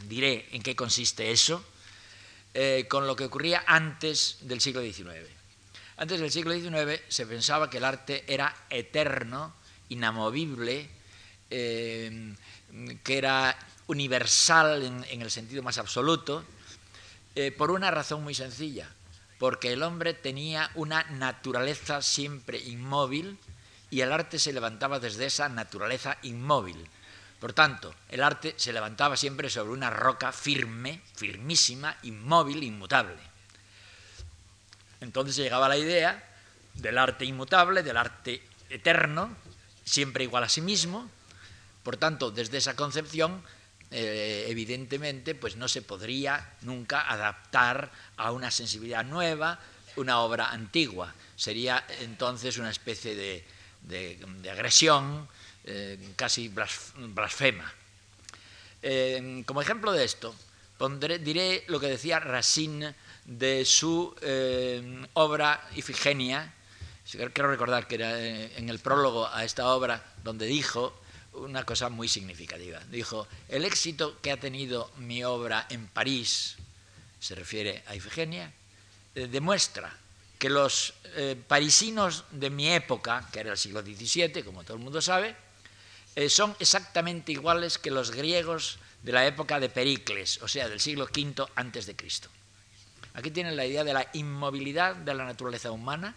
diré 0.08 0.48
en 0.52 0.64
qué 0.64 0.76
consiste 0.76 1.32
eso, 1.32 1.64
eh, 2.54 2.86
con 2.90 3.06
lo 3.06 3.16
que 3.16 3.26
ocurría 3.26 3.64
antes 3.68 4.38
del 4.42 4.60
siglo 4.60 4.82
XIX. 4.82 5.28
Antes 5.98 6.20
del 6.20 6.32
siglo 6.32 6.54
XIX 6.54 7.02
se 7.08 7.26
pensaba 7.26 7.70
que 7.70 7.78
el 7.78 7.86
arte 7.86 8.24
era 8.28 8.56
eterno, 8.70 9.54
inamovible, 9.90 10.90
eh, 11.50 12.34
que 13.04 13.18
era 13.18 13.58
universal 13.90 15.04
en, 15.10 15.22
el 15.22 15.32
sentido 15.32 15.64
más 15.64 15.80
absoluto, 15.80 16.46
eh, 17.36 17.52
por 17.52 17.72
una 17.72 17.90
razón 17.90 18.24
muy 18.24 18.36
sencilla, 18.36 18.88
porque 19.40 19.74
el 19.74 19.82
hombre 19.82 20.14
tenía 20.14 20.70
una 20.76 21.04
naturaleza 21.06 22.04
siempre 22.04 22.60
inmóvil 22.60 23.38
y 23.90 24.02
el 24.02 24.12
arte 24.14 24.38
se 24.38 24.54
levantaba 24.54 25.00
desde 25.00 25.26
esa 25.26 25.50
naturaleza 25.50 26.18
inmóvil. 26.22 26.88
Por 27.40 27.54
tanto, 27.54 27.96
el 28.10 28.22
arte 28.22 28.54
se 28.58 28.74
levantaba 28.74 29.18
siempre 29.18 29.50
sobre 29.50 29.72
una 29.72 29.90
roca 29.90 30.32
firme, 30.32 31.02
firmísima, 31.16 31.98
inmóvil, 32.04 32.64
inmutable. 32.64 33.18
Entonces 35.02 35.36
llegaba 35.36 35.68
la 35.68 35.78
idea 35.78 36.24
del 36.76 37.00
arte 37.00 37.26
inmutable, 37.26 37.82
del 37.82 37.98
arte 37.98 38.44
eterno, 38.70 39.36
siempre 39.84 40.26
igual 40.26 40.44
a 40.44 40.50
sí 40.50 40.62
mismo. 40.62 41.10
Por 41.82 41.98
tanto, 41.98 42.30
desde 42.30 42.58
esa 42.58 42.76
concepción, 42.76 43.42
eh, 43.92 44.46
evidentemente, 44.48 45.34
pues 45.34 45.56
no 45.56 45.68
se 45.68 45.82
podría 45.82 46.54
nunca 46.62 47.10
adaptar 47.10 47.92
a 48.18 48.32
una 48.32 48.52
sensibilidad 48.52 49.04
nueva, 49.04 49.60
una 49.96 50.20
obra 50.20 50.50
antigua. 50.52 51.14
Sería 51.36 51.86
entonces 52.02 52.58
una 52.58 52.70
especie 52.70 53.16
de, 53.16 53.44
de, 53.82 54.52
agresión, 54.52 55.28
eh, 55.64 55.98
casi 56.16 56.50
blasfema. 56.50 57.74
Eh, 58.82 59.44
como 59.46 59.62
ejemplo 59.62 59.92
de 59.92 60.04
esto, 60.04 60.36
pondré, 60.78 61.18
diré 61.18 61.64
lo 61.68 61.80
que 61.80 61.88
decía 61.88 62.20
Racine 62.20 62.94
de 63.26 63.66
su 63.66 64.16
obra 65.14 65.68
Ifigenia. 65.76 66.54
Quiero 67.10 67.50
recordar 67.50 67.88
que 67.88 67.96
era 67.96 68.20
en 68.20 68.70
el 68.70 68.78
prólogo 68.78 69.28
a 69.28 69.44
esta 69.44 69.68
obra 69.70 70.14
donde 70.24 70.46
dijo 70.46 70.94
una 71.40 71.64
cosa 71.64 71.90
muy 71.90 72.08
significativa. 72.08 72.80
Dijo, 72.92 73.28
el 73.48 73.66
éxito 73.66 74.20
que 74.22 74.32
ha 74.32 74.40
tenido 74.40 74.92
mi 74.98 75.24
obra 75.24 75.66
en 75.70 75.88
París, 75.88 76.58
se 77.20 77.36
refiere 77.36 77.84
a 77.88 77.96
Ifigenia, 77.96 78.52
eh, 79.16 79.28
demuestra 79.28 79.96
que 80.38 80.50
los 80.50 80.94
eh, 81.16 81.36
parisinos 81.48 82.24
de 82.32 82.50
mi 82.50 82.70
época, 82.72 83.28
que 83.32 83.42
era 83.42 83.52
el 83.52 83.58
siglo 83.58 83.82
XVII, 83.82 84.44
como 84.44 84.64
todo 84.64 84.78
el 84.78 84.84
mundo 84.84 85.02
sabe, 85.02 85.36
eh, 86.16 86.30
son 86.30 86.56
exactamente 86.60 87.32
iguales 87.32 87.78
que 87.78 87.92
los 87.92 88.12
griegos 88.12 88.80
de 89.04 89.12
la 89.12 89.26
época 89.26 89.60
de 89.60 89.70
Pericles, 89.70 90.42
o 90.42 90.48
sea, 90.48 90.70
del 90.70 90.80
siglo 90.80 91.06
V 91.06 91.46
antes 91.56 91.86
de 91.86 91.96
Cristo. 91.96 92.30
Aquí 93.14 93.32
tienen 93.32 93.56
la 93.56 93.66
idea 93.66 93.84
de 93.84 93.94
la 93.94 94.08
inmovilidad 94.14 94.96
de 94.96 95.14
la 95.14 95.26
naturaleza 95.26 95.72
humana 95.72 96.16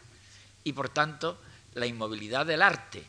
y, 0.64 0.72
por 0.72 0.88
tanto, 0.88 1.38
la 1.74 1.86
inmovilidad 1.86 2.46
del 2.46 2.62
arte. 2.62 3.04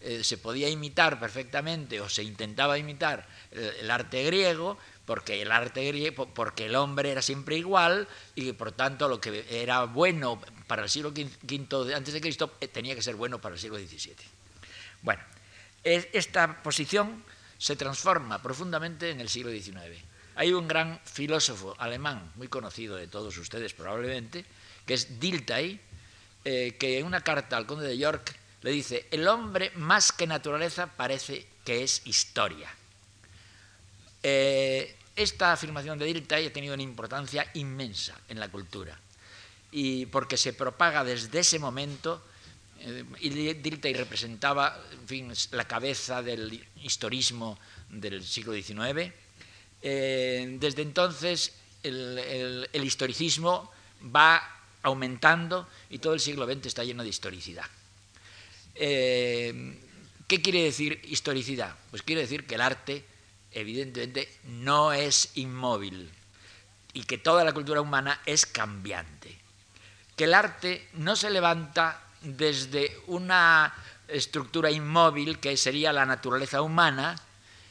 Eh, 0.00 0.22
se 0.22 0.38
podía 0.38 0.68
imitar 0.68 1.18
perfectamente 1.18 2.00
o 2.00 2.08
se 2.08 2.22
intentaba 2.22 2.78
imitar 2.78 3.26
el, 3.50 3.64
el 3.80 3.90
arte 3.90 4.22
griego 4.24 4.78
porque 5.08 5.40
el 5.40 5.50
arte 5.50 5.86
griego, 5.86 6.28
porque 6.34 6.66
el 6.66 6.76
hombre 6.76 7.10
era 7.10 7.22
siempre 7.22 7.56
igual 7.56 8.06
y 8.34 8.52
por 8.52 8.72
tanto 8.72 9.08
lo 9.08 9.20
que 9.20 9.44
era 9.48 9.84
bueno 9.84 10.38
para 10.66 10.82
el 10.82 10.90
siglo 10.90 11.10
V 11.10 11.94
antes 11.94 12.12
de 12.12 12.20
Cristo 12.20 12.54
eh, 12.60 12.68
tenía 12.68 12.94
que 12.94 13.00
ser 13.00 13.16
bueno 13.16 13.40
para 13.40 13.54
el 13.54 13.60
siglo 13.60 13.78
XVII. 13.78 14.14
Bueno, 15.00 15.22
esta 15.82 16.62
posición 16.62 17.24
se 17.56 17.74
transforma 17.74 18.42
profundamente 18.42 19.10
en 19.10 19.20
el 19.20 19.30
siglo 19.30 19.50
XIX. 19.50 19.98
Hay 20.36 20.52
un 20.52 20.68
gran 20.68 21.00
filósofo 21.04 21.74
alemán, 21.78 22.30
muy 22.36 22.48
conocido 22.48 22.94
de 22.96 23.08
todos 23.08 23.36
ustedes 23.38 23.72
probablemente, 23.72 24.44
que 24.86 24.92
es 24.92 25.18
Dilthey, 25.18 25.80
eh, 26.44 26.76
que 26.78 26.98
en 26.98 27.06
una 27.06 27.22
carta 27.22 27.56
al 27.56 27.66
conde 27.66 27.88
de 27.88 27.96
York 27.96 28.37
le 28.62 28.70
dice, 28.70 29.06
el 29.10 29.26
hombre 29.28 29.70
más 29.76 30.12
que 30.12 30.26
naturaleza 30.26 30.86
parece 30.86 31.46
que 31.64 31.82
es 31.82 32.02
historia. 32.06 32.68
Eh, 34.22 34.96
esta 35.14 35.52
afirmación 35.52 35.98
de 35.98 36.06
Dilthey 36.06 36.46
ha 36.46 36.52
tenido 36.52 36.74
una 36.74 36.82
importancia 36.82 37.48
inmensa 37.54 38.14
en 38.28 38.40
la 38.40 38.48
cultura 38.48 38.98
y 39.70 40.06
porque 40.06 40.36
se 40.36 40.52
propaga 40.52 41.04
desde 41.04 41.40
ese 41.40 41.58
momento 41.58 42.22
eh, 42.80 43.92
representaba 43.94 44.80
la 45.50 45.64
cabeza 45.66 46.22
del 46.22 46.64
historismo 46.82 47.58
del 47.90 48.24
siglo 48.24 48.52
XIX. 48.52 49.12
Eh, 49.82 50.56
desde 50.60 50.82
entonces 50.82 51.52
el, 51.82 52.68
historicismo 52.72 53.70
va 54.14 54.42
aumentando 54.82 55.68
y 55.90 55.98
todo 55.98 56.14
el 56.14 56.20
siglo 56.20 56.46
XX 56.46 56.66
está 56.66 56.84
lleno 56.84 57.02
de 57.02 57.08
historicidad. 57.08 57.66
Eh, 58.80 59.78
¿Qué 60.28 60.42
quiere 60.42 60.62
decir 60.62 61.00
historicidad? 61.04 61.74
Pues 61.90 62.02
quiere 62.02 62.20
decir 62.20 62.46
que 62.46 62.56
el 62.56 62.60
arte 62.60 63.04
evidentemente 63.50 64.28
no 64.44 64.92
es 64.92 65.30
inmóvil 65.34 66.10
y 66.92 67.04
que 67.04 67.18
toda 67.18 67.44
la 67.44 67.52
cultura 67.52 67.80
humana 67.80 68.20
es 68.26 68.44
cambiante. 68.44 69.36
Que 70.16 70.24
el 70.24 70.34
arte 70.34 70.86
no 70.94 71.16
se 71.16 71.30
levanta 71.30 72.02
desde 72.20 72.94
una 73.06 73.74
estructura 74.06 74.70
inmóvil 74.70 75.38
que 75.38 75.56
sería 75.56 75.92
la 75.92 76.06
naturaleza 76.06 76.62
humana, 76.62 77.16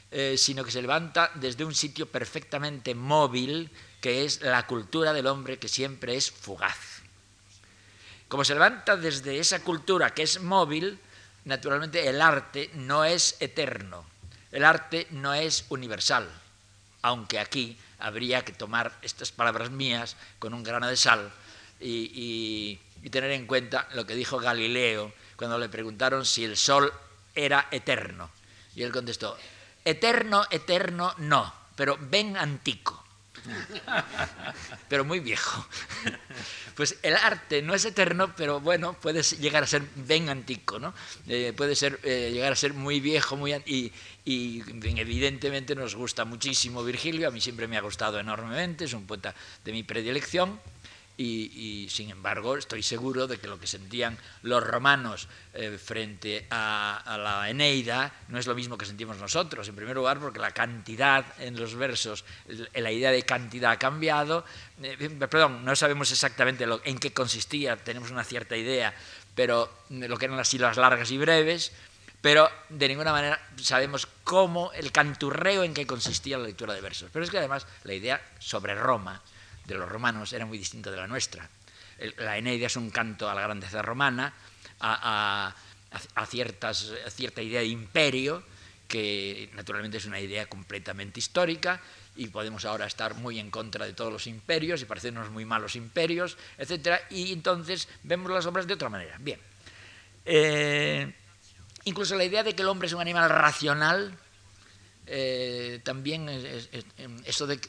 eh, 0.09 0.35
sino 0.37 0.63
que 0.63 0.71
se 0.71 0.81
levanta 0.81 1.31
desde 1.35 1.63
un 1.63 1.75
sitio 1.75 2.07
perfectamente 2.07 2.95
móvil 2.95 3.69
que 4.01 4.25
es 4.25 4.41
la 4.41 4.65
cultura 4.65 5.13
del 5.13 5.27
hombre 5.27 5.59
que 5.59 5.67
siempre 5.67 6.15
es 6.15 6.31
fugaz. 6.31 6.96
Como 8.27 8.43
se 8.43 8.53
levanta 8.53 8.97
desde 8.97 9.39
esa 9.39 9.63
cultura 9.63 10.13
que 10.13 10.23
es 10.23 10.41
móvil, 10.41 10.99
naturalmente 11.45 12.07
el 12.09 12.21
arte 12.21 12.69
no 12.73 13.05
es 13.05 13.37
eterno, 13.39 14.05
el 14.51 14.65
arte 14.65 15.07
no 15.11 15.33
es 15.33 15.65
universal, 15.69 16.29
aunque 17.01 17.39
aquí 17.39 17.77
habría 17.99 18.43
que 18.43 18.51
tomar 18.51 18.91
estas 19.01 19.31
palabras 19.31 19.71
mías 19.71 20.17
con 20.39 20.53
un 20.53 20.63
grano 20.63 20.87
de 20.87 20.97
sal 20.97 21.31
y, 21.79 22.79
tener 23.09 23.31
en 23.31 23.47
cuenta 23.47 23.87
lo 23.93 24.05
que 24.05 24.15
dijo 24.15 24.37
Galileo 24.37 25.13
cuando 25.37 25.57
le 25.57 25.69
preguntaron 25.69 26.25
si 26.25 26.43
el 26.43 26.57
sol 26.57 26.91
era 27.33 27.69
eterno. 27.71 28.29
Y 28.75 28.83
él 28.83 28.91
contestó, 28.91 29.37
eterno, 29.85 30.45
eterno, 30.49 31.15
no, 31.19 31.53
pero 31.77 31.97
ven 31.97 32.35
antico. 32.35 33.06
pero 34.89 35.05
muy 35.05 35.19
viejo. 35.19 35.65
Pues 36.75 36.97
el 37.01 37.15
arte 37.15 37.61
no 37.61 37.73
es 37.73 37.85
eterno, 37.85 38.33
pero 38.35 38.59
bueno, 38.59 38.93
puede 38.93 39.23
llegar 39.23 39.63
a 39.63 39.67
ser 39.67 39.83
ven 39.95 40.29
antico, 40.29 40.79
¿no? 40.79 40.93
Eh, 41.27 41.53
puede 41.55 41.75
ser, 41.75 41.99
eh, 42.03 42.29
llegar 42.31 42.51
a 42.53 42.55
ser 42.55 42.73
muy 42.73 42.99
viejo, 42.99 43.35
muy 43.35 43.53
y, 43.65 43.91
y 44.25 44.63
evidentemente 44.83 45.75
nos 45.75 45.95
gusta 45.95 46.25
muchísimo 46.25 46.83
Virgilio, 46.83 47.27
a 47.27 47.31
mí 47.31 47.41
siempre 47.41 47.67
me 47.67 47.77
ha 47.77 47.81
gustado 47.81 48.19
enormemente, 48.19 48.85
es 48.85 48.93
un 48.93 49.07
poeta 49.07 49.33
de 49.63 49.71
mi 49.71 49.83
predilección. 49.83 50.59
Y, 51.19 51.87
sin 51.89 52.11
embargo 52.11 52.57
estoy 52.57 52.83
seguro 52.83 53.25
de 53.25 53.39
que 53.39 53.47
lo 53.47 53.59
que 53.59 53.65
sentían 53.65 54.15
los 54.43 54.63
romanos 54.63 55.27
eh, 55.53 55.79
frente 55.83 56.45
a, 56.51 57.17
la 57.19 57.49
Eneida 57.49 58.13
no 58.27 58.37
es 58.37 58.45
lo 58.45 58.53
mismo 58.53 58.77
que 58.77 58.85
sentimos 58.85 59.17
nosotros. 59.17 59.67
En 59.67 59.75
primer 59.75 59.95
lugar, 59.95 60.19
porque 60.19 60.39
la 60.39 60.51
cantidad 60.51 61.25
en 61.39 61.59
los 61.59 61.73
versos, 61.73 62.23
la 62.75 62.91
idea 62.91 63.11
de 63.11 63.23
cantidad 63.23 63.71
ha 63.71 63.79
cambiado. 63.79 64.45
Eh, 64.83 65.09
perdón, 65.19 65.65
no 65.65 65.75
sabemos 65.75 66.11
exactamente 66.11 66.65
en 66.83 66.99
qué 66.99 67.11
consistía, 67.13 67.77
tenemos 67.77 68.11
una 68.11 68.23
cierta 68.23 68.55
idea, 68.55 68.93
pero 69.33 69.71
lo 69.89 70.17
que 70.17 70.25
eran 70.25 70.37
las 70.37 70.49
sílabas 70.49 70.77
largas 70.77 71.09
y 71.09 71.17
breves, 71.17 71.71
pero 72.21 72.49
de 72.69 72.87
ninguna 72.87 73.11
manera 73.11 73.39
sabemos 73.61 74.07
cómo, 74.23 74.71
el 74.73 74.91
canturreo 74.91 75.63
en 75.63 75.73
qué 75.73 75.87
consistía 75.87 76.37
la 76.37 76.45
lectura 76.45 76.73
de 76.73 76.81
versos. 76.81 77.09
Pero 77.11 77.23
es 77.25 77.31
que 77.31 77.37
además 77.37 77.65
la 77.83 77.93
idea 77.93 78.21
sobre 78.39 78.75
Roma, 78.75 79.21
de 79.67 79.75
los 79.75 79.89
romanos 79.89 80.33
era 80.33 80.45
muy 80.45 80.57
distinta 80.57 80.89
de 80.89 80.97
la 80.97 81.07
nuestra. 81.07 81.47
La 82.17 82.37
Eneida 82.37 82.67
es 82.67 82.75
un 82.75 82.89
canto 82.89 83.29
a 83.29 83.35
la 83.35 83.41
grandeza 83.41 83.81
romana, 83.81 84.33
a, 84.79 85.53
ciertas, 86.27 86.93
cierta 87.09 87.41
idea 87.41 87.61
de 87.61 87.67
imperio, 87.67 88.43
que 88.87 89.49
naturalmente 89.53 89.97
es 89.97 90.05
una 90.05 90.19
idea 90.19 90.45
completamente 90.47 91.19
histórica, 91.19 91.81
y 92.15 92.27
podemos 92.27 92.65
ahora 92.65 92.85
estar 92.85 93.15
muy 93.15 93.39
en 93.39 93.51
contra 93.51 93.85
de 93.85 93.93
todos 93.93 94.11
los 94.11 94.25
imperios 94.25 94.81
y 94.81 94.85
parecernos 94.85 95.29
muy 95.29 95.45
malos 95.45 95.75
imperios, 95.75 96.37
etc. 96.57 97.01
Y 97.11 97.33
entonces 97.33 97.87
vemos 98.03 98.31
las 98.31 98.45
obras 98.45 98.65
de 98.65 98.73
otra 98.73 98.89
manera. 98.89 99.17
Bien. 99.19 99.39
Eh, 100.25 101.13
incluso 101.85 102.15
la 102.15 102.23
idea 102.23 102.43
de 102.43 102.55
que 102.55 102.63
el 102.63 102.67
hombre 102.69 102.87
es 102.87 102.93
un 102.93 103.01
animal 103.01 103.29
racional, 103.29 104.17
eh, 105.05 105.79
también 105.83 106.27
eso 107.25 107.47
de 107.47 107.59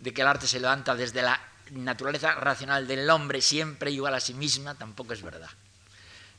de 0.00 0.12
que 0.12 0.22
el 0.22 0.26
arte 0.26 0.46
se 0.46 0.60
levanta 0.60 0.94
desde 0.94 1.22
la 1.22 1.40
naturaleza 1.72 2.34
racional 2.34 2.86
del 2.86 3.08
hombre 3.10 3.40
siempre 3.40 3.90
igual 3.90 4.14
a 4.14 4.20
sí 4.20 4.34
misma, 4.34 4.74
tampoco 4.74 5.12
es 5.12 5.22
verdad. 5.22 5.50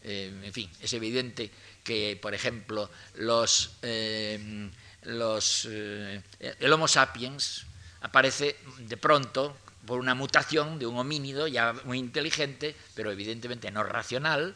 Eh, 0.03 0.41
en 0.43 0.53
fin, 0.53 0.69
es 0.81 0.91
evidente 0.93 1.51
que, 1.83 2.17
por 2.21 2.33
ejemplo, 2.33 2.89
los, 3.15 3.73
eh, 3.81 4.69
los, 5.03 5.67
eh, 5.69 6.21
el 6.59 6.73
Homo 6.73 6.87
sapiens 6.87 7.65
aparece 8.01 8.57
de 8.79 8.97
pronto 8.97 9.55
por 9.85 9.99
una 9.99 10.15
mutación 10.15 10.79
de 10.79 10.87
un 10.87 10.97
homínido 10.97 11.47
ya 11.47 11.73
muy 11.85 11.99
inteligente, 11.99 12.75
pero 12.95 13.11
evidentemente 13.11 13.69
no 13.71 13.83
racional. 13.83 14.55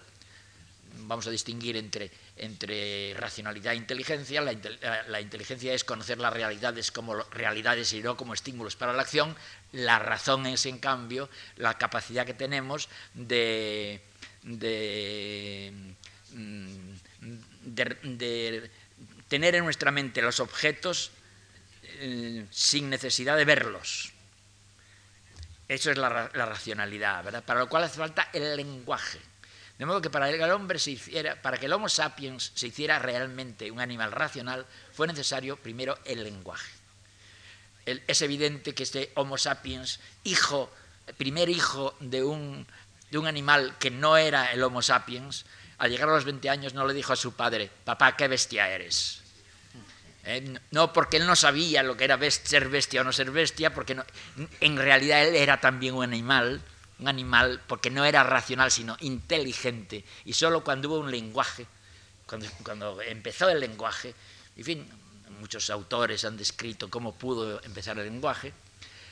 Vamos 1.08 1.28
a 1.28 1.32
distinguir 1.32 1.78
entre 1.78 2.10
entre 2.38 3.14
racionalidad 3.16 3.74
e 3.74 3.78
inteligencia. 3.78 4.42
Eh, 4.42 5.02
la, 5.08 5.22
inteligencia 5.22 5.74
es 5.74 5.84
conocer 5.84 6.20
las 6.20 6.34
realidades 6.34 6.92
como 6.92 7.16
realidades 7.16 7.94
y 7.94 8.02
no 8.02 8.18
como 8.18 8.34
estímulos 8.34 8.76
para 8.76 8.94
la 8.94 9.02
acción. 9.02 9.36
La 9.72 10.00
razón 10.00 10.46
es, 10.46 10.66
en 10.66 10.80
cambio, 10.80 11.30
la 11.58 11.78
capacidad 11.78 12.26
que 12.26 12.34
tenemos 12.34 12.90
de, 13.14 14.02
mm, 14.44 15.92
tener 19.28 19.56
en 19.56 19.64
nuestra 19.64 19.92
mente 19.92 20.22
los 20.22 20.40
objetos 20.40 21.12
eh, 21.84 22.46
sin 22.52 22.90
necesidad 22.90 23.38
de 23.38 23.46
verlos. 23.46 24.12
Eso 25.68 25.90
es 25.90 25.98
la, 25.98 26.30
la 26.34 26.46
racionalidad, 26.46 27.24
¿verdad? 27.24 27.44
Para 27.44 27.62
lo 27.62 27.70
cual 27.70 27.86
hace 27.86 27.98
falta 27.98 28.30
el 28.34 28.56
lenguaje. 28.56 29.20
De 29.78 29.86
modo 29.86 30.02
que 30.02 30.10
para 30.10 30.30
el 30.30 30.52
hombre 30.52 30.80
se 30.80 30.92
hiciera, 30.92 31.42
para 31.42 31.58
que 31.58 31.66
el 31.66 31.74
Homo 31.74 31.90
sapiens 31.90 32.52
se 32.56 32.68
hiciera 32.68 32.98
realmente 33.00 33.72
un 33.72 33.82
animal 33.82 34.12
racional, 34.12 34.66
fue 34.94 35.08
necesario 35.08 35.58
primero 35.58 35.98
el 36.06 36.24
lenguaje. 36.24 36.72
es 37.86 38.22
evidente 38.22 38.74
que 38.74 38.84
este 38.84 39.12
Homo 39.16 39.38
sapiens, 39.38 40.00
hijo, 40.24 40.72
primer 41.18 41.50
hijo 41.50 41.94
de 42.00 42.24
un, 42.24 42.66
de 43.12 43.18
un 43.18 43.28
animal 43.28 43.76
que 43.78 43.92
no 43.92 44.16
era 44.16 44.52
el 44.54 44.64
Homo 44.64 44.82
sapiens, 44.82 45.46
al 45.78 45.92
llegar 45.92 46.08
a 46.08 46.14
los 46.14 46.24
20 46.24 46.50
años 46.50 46.74
no 46.74 46.88
le 46.88 46.94
dijo 46.94 47.12
a 47.12 47.18
su 47.18 47.34
padre, 47.34 47.70
papá, 47.84 48.16
qué 48.16 48.30
bestia 48.30 48.70
eres. 48.70 49.22
Eh, 50.24 50.58
no 50.72 50.92
porque 50.92 51.18
él 51.18 51.28
no 51.28 51.36
sabía 51.36 51.84
lo 51.84 51.98
que 51.98 52.06
era 52.06 52.18
ser 52.32 52.70
bestia 52.70 53.02
o 53.02 53.04
no 53.04 53.12
ser 53.12 53.30
bestia, 53.30 53.74
porque 53.74 53.98
en 54.62 54.78
realidad 54.78 55.24
él 55.24 55.36
era 55.36 55.60
también 55.60 55.94
un 55.94 56.04
animal, 56.04 56.62
un 57.00 57.08
animal, 57.08 57.62
porque 57.68 57.89
no 57.89 58.06
era 58.06 58.24
racional, 58.24 58.72
sino 58.72 58.96
inteligente, 59.02 60.04
y 60.24 60.34
solo 60.34 60.64
cuando 60.64 60.89
hubo 60.89 61.00
un 61.00 61.12
lenguaje, 61.12 61.68
cuando, 62.64 63.02
empezó 63.02 63.50
el 63.50 63.60
lenguaje, 63.60 64.16
en 64.56 64.64
fin, 64.64 64.89
muchos 65.39 65.70
autores 65.70 66.24
han 66.26 66.38
descrito 66.38 66.89
cómo 66.89 67.16
pudo 67.16 67.62
empezar 67.64 68.00
el 68.00 68.06
lenguaje, 68.06 68.54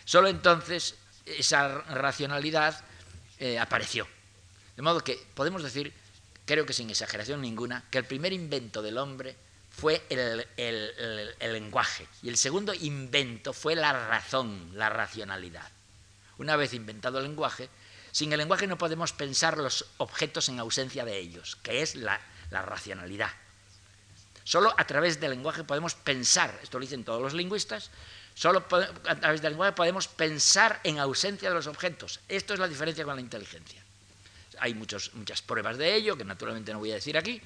solo 0.05 0.29
entonces 0.29 0.95
esa 1.25 1.67
racionalidad 1.81 2.83
eh, 3.39 3.59
apareció. 3.59 4.07
De 4.75 4.81
modo 4.81 5.01
que 5.01 5.21
podemos 5.35 5.61
decir, 5.61 5.93
creo 6.45 6.65
que 6.65 6.73
sin 6.73 6.89
exageración 6.89 7.41
ninguna, 7.41 7.83
que 7.91 7.97
el 7.97 8.05
primer 8.05 8.33
invento 8.33 8.81
del 8.81 8.97
hombre 8.97 9.35
fue 9.69 10.03
el 10.07 10.45
lenguaje 11.39 12.07
y 12.21 12.29
el 12.29 12.37
segundo 12.37 12.73
invento 12.73 13.53
fue 13.53 13.75
la 13.75 13.91
razón, 14.07 14.71
la 14.73 14.89
racionalidad. 14.89 15.69
Una 16.37 16.55
vez 16.55 16.73
inventado 16.73 17.19
el 17.19 17.25
lenguaje, 17.25 17.69
sin 18.13 18.31
el 18.31 18.37
lenguaje 18.37 18.67
no 18.67 18.77
podemos 18.77 19.11
pensar 19.11 19.57
los 19.57 19.85
objetos 19.97 20.47
en 20.47 20.59
ausencia 20.59 21.03
de 21.03 21.17
ellos, 21.17 21.57
que 21.63 21.81
es 21.81 21.95
la, 21.95 22.21
racionalidad. 22.51 23.31
Solo 24.43 24.71
a 24.77 24.85
través 24.85 25.19
del 25.19 25.31
lenguaje 25.31 25.63
podemos 25.63 25.95
pensar, 25.95 26.59
esto 26.61 26.77
lo 26.77 26.85
dicen 26.85 27.03
todos 27.03 27.21
los 27.21 27.33
lingüistas, 27.33 27.89
solo 28.35 28.65
a 29.07 29.15
través 29.15 29.41
del 29.41 29.53
lenguaje 29.53 29.71
podemos 29.71 30.07
pensar 30.07 30.79
en 30.83 30.99
ausencia 30.99 31.49
de 31.49 31.55
los 31.55 31.65
objetos. 31.65 32.19
Esto 32.29 32.53
es 32.53 32.59
la 32.59 32.67
diferencia 32.67 33.03
con 33.03 33.15
la 33.15 33.21
inteligencia. 33.21 33.81
Hay 34.59 34.75
muchas 34.75 35.09
pruebas 35.47 35.79
de 35.79 35.95
ello, 35.95 36.15
que 36.15 36.23
naturalmente 36.23 36.71
no 36.71 36.77
voy 36.77 36.91
a 36.91 36.95
decir 36.95 37.17
aquí, 37.17 37.41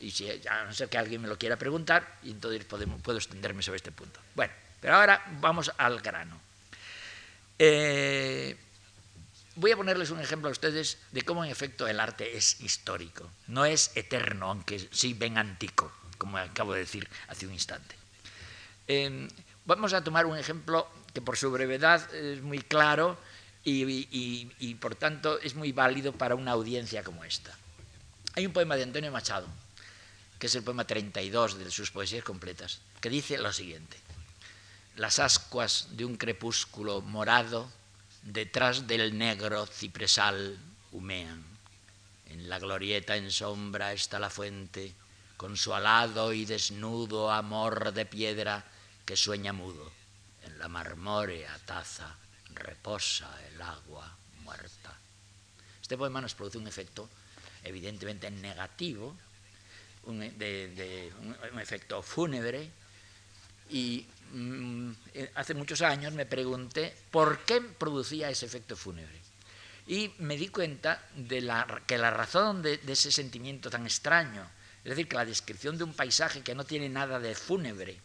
y 0.00 0.10
si, 0.10 0.28
a 0.46 0.64
no 0.64 0.74
ser 0.74 0.90
que 0.90 0.98
alguien 0.98 1.22
me 1.22 1.28
lo 1.28 1.38
quiera 1.38 1.56
preguntar, 1.56 2.18
y 2.22 2.32
entonces 2.32 2.66
puedo 2.66 3.16
extenderme 3.16 3.62
sobre 3.62 3.76
este 3.76 3.92
punto. 3.92 4.20
Bueno, 4.34 4.52
Pero 4.82 4.96
ahora 4.96 5.24
vamos 5.40 5.72
al 5.78 6.00
grano. 6.00 6.43
Eh, 7.58 8.56
voy 9.56 9.70
a 9.70 9.76
ponerles 9.76 10.10
un 10.10 10.20
ejemplo 10.20 10.48
a 10.48 10.52
ustedes 10.52 10.98
de 11.12 11.22
cómo 11.22 11.44
en 11.44 11.50
efecto 11.50 11.86
el 11.86 12.00
arte 12.00 12.36
es 12.36 12.60
histórico, 12.60 13.30
no 13.46 13.64
es 13.64 13.92
eterno, 13.96 14.50
aunque 14.50 14.88
sí 14.90 15.14
ven 15.14 15.38
antico, 15.38 15.92
como 16.18 16.38
acabo 16.38 16.72
de 16.72 16.80
decir 16.80 17.08
hace 17.28 17.46
un 17.46 17.52
instante. 17.52 17.94
Eh, 18.88 19.28
vamos 19.64 19.92
a 19.92 20.02
tomar 20.02 20.26
un 20.26 20.36
ejemplo 20.36 20.88
que 21.12 21.22
por 21.22 21.36
su 21.36 21.50
brevedad 21.50 22.12
es 22.14 22.42
muy 22.42 22.58
claro 22.58 23.16
y, 23.64 24.74
por 24.80 24.94
tanto 24.94 25.40
es 25.40 25.54
muy 25.54 25.72
válido 25.72 26.12
para 26.12 26.34
una 26.34 26.52
audiencia 26.52 27.02
como 27.02 27.24
esta. 27.24 27.56
Hay 28.34 28.44
un 28.44 28.52
poema 28.52 28.76
de 28.76 28.82
Antonio 28.82 29.12
Machado, 29.12 29.46
que 30.38 30.48
es 30.48 30.54
el 30.54 30.64
poema 30.64 30.86
32 30.86 31.58
de 31.58 31.70
sus 31.70 31.90
poesías 31.90 32.24
completas, 32.24 32.80
que 33.00 33.08
dice 33.08 33.38
lo 33.38 33.52
siguiente. 33.52 33.96
Las 34.96 35.18
ascuas 35.18 35.88
de 35.90 36.04
un 36.04 36.16
crepúsculo 36.16 37.00
morado 37.00 37.68
detrás 38.22 38.86
del 38.86 39.18
negro 39.18 39.66
cipresal 39.66 40.56
humean. 40.92 41.44
En 42.26 42.48
la 42.48 42.60
glorieta 42.60 43.16
en 43.16 43.32
sombra 43.32 43.92
está 43.92 44.20
la 44.20 44.30
fuente, 44.30 44.94
con 45.36 45.56
su 45.56 45.74
alado 45.74 46.32
y 46.32 46.44
desnudo 46.44 47.32
amor 47.32 47.92
de 47.92 48.06
piedra 48.06 48.64
que 49.04 49.16
sueña 49.16 49.52
mudo. 49.52 49.90
En 50.44 50.58
la 50.60 50.68
marmórea 50.68 51.58
taza 51.66 52.14
reposa 52.54 53.28
el 53.52 53.60
agua 53.60 54.16
muerta. 54.44 54.96
Este 55.82 55.98
poema 55.98 56.20
nos 56.20 56.34
produce 56.34 56.58
un 56.58 56.68
efecto 56.68 57.08
evidentemente 57.64 58.30
negativo, 58.30 59.16
un, 60.04 60.20
de, 60.20 61.12
un, 61.52 61.58
efecto 61.58 62.00
fúnebre, 62.02 62.70
y 63.70 64.00
eh, 64.00 64.06
hace 65.34 65.54
muchos 65.54 65.82
años 65.82 66.12
me 66.12 66.26
pregunté 66.26 66.94
por 67.10 67.40
qué 67.40 67.60
producía 67.60 68.30
ese 68.30 68.46
efecto 68.46 68.76
fúnebre. 68.76 69.20
Y 69.86 70.12
me 70.18 70.36
di 70.36 70.48
cuenta 70.48 71.06
de 71.14 71.40
la, 71.42 71.82
que 71.86 71.98
la 71.98 72.10
razón 72.10 72.62
de, 72.62 72.78
de 72.78 72.92
ese 72.92 73.12
sentimiento 73.12 73.70
tan 73.70 73.84
extraño, 73.84 74.48
es 74.82 74.90
decir, 74.90 75.08
que 75.08 75.16
la 75.16 75.24
descripción 75.24 75.76
de 75.76 75.84
un 75.84 75.92
paisaje 75.92 76.42
que 76.42 76.54
no 76.54 76.64
tiene 76.64 76.88
nada 76.88 77.20
de 77.20 77.34
fúnebre, 77.34 77.98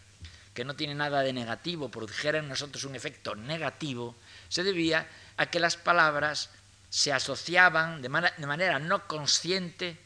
que 0.54 0.66
no 0.66 0.76
tiene 0.76 0.96
nada 0.96 1.22
de 1.22 1.32
negativo, 1.32 1.90
produjera 1.90 2.40
en 2.40 2.50
nosotros 2.50 2.84
un 2.84 2.96
efecto 2.96 3.36
negativo, 3.36 4.16
se 4.50 4.64
debía 4.64 5.08
a 5.38 5.46
que 5.46 5.60
las 5.60 5.78
palabras 5.78 6.50
se 6.90 7.14
asociaban 7.14 8.02
de, 8.02 8.10
manera 8.10 8.80
no 8.80 9.08
consciente 9.08 9.98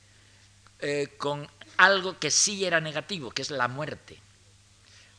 eh, 0.79 1.15
con 1.17 1.49
algo 1.77 2.19
que 2.19 2.29
sí 2.29 2.65
era 2.65 2.81
negativo, 2.81 3.31
que 3.31 3.41
es 3.41 3.49
la 3.49 3.67
muerte. 3.67 4.19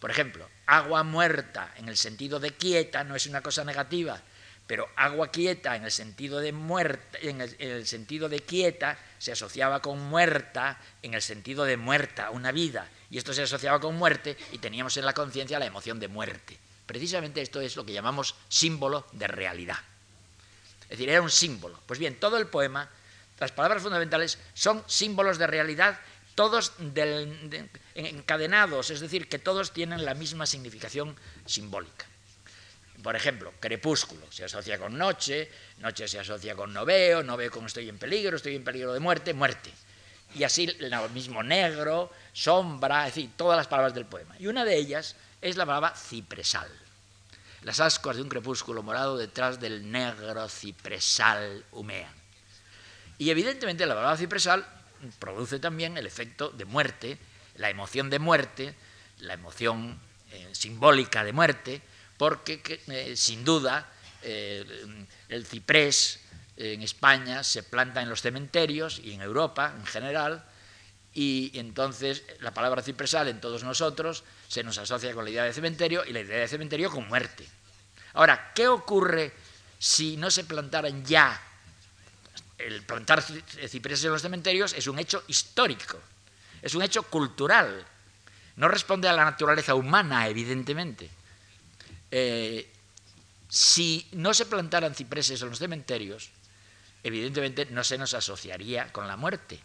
Por 0.04 0.10
ejemplo, 0.10 0.46
agua 0.66 1.02
muerta 1.02 1.72
en 1.78 1.88
el 1.88 1.96
sentido 1.96 2.38
de 2.38 2.50
quieta 2.50 3.04
no 3.04 3.16
es 3.16 3.24
una 3.24 3.40
cosa 3.40 3.64
negativa, 3.64 4.20
pero 4.66 4.86
agua 4.96 5.30
quieta 5.30 5.76
en 5.76 5.84
el 5.84 5.90
sentido 5.90 6.40
de 6.40 6.52
muerta, 6.52 7.16
en 7.22 7.40
el, 7.40 7.86
sentido 7.86 8.28
de 8.28 8.40
quieta 8.40 8.98
se 9.16 9.32
asociaba 9.32 9.80
con 9.80 9.98
muerta 9.98 10.78
en 11.00 11.14
el 11.14 11.22
sentido 11.22 11.64
de 11.64 11.78
muerta, 11.78 12.28
una 12.28 12.52
vida, 12.52 12.86
y 13.08 13.16
esto 13.16 13.32
se 13.32 13.44
asociaba 13.44 13.80
con 13.80 13.96
muerte 13.96 14.36
y 14.52 14.58
teníamos 14.58 14.94
en 14.98 15.06
la 15.06 15.14
conciencia 15.14 15.58
la 15.58 15.64
emoción 15.64 15.98
de 15.98 16.08
muerte. 16.08 16.58
Precisamente 16.84 17.40
esto 17.40 17.62
es 17.62 17.74
lo 17.74 17.86
que 17.86 17.94
llamamos 17.94 18.34
símbolo 18.50 19.06
de 19.12 19.26
realidad. 19.26 19.78
Es 20.82 20.98
decir, 20.98 21.08
era 21.08 21.22
un 21.22 21.30
símbolo. 21.30 21.80
Pues 21.86 21.98
bien, 21.98 22.20
todo 22.20 22.36
el 22.36 22.48
poema, 22.48 22.90
las 23.40 23.52
palabras 23.52 23.82
fundamentales 23.82 24.38
son 24.52 24.84
símbolos 24.86 25.38
de 25.38 25.46
realidad, 25.46 25.98
todos 26.34 26.72
encadenados, 27.94 28.90
es 28.90 29.00
decir, 29.00 29.28
que 29.28 29.38
todos 29.38 29.72
tienen 29.72 30.04
la 30.04 30.14
misma 30.14 30.46
significación 30.46 31.16
simbólica. 31.46 32.06
Por 33.02 33.16
ejemplo, 33.16 33.52
crepúsculo 33.60 34.22
se 34.30 34.44
asocia 34.44 34.78
con 34.78 34.96
noche, 34.96 35.50
noche 35.78 36.08
se 36.08 36.18
asocia 36.18 36.54
con 36.54 36.72
no 36.72 36.84
veo, 36.84 37.22
no 37.22 37.36
veo 37.36 37.50
con 37.50 37.66
estoy 37.66 37.88
en 37.88 37.98
peligro, 37.98 38.36
estoy 38.36 38.56
en 38.56 38.64
peligro 38.64 38.92
de 38.92 39.00
muerte, 39.00 39.34
muerte. 39.34 39.70
Y 40.34 40.42
así 40.42 40.66
lo 40.66 41.08
mismo 41.10 41.42
negro, 41.42 42.10
sombra, 42.32 43.06
es 43.06 43.14
decir, 43.14 43.30
todas 43.36 43.56
las 43.56 43.68
palabras 43.68 43.94
del 43.94 44.06
poema. 44.06 44.34
Y 44.38 44.46
una 44.46 44.64
de 44.64 44.76
ellas 44.76 45.16
es 45.42 45.56
la 45.56 45.66
palabra 45.66 45.94
cipresal. 45.94 46.68
Las 47.62 47.78
ascuas 47.80 48.16
de 48.16 48.22
un 48.22 48.28
crepúsculo 48.28 48.82
morado 48.82 49.16
detrás 49.16 49.60
del 49.60 49.90
negro 49.90 50.48
cipresal 50.48 51.64
humean. 51.72 52.12
Y 53.18 53.30
evidentemente 53.30 53.86
la 53.86 53.94
palabra 53.94 54.16
cipresal 54.16 54.66
produce 55.18 55.58
también 55.58 55.96
el 55.96 56.06
efecto 56.06 56.50
de 56.50 56.64
muerte, 56.64 57.18
la 57.56 57.70
emoción 57.70 58.10
de 58.10 58.18
muerte, 58.18 58.74
la 59.18 59.34
emoción 59.34 59.98
eh, 60.30 60.48
simbólica 60.52 61.24
de 61.24 61.32
muerte, 61.32 61.82
porque 62.16 62.62
eh, 62.88 63.16
sin 63.16 63.44
duda 63.44 63.90
eh, 64.22 64.64
el 65.28 65.46
ciprés 65.46 66.20
en 66.56 66.82
España 66.82 67.42
se 67.42 67.62
planta 67.62 68.00
en 68.02 68.08
los 68.08 68.22
cementerios 68.22 69.00
y 69.02 69.12
en 69.12 69.22
Europa 69.22 69.74
en 69.76 69.86
general, 69.86 70.44
y 71.12 71.52
entonces 71.54 72.24
la 72.40 72.52
palabra 72.52 72.82
cipresal 72.82 73.28
en 73.28 73.40
todos 73.40 73.62
nosotros 73.62 74.24
se 74.48 74.64
nos 74.64 74.78
asocia 74.78 75.14
con 75.14 75.24
la 75.24 75.30
idea 75.30 75.44
de 75.44 75.52
cementerio 75.52 76.04
y 76.04 76.12
la 76.12 76.20
idea 76.20 76.38
de 76.38 76.48
cementerio 76.48 76.90
con 76.90 77.06
muerte. 77.08 77.46
Ahora, 78.14 78.52
¿qué 78.54 78.68
ocurre 78.68 79.32
si 79.78 80.16
no 80.16 80.30
se 80.30 80.44
plantaran 80.44 81.04
ya? 81.04 81.40
El 82.58 82.82
plantar 82.82 83.22
cipreses 83.22 84.04
en 84.04 84.12
los 84.12 84.22
cementerios 84.22 84.72
es 84.74 84.86
un 84.86 84.98
hecho 84.98 85.24
histórico, 85.26 85.98
es 86.62 86.74
un 86.74 86.82
hecho 86.82 87.02
cultural, 87.02 87.84
no 88.56 88.68
responde 88.68 89.08
a 89.08 89.12
la 89.12 89.24
naturaleza 89.24 89.74
humana, 89.74 90.28
evidentemente. 90.28 91.10
Eh, 92.10 92.70
si 93.48 94.06
no 94.12 94.32
se 94.34 94.46
plantaran 94.46 94.94
cipreses 94.94 95.42
en 95.42 95.50
los 95.50 95.58
cementerios, 95.58 96.30
evidentemente 97.02 97.66
no 97.66 97.82
se 97.82 97.98
nos 97.98 98.14
asociaría 98.14 98.92
con 98.92 99.08
la 99.08 99.16
muerte. 99.16 99.60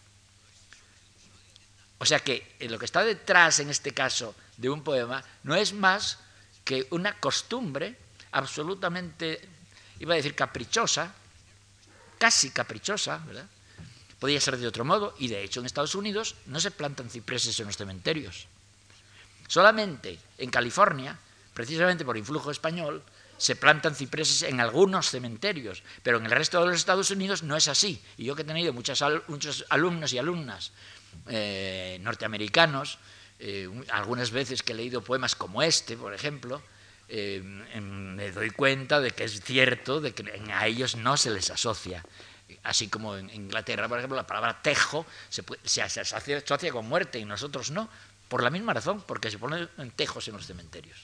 O 2.00 2.06
sea 2.06 2.20
que 2.20 2.56
eh, 2.60 2.70
lo 2.70 2.80
que 2.80 2.86
está 2.86 3.04
detrás, 3.04 3.60
en 3.60 3.70
este 3.70 3.94
caso, 3.94 4.36
de 4.58 4.70
un 4.70 4.84
poema 4.84 5.24
no 5.44 5.56
es 5.56 5.74
más 5.74 6.20
que 6.64 6.88
una 6.92 7.14
costumbre 7.20 7.96
absolutamente, 8.32 9.42
iba 10.00 10.14
a 10.14 10.18
decir 10.18 10.36
caprichosa, 10.36 11.14
casi 12.20 12.52
caprichosa, 12.52 13.18
¿verdad? 13.26 13.48
Podría 14.20 14.42
ser 14.42 14.58
de 14.58 14.68
otro 14.68 14.86
modo, 14.86 15.16
y 15.18 15.30
de 15.30 15.44
hecho 15.44 15.62
en 15.62 15.66
Estados 15.66 15.96
Unidos 15.96 16.36
no 16.46 16.60
se 16.60 16.72
plantan 16.72 17.10
cipreses 17.10 17.60
en 17.60 17.68
los 17.68 17.78
cementerios. 17.78 18.48
Solamente 19.48 20.20
en 20.38 20.52
California, 20.52 21.18
precisamente 21.54 22.06
por 22.06 22.18
influjo 22.18 22.52
español, 22.52 23.02
se 23.38 23.56
plantan 23.56 23.96
cipreses 23.96 24.44
en 24.44 24.60
algunos 24.60 25.10
cementerios, 25.10 25.82
pero 26.04 26.18
en 26.18 26.26
el 26.26 26.32
resto 26.32 26.60
de 26.60 26.68
los 26.68 26.76
Estados 26.76 27.10
Unidos 27.10 27.42
no 27.42 27.56
es 27.56 27.70
así. 27.70 28.02
Y 28.18 28.26
yo 28.26 28.36
que 28.36 28.42
he 28.42 28.46
tenido 28.46 28.74
muchos 28.74 29.02
alumnos 29.02 30.14
y 30.14 30.18
alumnas 30.18 30.72
eh, 31.28 31.98
norteamericanos, 32.02 33.00
eh, 33.40 33.70
algunas 33.92 34.32
veces 34.32 34.62
que 34.62 34.74
he 34.74 34.76
leído 34.76 35.02
poemas 35.02 35.36
como 35.36 35.64
este, 35.64 35.96
por 35.96 36.14
ejemplo, 36.14 36.62
eh, 37.10 37.42
em, 37.74 38.16
me 38.16 38.32
doy 38.32 38.52
cuenta 38.52 39.00
de 39.00 39.12
que 39.12 39.24
es 39.24 39.42
cierto 39.42 40.02
de 40.02 40.14
que 40.14 40.24
a 40.54 40.68
ellos 40.68 40.96
no 40.96 41.18
se 41.18 41.32
les 41.32 41.50
asocia. 41.50 42.04
Así 42.64 42.88
como 42.88 43.16
en 43.16 43.30
Inglaterra, 43.30 43.88
por 43.88 44.00
ejemplo, 44.00 44.16
la 44.16 44.28
palabra 44.28 44.62
tejo 44.62 45.06
se, 45.30 45.44
se, 45.64 45.82
asocia, 45.82 46.72
con 46.72 46.88
muerte 46.88 47.20
y 47.20 47.26
nosotros 47.26 47.72
no, 47.72 47.90
por 48.28 48.44
la 48.44 48.50
misma 48.50 48.74
razón, 48.74 49.02
porque 49.02 49.32
se 49.32 49.38
ponen 49.38 49.70
tejos 49.96 50.28
en 50.28 50.36
los 50.36 50.46
cementerios. 50.46 50.98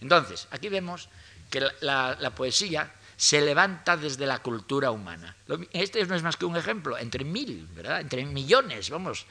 Entonces, 0.00 0.46
aquí 0.50 0.68
vemos 0.68 1.08
que 1.50 1.60
la 1.80 2.32
poesía 2.34 2.92
se 3.16 3.40
levanta 3.40 3.96
desde 3.96 4.26
la 4.26 4.40
cultura 4.40 4.90
humana. 4.90 5.34
Este 5.72 6.04
no 6.04 6.14
es 6.14 6.22
más 6.22 6.36
que 6.36 6.44
un 6.44 6.56
ejemplo, 6.56 6.98
entre 6.98 7.24
mil, 7.24 7.66
¿verdad? 7.74 8.00
Entre 8.00 8.24
millones, 8.24 8.90
vamos. 8.90 9.26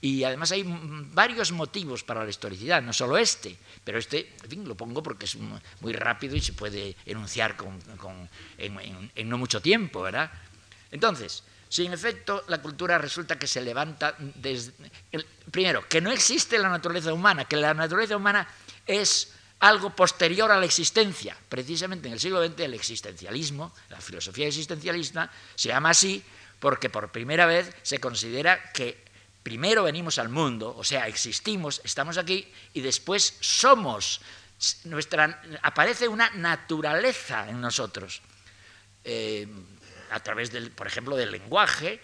Y 0.00 0.24
además 0.24 0.52
hay 0.52 0.62
varios 0.66 1.52
motivos 1.52 2.04
para 2.04 2.22
la 2.22 2.30
historicidad, 2.30 2.82
no 2.82 2.92
solo 2.92 3.16
este, 3.16 3.56
pero 3.82 3.98
este, 3.98 4.34
lo 4.64 4.74
pongo 4.74 5.02
porque 5.02 5.24
es 5.24 5.36
muy 5.36 5.92
rápido 5.92 6.36
y 6.36 6.40
se 6.40 6.52
puede 6.52 6.96
enunciar 7.06 7.56
con, 7.56 7.78
en, 8.58 9.28
no 9.28 9.38
mucho 9.38 9.60
tiempo, 9.62 10.02
¿verdad? 10.02 10.30
Entonces, 10.90 11.42
si 11.68 11.86
en 11.86 11.92
efecto 11.92 12.44
la 12.48 12.60
cultura 12.60 12.98
resulta 12.98 13.38
que 13.38 13.46
se 13.46 13.62
levanta 13.62 14.14
desde... 14.18 14.72
primero, 15.50 15.88
que 15.88 16.00
no 16.00 16.10
existe 16.10 16.58
la 16.58 16.68
naturaleza 16.68 17.12
humana, 17.12 17.46
que 17.46 17.56
la 17.56 17.74
naturaleza 17.74 18.16
humana 18.16 18.46
es 18.86 19.32
algo 19.60 19.90
posterior 19.90 20.50
a 20.52 20.58
la 20.58 20.66
existencia. 20.66 21.36
Precisamente 21.48 22.08
en 22.08 22.14
el 22.14 22.20
siglo 22.20 22.46
XX 22.46 22.60
el 22.60 22.74
existencialismo, 22.74 23.72
la 23.88 24.00
filosofía 24.00 24.46
existencialista, 24.46 25.30
se 25.54 25.68
llama 25.68 25.90
así 25.90 26.22
porque 26.60 26.90
por 26.90 27.10
primera 27.10 27.46
vez 27.46 27.74
se 27.82 27.98
considera 27.98 28.72
que 28.72 29.05
primero 29.46 29.84
venimos 29.84 30.18
al 30.18 30.28
mundo, 30.28 30.74
o 30.76 30.82
sea, 30.82 31.06
existimos, 31.06 31.80
estamos 31.84 32.18
aquí, 32.18 32.52
y 32.74 32.80
después 32.80 33.36
somos. 33.38 34.20
Nuestra, 34.82 35.40
aparece 35.62 36.08
una 36.08 36.28
naturaleza 36.30 37.48
en 37.48 37.60
nosotros, 37.60 38.22
eh, 39.04 39.46
a 40.10 40.18
través, 40.18 40.50
del, 40.50 40.72
por 40.72 40.88
ejemplo, 40.88 41.14
del 41.14 41.30
lenguaje, 41.30 42.00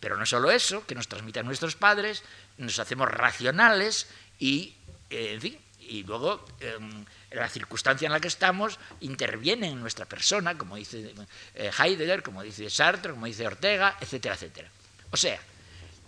pero 0.00 0.16
no 0.16 0.24
solo 0.24 0.50
eso, 0.50 0.86
que 0.86 0.94
nos 0.94 1.06
transmiten 1.06 1.44
nuestros 1.44 1.76
padres, 1.76 2.22
nos 2.56 2.78
hacemos 2.78 3.08
racionales 3.10 4.06
y, 4.38 4.74
eh, 5.10 5.38
en 5.78 6.06
luego 6.06 6.46
em, 6.60 7.04
la 7.30 7.50
circunstancia 7.50 8.06
en 8.06 8.12
la 8.12 8.20
que 8.20 8.28
estamos 8.28 8.78
interviene 9.00 9.68
en 9.68 9.80
nuestra 9.80 10.06
persona, 10.06 10.56
como 10.56 10.76
dice 10.76 11.12
eh, 11.56 11.70
Heidegger, 11.78 12.22
como 12.22 12.42
dice 12.42 12.70
Sartre, 12.70 13.12
como 13.12 13.26
dice 13.26 13.46
Ortega, 13.46 13.98
etcétera, 14.00 14.34
etcétera. 14.34 14.70
O 15.10 15.18
sea, 15.18 15.38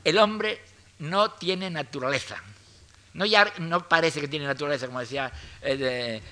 el 0.03 0.17
hombre 0.17 0.63
no 0.99 1.33
tiene 1.33 1.71
naturaleza. 1.71 2.43
No, 3.15 3.25
ya, 3.25 3.53
no 3.59 3.89
parece 3.89 4.21
que 4.21 4.29
tiene 4.29 4.47
naturaleza, 4.47 4.87
como 4.87 5.01
decía 5.01 5.33
eh, 5.63 6.23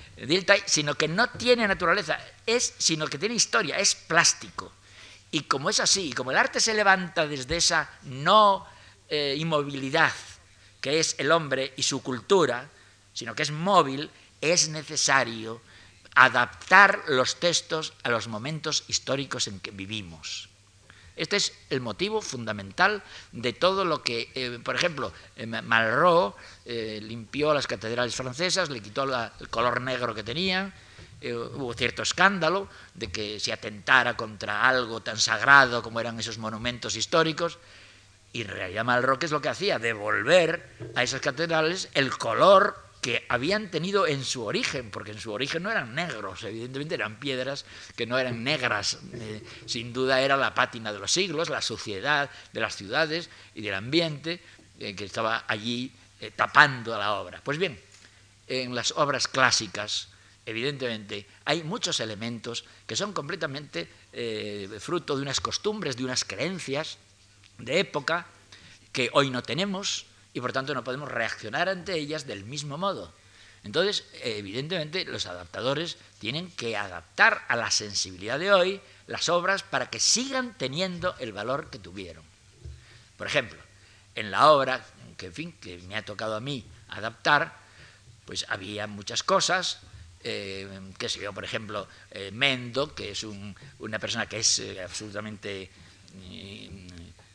sino 0.65 0.95
que 0.95 1.07
no 1.07 1.27
tiene 1.31 1.67
naturaleza, 1.67 2.17
es, 2.45 2.75
sino 2.77 3.07
que 3.07 3.17
tiene 3.17 3.35
historia, 3.35 3.77
es 3.77 3.95
plástico. 3.95 4.71
Y 5.31 5.41
como 5.41 5.69
es 5.69 5.79
así, 5.79 6.09
y 6.09 6.13
como 6.13 6.31
el 6.31 6.37
arte 6.37 6.59
se 6.59 6.73
levanta 6.73 7.27
desde 7.27 7.57
esa 7.57 7.89
no 8.03 8.65
eh, 9.09 9.35
inmovilidad 9.37 10.13
que 10.81 10.99
es 10.99 11.15
el 11.17 11.31
hombre 11.31 11.73
y 11.75 11.83
su 11.83 12.01
cultura, 12.01 12.69
sino 13.13 13.35
que 13.35 13.43
es 13.43 13.51
móvil, 13.51 14.09
es 14.41 14.69
necesario 14.69 15.61
adaptar 16.15 17.03
los 17.07 17.39
textos 17.39 17.93
a 18.03 18.09
los 18.09 18.27
momentos 18.27 18.83
históricos 18.87 19.47
en 19.47 19.59
que 19.59 19.71
vivimos. 19.71 20.49
Este 21.17 21.35
es 21.35 21.51
el 21.71 21.81
motivo 21.81 22.21
fundamental 22.21 23.03
de 23.31 23.51
todo 23.51 23.83
lo 23.83 24.03
que, 24.03 24.29
eh, 24.35 24.59
por 24.63 24.75
ejemplo, 24.75 25.11
eh, 25.35 25.47
Malraux 25.47 26.35
eh, 26.65 26.99
limpió 27.01 27.53
las 27.53 27.65
catedrales 27.65 28.15
francesas, 28.15 28.69
le 28.69 28.81
quitó 28.81 29.03
el 29.03 29.49
color 29.49 29.81
negro 29.81 30.13
que 30.13 30.23
tenían, 30.23 30.73
hubo 31.23 31.73
cierto 31.73 32.03
escándalo 32.03 32.69
de 32.93 33.11
que 33.11 33.39
se 33.39 33.51
atentara 33.51 34.15
contra 34.15 34.69
algo 34.69 35.01
tan 35.01 35.17
sagrado 35.17 35.81
como 35.81 35.99
eran 35.99 36.19
esos 36.19 36.37
monumentos 36.37 36.95
históricos, 36.95 37.57
y 38.31 38.41
en 38.41 38.49
realidad 38.49 38.85
Malraux 38.85 39.23
es 39.23 39.31
lo 39.31 39.41
que 39.41 39.49
hacía, 39.49 39.79
devolver 39.79 40.69
a 40.95 41.01
esas 41.01 41.21
catedrales 41.21 41.89
el 41.95 42.15
color 42.15 42.86
que 43.01 43.25
habían 43.29 43.69
tenido 43.69 44.07
en 44.07 44.23
su 44.23 44.43
origen, 44.43 44.91
porque 44.91 45.11
en 45.11 45.19
su 45.19 45.31
origen 45.31 45.63
no 45.63 45.71
eran 45.71 45.95
negros, 45.95 46.43
evidentemente 46.43 46.95
eran 46.95 47.19
piedras 47.19 47.65
que 47.95 48.05
no 48.05 48.17
eran 48.17 48.43
negras, 48.43 48.97
eh, 49.13 49.43
sin 49.65 49.93
duda 49.93 50.21
era 50.21 50.35
la 50.35 50.53
pátina 50.53 50.91
de 50.91 50.99
los 50.99 51.11
siglos, 51.11 51.49
la 51.49 51.61
suciedad 51.61 52.29
de 52.51 52.59
las 52.59 52.75
ciudades 52.75 53.29
y 53.55 53.61
del 53.61 53.75
ambiente 53.75 54.41
eh, 54.79 54.95
que 54.95 55.05
estaba 55.05 55.45
allí 55.47 55.91
eh, 56.19 56.31
tapando 56.35 56.97
la 56.97 57.13
obra. 57.13 57.41
Pues 57.43 57.57
bien, 57.57 57.79
en 58.47 58.73
las 58.73 58.91
obras 58.93 59.27
clásicas, 59.27 60.09
evidentemente, 60.45 61.27
hay 61.45 61.63
muchos 61.63 61.99
elementos 61.99 62.65
que 62.85 62.95
son 62.95 63.13
completamente 63.13 63.87
fruto 64.79 65.15
de 65.15 65.21
unas 65.21 65.39
costumbres, 65.39 65.95
de 65.95 66.03
unas 66.03 66.23
creencias 66.23 66.97
de 67.59 67.79
época 67.79 68.25
que 68.91 69.11
hoy 69.13 69.29
no 69.29 69.43
tenemos, 69.43 70.06
y 70.37 70.39
por 70.39 70.53
tanto 70.53 70.75
no 70.75 70.83
podemos 70.83 71.11
reaccionar 71.11 71.67
ante 71.67 71.95
ellas 71.95 72.27
del 72.27 72.45
mismo 72.45 72.77
modo. 72.77 73.11
Entonces, 73.63 74.05
evidentemente, 74.21 75.03
los 75.03 75.25
adaptadores 75.25 75.97
tienen 76.19 76.51
que 76.51 76.77
adaptar 76.77 77.43
a 77.47 77.55
la 77.55 77.71
sensibilidad 77.71 78.37
de 78.37 78.53
hoy 78.53 78.79
las 79.07 79.29
obras 79.29 79.63
para 79.63 79.89
que 79.89 79.99
sigan 79.99 80.53
teniendo 80.55 81.15
el 81.17 81.33
valor 81.33 81.71
que 81.71 81.79
tuvieron. 81.79 82.23
Por 83.17 83.25
ejemplo, 83.25 83.57
en 84.13 84.29
la 84.29 84.51
obra 84.51 84.85
que, 85.17 85.31
me 85.87 85.95
ha 85.95 86.05
tocado 86.05 86.35
a 86.35 86.39
mí 86.39 86.63
adaptar, 86.89 87.57
pues 88.25 88.45
había 88.47 88.85
muchas 88.85 89.23
cosas, 89.23 89.79
eh, 90.23 90.69
que 90.99 91.09
se 91.09 91.17
vio, 91.17 91.33
por 91.33 91.45
ejemplo, 91.45 91.87
eh, 92.11 92.29
Mendo, 92.31 92.93
que 92.93 93.09
es 93.09 93.23
una 93.23 93.97
persona 93.97 94.27
que 94.27 94.37
es 94.37 94.59
eh, 94.59 94.83
absolutamente 94.83 95.71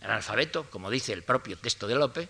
analfabeto, 0.03 0.71
como 0.71 0.89
dice 0.89 1.13
el 1.13 1.25
propio 1.25 1.59
texto 1.59 1.89
de 1.89 1.95
Lope, 1.97 2.29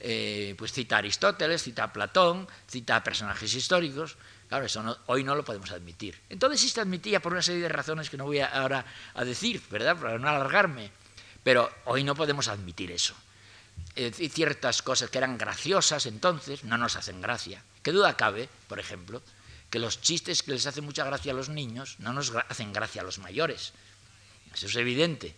eh, 0.00 0.54
pues 0.56 0.72
cita 0.72 0.96
a 0.96 0.98
Aristóteles, 0.98 1.62
cita 1.62 1.84
a 1.84 1.92
Platón, 1.92 2.48
cita 2.66 2.96
a 2.96 3.04
personajes 3.04 3.54
históricos. 3.54 4.16
Claro, 4.48 4.64
eso 4.64 4.98
hoy 5.06 5.22
no 5.22 5.34
lo 5.34 5.44
podemos 5.44 5.70
admitir. 5.70 6.18
Entonces 6.28 6.60
sí 6.60 6.68
se 6.68 6.80
admitía 6.80 7.20
por 7.20 7.32
una 7.32 7.42
serie 7.42 7.62
de 7.62 7.68
razones 7.68 8.08
que 8.10 8.16
no 8.16 8.24
voy 8.24 8.40
ahora 8.40 8.84
a 9.14 9.24
decir, 9.24 9.62
¿verdad? 9.70 9.96
Para 9.96 10.18
no 10.18 10.28
alargarme. 10.28 10.90
Pero 11.44 11.70
hoy 11.84 12.02
no 12.02 12.14
podemos 12.14 12.48
admitir 12.48 12.90
eso. 12.90 13.14
y 13.94 14.28
ciertas 14.28 14.82
cosas 14.82 15.10
que 15.10 15.18
eran 15.18 15.38
graciosas 15.38 16.06
entonces 16.06 16.64
no 16.64 16.78
nos 16.78 16.96
hacen 16.96 17.20
gracia. 17.20 17.62
¿Qué 17.82 17.92
duda 17.92 18.16
cabe, 18.16 18.48
por 18.68 18.78
ejemplo, 18.78 19.22
que 19.68 19.78
los 19.78 20.00
chistes 20.00 20.42
que 20.42 20.52
les 20.52 20.66
hacen 20.66 20.84
mucha 20.84 21.04
gracia 21.04 21.32
a 21.32 21.34
los 21.34 21.48
niños 21.48 21.96
no 21.98 22.12
nos 22.12 22.32
hacen 22.48 22.72
gracia 22.72 23.02
a 23.02 23.04
los 23.04 23.18
mayores? 23.18 23.72
Eso 24.54 24.66
es 24.66 24.76
evidente 24.76 25.34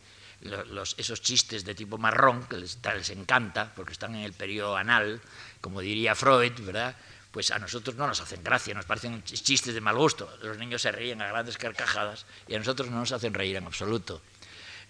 esos 0.97 1.23
chistes 1.23 1.65
de 1.65 1.75
tipo 1.75 1.99
marrón, 1.99 2.45
que 2.47 2.57
les, 2.57 3.11
encanta, 3.11 3.73
porque 3.75 3.93
están 3.93 4.15
en 4.15 4.23
el 4.23 4.33
periodo 4.33 4.77
anal, 4.77 5.21
como 5.61 5.81
diría 5.81 6.15
Freud, 6.15 6.53
¿verdad? 6.61 6.97
Pues 7.31 7.51
a 7.51 7.59
nosotros 7.59 7.97
no 7.97 8.07
nos 8.07 8.21
hacen 8.21 8.43
gracia, 8.43 8.75
nos 8.75 8.85
parecen 8.85 9.23
chistes 9.25 9.73
de 9.73 9.81
mal 9.81 9.97
gusto. 9.97 10.29
Los 10.43 10.59
niños 10.59 10.83
se 10.83 10.93
ríen 10.93 11.23
a 11.23 11.29
grandes 11.29 11.57
carcajadas 11.57 12.27
y 12.47 12.55
a 12.55 12.59
nosotros 12.59 12.91
no 12.91 12.99
nos 12.99 13.13
hacen 13.13 13.33
reír 13.33 13.57
en 13.57 13.67
absoluto. 13.67 14.21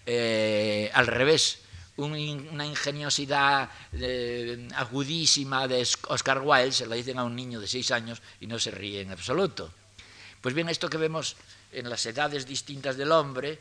Eh, 0.05 0.91
al 0.93 1.07
revés, 1.07 1.59
una 1.97 2.65
ingeniosidad 2.65 3.69
eh, 3.93 4.67
agudísima 4.75 5.67
de 5.67 5.87
Oscar 6.07 6.41
Wilde 6.41 6.71
se 6.71 6.87
la 6.87 6.95
dicen 6.95 7.19
a 7.19 7.23
un 7.23 7.35
niño 7.35 7.59
de 7.59 7.67
seis 7.67 7.91
años 7.91 8.21
y 8.41 8.47
no 8.47 8.59
se 8.59 8.71
ríe 8.71 9.01
en 9.01 9.11
absoluto. 9.11 9.71
Pues 10.41 10.55
bien, 10.55 10.67
esto 10.67 10.89
que 10.89 10.97
vemos 10.97 11.37
en 11.71 11.89
las 11.89 12.05
edades 12.05 12.45
distintas 12.45 12.97
del 12.97 13.11
hombre, 13.11 13.59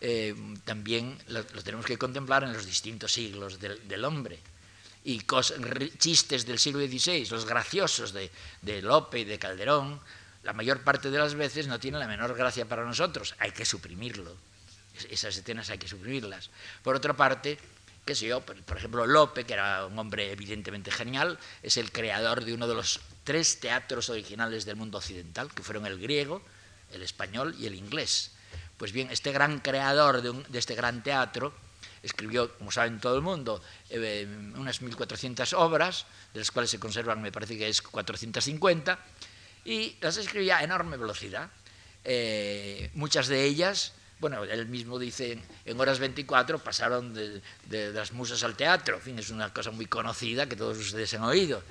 eh, 0.00 0.34
también 0.64 1.18
lo, 1.28 1.44
tenemos 1.44 1.86
que 1.86 1.98
contemplar 1.98 2.42
en 2.44 2.52
los 2.52 2.66
distintos 2.66 3.12
siglos 3.12 3.58
del, 3.60 4.04
hombre. 4.04 4.38
Y 5.04 5.22
chistes 5.98 6.46
del 6.46 6.58
siglo 6.58 6.80
XVI, 6.80 7.26
los 7.30 7.46
graciosos 7.46 8.12
de, 8.12 8.30
de 8.62 8.82
Lope 8.82 9.20
y 9.20 9.24
de 9.24 9.38
Calderón, 9.38 10.00
la 10.42 10.52
mayor 10.52 10.82
parte 10.82 11.10
de 11.10 11.18
las 11.18 11.34
veces 11.34 11.66
no 11.66 11.78
tienen 11.78 12.00
la 12.00 12.06
menor 12.06 12.34
gracia 12.34 12.66
para 12.66 12.84
nosotros, 12.84 13.34
hay 13.38 13.52
que 13.52 13.64
suprimirlo. 13.64 14.36
Esas 15.08 15.36
escenas 15.36 15.70
hay 15.70 15.78
que 15.78 15.88
suprimirlas. 15.88 16.50
Por 16.82 16.96
otra 16.96 17.14
parte, 17.14 17.58
qué 18.04 18.14
sé 18.14 18.26
yo, 18.26 18.40
por, 18.40 18.76
ejemplo, 18.76 19.06
Lope, 19.06 19.44
que 19.44 19.52
era 19.52 19.86
un 19.86 19.98
hombre 19.98 20.32
evidentemente 20.32 20.90
genial, 20.90 21.38
es 21.62 21.76
el 21.76 21.92
creador 21.92 22.44
de 22.44 22.54
uno 22.54 22.66
de 22.66 22.74
los 22.74 23.00
tres 23.24 23.60
teatros 23.60 24.08
originales 24.08 24.64
del 24.64 24.76
mundo 24.76 24.98
occidental, 24.98 25.50
que 25.52 25.62
fueron 25.62 25.86
el 25.86 25.98
griego, 25.98 26.42
el 26.92 27.02
español 27.02 27.54
y 27.58 27.66
el 27.66 27.74
inglés. 27.74 28.32
Pues 28.80 28.92
bien, 28.92 29.10
este 29.10 29.30
gran 29.30 29.58
creador 29.58 30.22
de, 30.22 30.58
este 30.58 30.74
gran 30.74 31.02
teatro 31.02 31.52
escribió, 32.02 32.56
como 32.56 32.72
saben 32.72 32.98
todo 32.98 33.14
el 33.14 33.20
mundo, 33.20 33.62
eh, 33.90 34.26
unas 34.56 34.80
1.400 34.80 35.52
obras, 35.58 36.06
de 36.32 36.40
las 36.40 36.50
cuales 36.50 36.70
se 36.70 36.80
conservan, 36.80 37.20
me 37.20 37.30
parece 37.30 37.58
que 37.58 37.68
es 37.68 37.82
450, 37.82 38.98
y 39.66 39.98
las 40.00 40.16
escribía 40.16 40.56
a 40.56 40.64
enorme 40.64 40.96
velocidad. 40.96 41.50
Eh, 42.04 42.88
muchas 42.94 43.28
de 43.28 43.44
ellas, 43.44 43.92
bueno, 44.18 44.44
él 44.44 44.64
mismo 44.64 44.98
dice, 44.98 45.38
en 45.66 45.78
horas 45.78 45.98
24 45.98 46.58
pasaron 46.60 47.12
de, 47.12 47.42
las 47.92 48.12
musas 48.12 48.42
al 48.44 48.56
teatro, 48.56 48.96
en 48.96 49.02
fin, 49.02 49.18
es 49.18 49.28
una 49.28 49.52
cosa 49.52 49.72
muy 49.72 49.84
conocida 49.84 50.48
que 50.48 50.56
todos 50.56 50.78
ustedes 50.78 51.12
han 51.12 51.24
oído. 51.24 51.62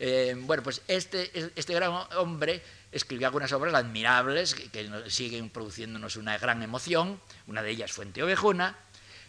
Eh, 0.00 0.34
bueno, 0.36 0.64
pues 0.64 0.82
este, 0.88 1.52
este 1.54 1.72
gran 1.72 1.92
hombre 2.16 2.60
escribió 2.92 3.26
algunas 3.26 3.52
obras 3.52 3.74
admirables 3.74 4.54
que, 4.54 4.90
siguen 5.08 5.50
produciéndonos 5.50 6.16
una 6.16 6.38
gran 6.38 6.62
emoción, 6.62 7.20
una 7.46 7.62
de 7.62 7.70
ellas 7.70 7.90
Fuente 7.90 8.22
Ovejuna, 8.22 8.76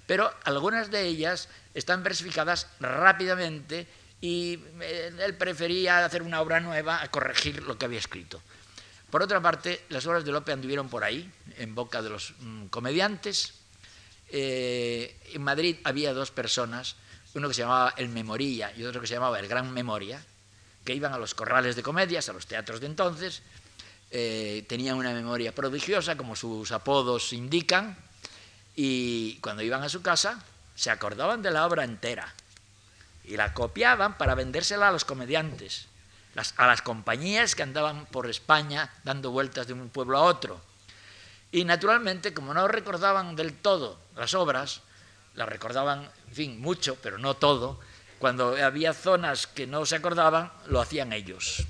pero 0.05 0.31
algunas 0.43 0.91
de 0.91 1.07
ellas 1.07 1.47
están 1.73 2.03
versificadas 2.03 2.67
rápidamente 2.79 3.87
y 4.19 4.59
eh, 4.81 5.11
él 5.19 5.35
prefería 5.35 6.05
hacer 6.05 6.21
una 6.21 6.41
obra 6.41 6.59
nueva 6.59 7.01
a 7.01 7.09
corregir 7.09 7.63
lo 7.63 7.77
que 7.77 7.85
había 7.85 7.99
escrito. 7.99 8.41
Por 9.09 9.21
otra 9.21 9.41
parte, 9.41 9.85
las 9.89 10.05
obras 10.07 10.25
de 10.25 10.31
Lope 10.31 10.51
anduvieron 10.51 10.89
por 10.89 11.03
ahí, 11.03 11.31
en 11.57 11.75
boca 11.75 12.01
de 12.01 12.09
los 12.09 12.33
mm, 12.39 12.65
comediantes. 12.67 13.53
Eh, 14.29 15.19
en 15.33 15.41
Madrid 15.43 15.77
había 15.83 16.13
dos 16.13 16.31
personas, 16.31 16.95
uno 17.35 17.47
que 17.47 17.53
se 17.53 17.61
llamaba 17.61 17.93
El 17.95 18.09
Memoria 18.09 18.73
y 18.75 18.83
otro 18.83 18.99
que 18.99 19.07
se 19.07 19.13
llamaba 19.13 19.39
El 19.39 19.47
Gran 19.47 19.71
Memoria, 19.71 20.25
que 20.83 20.93
iban 20.93 21.13
a 21.13 21.17
los 21.17 21.33
corrales 21.33 21.75
de 21.75 21.83
comedias, 21.83 22.29
a 22.29 22.33
los 22.33 22.47
teatros 22.47 22.79
de 22.79 22.87
entonces, 22.87 23.41
eh, 24.11 24.65
tenían 24.67 24.97
una 24.97 25.11
memoria 25.11 25.53
prodigiosa, 25.53 26.15
como 26.15 26.35
sus 26.35 26.71
apodos 26.71 27.33
indican, 27.33 27.97
y 28.75 29.37
cuando 29.37 29.63
iban 29.63 29.83
a 29.83 29.89
su 29.89 30.01
casa 30.01 30.43
se 30.75 30.89
acordaban 30.89 31.41
de 31.41 31.51
la 31.51 31.65
obra 31.65 31.83
entera 31.83 32.33
y 33.23 33.37
la 33.37 33.53
copiaban 33.53 34.17
para 34.17 34.35
vendérsela 34.35 34.89
a 34.89 34.91
los 34.91 35.05
comediantes, 35.05 35.87
a 36.57 36.67
las 36.67 36.81
compañías 36.81 37.55
que 37.55 37.63
andaban 37.63 38.05
por 38.07 38.29
España 38.29 38.91
dando 39.03 39.31
vueltas 39.31 39.67
de 39.67 39.73
un 39.73 39.89
pueblo 39.89 40.17
a 40.17 40.23
otro. 40.23 40.59
Y 41.51 41.65
naturalmente, 41.65 42.33
como 42.33 42.53
no 42.53 42.67
recordaban 42.67 43.35
del 43.35 43.53
todo 43.53 43.99
las 44.15 44.33
obras, 44.33 44.81
las 45.35 45.47
recordaban, 45.47 46.09
en 46.27 46.33
fin, 46.33 46.59
mucho, 46.59 46.97
pero 47.01 47.17
no 47.17 47.35
todo, 47.35 47.79
cuando 48.23 48.55
había 48.55 48.93
zonas 48.93 49.47
que 49.47 49.67
no 49.67 49.85
se 49.85 49.97
acordaban, 49.97 50.49
lo 50.67 50.79
hacían 50.79 51.11
ellos. 51.11 51.65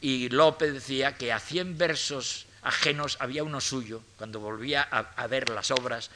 Y 0.00 0.28
Lope 0.28 0.72
decía 0.72 1.16
que 1.16 1.32
a 1.32 1.38
100 1.38 1.78
versos 1.78 2.46
ajenos 2.62 3.16
había 3.20 3.44
uno 3.44 3.60
suyo, 3.60 4.02
cuando 4.18 4.40
volvía 4.40 4.82
a, 4.82 5.26
ver 5.28 5.50
las 5.50 5.70
obras 5.70 6.10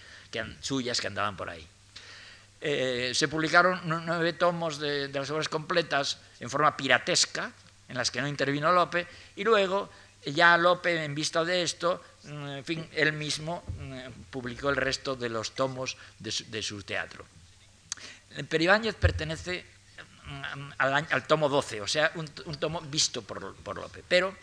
suyas 0.59 1.01
que 1.01 1.07
andaban 1.07 1.37
por 1.37 1.49
ahí. 1.49 1.65
Eh, 2.61 3.13
se 3.15 3.29
publicaron 3.29 3.81
nueve 3.85 4.33
tomos 4.33 4.81
de, 4.81 5.11
las 5.11 5.31
obras 5.31 5.49
completas 5.49 6.19
en 6.41 6.51
forma 6.51 6.77
piratesca, 6.77 7.53
en 7.89 7.97
las 7.97 8.11
que 8.11 8.21
no 8.21 8.27
intervino 8.27 8.73
Lope, 8.73 9.07
y 9.37 9.45
luego 9.45 9.89
ya 10.27 10.59
Lope, 10.59 11.05
en 11.05 11.15
vista 11.15 11.45
de 11.45 11.63
esto, 11.63 12.03
en 12.25 12.65
fin, 12.65 12.89
él 12.95 13.13
mismo 13.13 13.63
mm, 13.79 14.23
publicó 14.31 14.71
el 14.71 14.77
resto 14.77 15.15
de 15.15 15.29
los 15.29 15.53
tomos 15.53 15.97
de 16.19 16.63
su, 16.63 16.83
teatro. 16.83 17.25
Peribáñez 18.49 18.95
pertenece 18.95 19.65
mm, 20.27 20.71
al, 20.79 21.27
tomo 21.27 21.49
12, 21.49 21.81
o 21.81 21.89
sea, 21.89 22.13
un, 22.15 22.27
tomo 22.57 22.81
visto 22.83 23.23
por, 23.23 23.77
Lope. 23.77 24.05
Pero, 24.07 24.35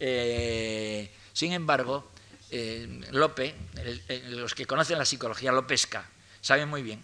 eh, 0.00 1.10
sin 1.32 1.52
embargo, 1.52 2.10
eh, 2.50 3.00
Lope, 3.10 3.54
los 4.28 4.54
que 4.54 4.66
conocen 4.66 4.98
la 4.98 5.04
psicología 5.04 5.52
lopesca, 5.52 6.04
saben 6.40 6.68
muy 6.68 6.82
bien 6.82 7.02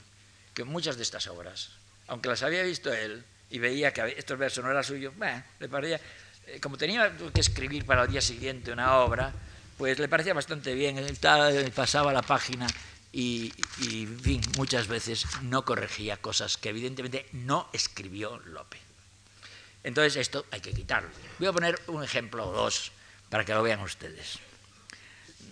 que 0.55 0.65
muchas 0.65 0.97
de 0.97 1.03
estas 1.03 1.27
obras, 1.27 1.71
aunque 2.09 2.29
las 2.29 2.43
había 2.43 2.63
visto 2.63 2.93
él 2.93 3.25
y 3.51 3.59
veía 3.59 3.93
que 3.93 4.15
estos 4.17 4.39
versos 4.39 4.65
no 4.65 4.71
eran 4.71 4.85
suyos, 4.85 5.13
le 5.61 5.69
parecía, 5.69 6.01
eh, 6.47 6.61
como 6.61 6.77
tenía 6.77 7.13
que 7.33 7.41
escribir 7.41 7.85
para 7.85 8.05
el 8.05 8.11
día 8.11 8.21
siguiente 8.21 8.73
una 8.73 8.99
obra, 8.99 9.33
pues 9.79 9.99
le 9.99 10.09
parecía 10.09 10.35
bastante 10.35 10.75
bien, 10.75 10.99
él 10.99 11.19
pasaba 11.75 12.13
la 12.13 12.23
página 12.23 12.67
y, 13.13 13.53
en 13.83 14.21
fin, 14.21 14.43
muchas 14.57 14.89
veces 14.89 15.27
no 15.43 15.65
corregía 15.65 16.17
cosas 16.17 16.57
que 16.57 16.71
evidentemente 16.71 17.29
no 17.33 17.69
escribió 17.73 18.39
Lope. 18.47 18.79
Entonces 19.85 20.17
esto 20.17 20.47
hay 20.51 20.61
que 20.61 20.73
quitarlo. 20.73 21.11
Voy 21.39 21.49
a 21.49 21.53
poner 21.53 21.81
un 21.89 22.03
ejemplo 22.03 22.49
o 22.49 22.53
dos 22.53 22.93
para 23.29 23.45
que 23.45 23.53
lo 23.53 23.63
vean 23.63 23.81
ustedes. 23.81 24.39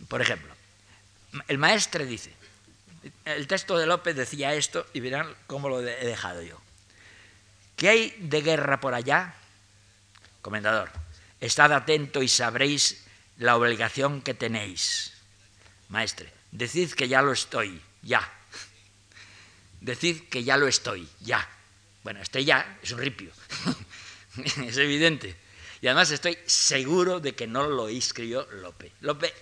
Por 0.09 0.23
ejemplo, 0.23 0.55
el 1.49 1.59
maestre 1.59 2.07
dice, 2.07 2.33
el 3.25 3.47
texto 3.47 3.77
de 3.77 3.87
López 3.87 4.17
decía 4.17 4.55
esto 4.55 4.87
y 4.93 5.01
verán 5.01 5.35
cómo 5.47 5.69
lo 5.69 5.81
he 5.81 6.07
dejado 6.07 6.43
yo. 6.43 6.61
¿Qué 7.77 7.89
hay 7.89 8.11
de 8.19 8.43
guerra 8.43 8.81
por 8.81 8.95
allá? 8.95 9.35
Comendador, 10.43 10.91
estad 11.41 11.73
atento 11.73 12.23
y 12.23 12.29
sabréis 12.29 13.05
la 13.39 13.57
obligación 13.57 14.23
que 14.23 14.35
tenéis. 14.35 15.13
Maestre, 15.89 16.33
decid 16.53 16.92
que 16.92 17.09
ya 17.09 17.22
lo 17.22 17.32
estoy, 17.32 17.80
ya. 18.03 18.28
Decid 19.80 20.28
que 20.28 20.44
ya 20.44 20.57
lo 20.57 20.66
estoy, 20.66 21.09
ya. 21.20 21.48
Bueno, 22.03 22.20
este 22.20 22.44
ya 22.44 22.78
es 22.82 22.92
un 22.92 22.98
ripio, 22.98 23.32
es 24.66 24.76
evidente. 24.76 25.36
Y 25.82 25.86
además 25.86 26.11
estoy 26.11 26.38
seguro 26.46 27.20
de 27.20 27.34
que 27.34 27.46
no 27.46 27.68
lo 27.68 27.88
escribió 27.88 28.46
Lope. 28.53 28.92
Lope 29.01 29.32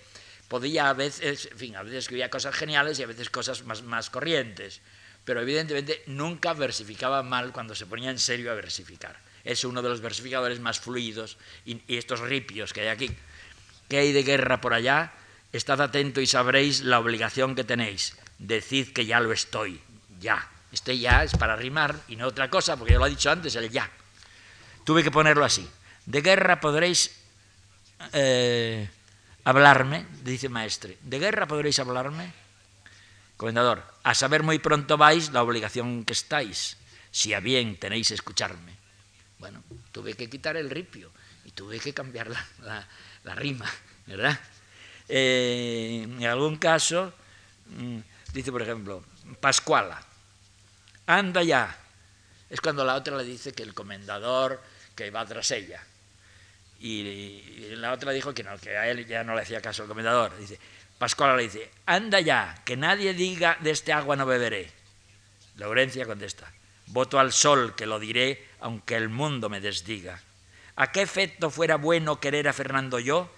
podía 0.47 0.89
a 0.89 0.93
veces, 0.93 1.49
en 1.51 1.57
fin, 1.57 1.75
a 1.75 1.83
veces 1.83 1.99
escribía 1.99 2.29
cosas 2.29 2.55
geniales 2.55 2.99
y 2.99 3.03
a 3.03 3.07
veces 3.07 3.29
cosas 3.29 3.63
más, 3.63 3.83
más 3.83 4.09
corrientes, 4.09 4.81
pero 5.25 5.41
evidentemente 5.41 6.03
nunca 6.07 6.53
versificaba 6.53 7.23
mal 7.23 7.51
cuando 7.51 7.75
se 7.75 7.85
ponía 7.85 8.09
en 8.09 8.19
serio 8.19 8.51
a 8.51 8.55
versificar. 8.55 9.19
Es 9.43 9.63
uno 9.63 9.81
de 9.81 9.89
los 9.89 10.01
versificadores 10.01 10.59
más 10.59 10.79
fluidos 10.79 11.37
y, 11.65 11.81
estos 11.87 12.19
ripios 12.19 12.73
que 12.73 12.81
hay 12.81 12.87
aquí. 12.87 13.11
¿Qué 13.87 13.97
hay 13.97 14.11
de 14.11 14.23
guerra 14.23 14.61
por 14.61 14.73
allá? 14.73 15.13
Estad 15.51 15.81
atento 15.81 16.21
y 16.21 16.27
sabréis 16.27 16.81
la 16.81 16.99
obligación 16.99 17.55
que 17.55 17.63
tenéis. 17.63 18.15
Decid 18.37 18.93
que 18.93 19.05
ya 19.05 19.19
lo 19.19 19.31
estoy, 19.31 19.81
ya. 20.19 20.47
Este 20.71 20.97
ya 20.97 21.23
es 21.23 21.31
para 21.31 21.55
rimar 21.55 21.99
y 22.07 22.15
no 22.15 22.27
otra 22.27 22.49
cosa, 22.49 22.77
porque 22.77 22.93
ya 22.93 22.99
lo 22.99 23.05
ha 23.05 23.09
dicho 23.09 23.31
antes, 23.31 23.55
el 23.55 23.69
ya. 23.69 23.89
Tuve 24.83 25.03
que 25.03 25.11
ponerlo 25.11 25.43
así. 25.43 25.67
De 26.05 26.21
guerra 26.21 26.59
podréis 26.59 27.11
eh, 28.13 28.89
hablarme, 29.43 30.05
dice 30.23 30.49
maestre, 30.49 30.97
¿de 31.01 31.19
guerra 31.19 31.47
podréis 31.47 31.79
hablarme? 31.79 32.31
Comendador, 33.37 33.83
a 34.03 34.13
saber 34.13 34.43
muy 34.43 34.59
pronto 34.59 34.97
vais 34.97 35.31
la 35.31 35.41
obligación 35.43 36.03
que 36.03 36.13
estáis, 36.13 36.77
si 37.11 37.33
a 37.33 37.39
bien 37.39 37.77
tenéis 37.77 38.11
escucharme. 38.11 38.75
Bueno, 39.39 39.63
tuve 39.91 40.13
que 40.13 40.29
quitar 40.29 40.57
el 40.57 40.69
ripio 40.69 41.09
y 41.45 41.51
tuve 41.51 41.79
que 41.79 41.93
cambiar 41.93 42.29
la, 42.59 43.35
rima, 43.35 43.65
¿verdad? 44.07 44.39
Eh, 45.09 46.03
en 46.03 46.25
algún 46.25 46.57
caso, 46.57 47.11
mm, 47.65 47.97
dice 48.31 48.51
por 48.51 48.61
ejemplo, 48.61 49.03
Pascuala, 49.41 50.01
anda 51.07 51.41
ya. 51.43 51.75
Es 52.49 52.61
cuando 52.61 52.85
la 52.85 52.95
otra 52.95 53.17
le 53.17 53.23
dice 53.23 53.51
que 53.51 53.63
el 53.63 53.73
comendador 53.73 54.61
que 54.95 55.09
va 55.11 55.25
tras 55.25 55.51
ella. 55.51 55.83
Y, 56.79 57.75
la 57.75 57.91
otra 57.91 58.11
dijo 58.11 58.33
que 58.33 58.43
no, 58.43 58.57
que 58.57 58.77
a 58.77 58.87
él 58.89 59.05
ya 59.05 59.23
no 59.23 59.35
le 59.35 59.41
hacía 59.41 59.61
caso 59.61 59.83
el 59.83 59.89
comendador. 59.89 60.37
Dice, 60.37 60.59
Pascual 60.97 61.37
le 61.37 61.43
dice, 61.43 61.71
anda 61.85 62.19
ya, 62.19 62.61
que 62.65 62.77
nadie 62.77 63.13
diga 63.13 63.57
de 63.61 63.71
este 63.71 63.91
agua 63.91 64.15
no 64.15 64.25
beberé. 64.25 64.69
Laurencia 65.57 66.05
contesta, 66.05 66.51
voto 66.87 67.19
al 67.19 67.33
sol 67.33 67.75
que 67.75 67.85
lo 67.85 67.99
diré 67.99 68.47
aunque 68.61 68.95
el 68.95 69.09
mundo 69.09 69.49
me 69.49 69.59
desdiga. 69.59 70.21
¿A 70.75 70.91
qué 70.91 71.01
efecto 71.01 71.49
fuera 71.49 71.75
bueno 71.75 72.19
querer 72.19 72.47
a 72.47 72.53
Fernando 72.53 72.99
yo? 72.99 73.29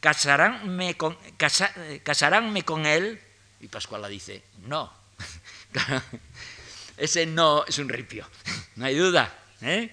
¿Casaránme 0.00 0.96
con, 0.96 1.16
con 2.64 2.86
él? 2.86 3.20
Y 3.60 3.68
Pascual 3.68 4.10
dice, 4.10 4.42
no. 4.66 4.92
Ese 6.96 7.26
no 7.26 7.64
es 7.66 7.78
un 7.78 7.88
ripio, 7.88 8.26
no 8.76 8.86
hay 8.86 8.96
duda. 8.96 9.32
¿eh? 9.62 9.90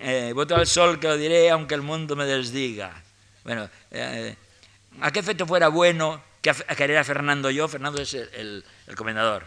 Eh, 0.00 0.32
voto 0.34 0.54
al 0.54 0.66
sol 0.66 1.00
que 1.00 1.08
lo 1.08 1.16
diré 1.16 1.50
aunque 1.50 1.74
el 1.74 1.82
mundo 1.82 2.14
me 2.14 2.24
desdiga. 2.24 3.02
Bueno, 3.44 3.68
eh, 3.90 4.36
¿a 5.00 5.10
qué 5.10 5.20
efecto 5.20 5.46
fuera 5.46 5.68
bueno 5.68 6.22
que 6.40 6.52
querer 6.76 6.98
a 6.98 7.04
Fernando 7.04 7.50
yo? 7.50 7.66
Fernando 7.66 8.00
es 8.00 8.14
el, 8.14 8.64
comendador. 8.96 9.46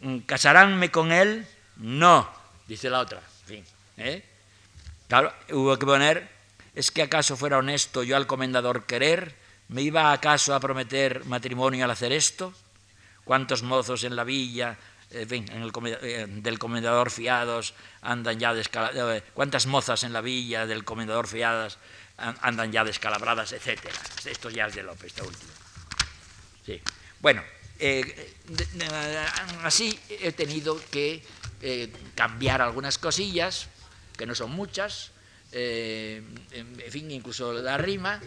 Mm, 0.00 0.18
¿Casaránme 0.20 0.90
con 0.90 1.12
él? 1.12 1.46
No, 1.76 2.28
dice 2.66 2.90
la 2.90 3.00
otra. 3.00 3.20
¿eh? 3.96 4.24
Claro, 5.08 5.32
hubo 5.50 5.78
que 5.78 5.86
poner, 5.86 6.28
¿es 6.74 6.90
que 6.90 7.02
acaso 7.02 7.36
fuera 7.36 7.58
honesto 7.58 8.02
yo 8.02 8.16
al 8.16 8.26
comendador 8.26 8.86
querer? 8.86 9.34
¿Me 9.68 9.82
iba 9.82 10.12
acaso 10.12 10.54
a 10.54 10.60
prometer 10.60 11.24
matrimonio 11.26 11.84
al 11.84 11.90
hacer 11.90 12.12
esto? 12.12 12.52
¿Cuántos 13.24 13.62
mozos 13.62 14.04
en 14.04 14.16
la 14.16 14.24
villa 14.24 14.76
eh, 15.12 15.26
del 15.26 16.58
comendador 16.60 17.10
fiados 17.10 17.74
andan 18.02 18.38
ya 18.38 18.54
descalabradas, 18.54 19.18
eh, 19.18 19.24
cuántas 19.34 19.66
mozas 19.66 20.04
en 20.04 20.12
la 20.12 20.20
villa 20.20 20.66
del 20.66 20.84
comendador 20.84 21.26
fiadas 21.26 21.78
andan 22.16 22.70
ya 22.70 22.84
descalabradas, 22.84 23.52
etcétera. 23.52 23.94
Esto 24.24 24.50
ya 24.50 24.66
es 24.66 24.74
de 24.74 24.84
López, 24.84 25.06
esta 25.06 25.24
última. 25.24 25.52
Sí. 26.64 26.80
Bueno, 27.18 27.42
eh, 27.78 28.34
así 29.64 29.98
he 30.08 30.30
tenido 30.32 30.80
que 30.90 31.24
cambiar 32.14 32.62
algunas 32.62 32.98
cosillas, 32.98 33.68
que 34.16 34.26
no 34.26 34.34
son 34.34 34.52
muchas, 34.52 35.12
en 35.52 36.90
fin, 36.90 37.10
incluso 37.10 37.52
la 37.52 37.76
rima, 37.78 38.20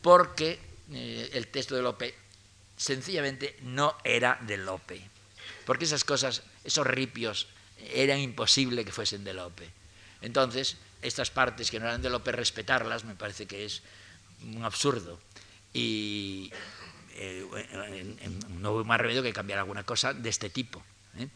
porque 0.00 0.58
el 0.90 1.48
texto 1.48 1.74
de 1.74 1.82
Lope 1.82 2.14
sencillamente 2.76 3.56
no 3.62 3.96
era 4.04 4.38
de 4.42 4.56
Lope 4.56 5.18
porque 5.68 5.84
esas 5.84 6.02
cosas, 6.02 6.44
esos 6.64 6.86
ripios, 6.86 7.46
eran 7.92 8.20
imposible 8.20 8.86
que 8.86 8.90
fuesen 8.90 9.22
de 9.22 9.34
Lope. 9.34 9.68
Entonces, 10.22 10.78
estas 11.02 11.30
partes 11.30 11.70
que 11.70 11.78
no 11.78 11.84
eran 11.84 12.00
de 12.00 12.08
Lope, 12.08 12.32
respetarlas 12.32 13.04
me 13.04 13.14
parece 13.14 13.44
que 13.44 13.66
es 13.66 13.82
un 14.42 14.64
absurdo. 14.64 15.20
Y 15.74 16.50
eh, 17.16 18.16
no 18.48 18.72
hubo 18.72 18.84
más 18.84 18.98
remedio 18.98 19.22
que 19.22 19.34
cambiar 19.34 19.58
alguna 19.58 19.84
cosa 19.84 20.14
de 20.14 20.30
este 20.30 20.48
tipo. 20.48 20.82
¿eh? 21.18 21.28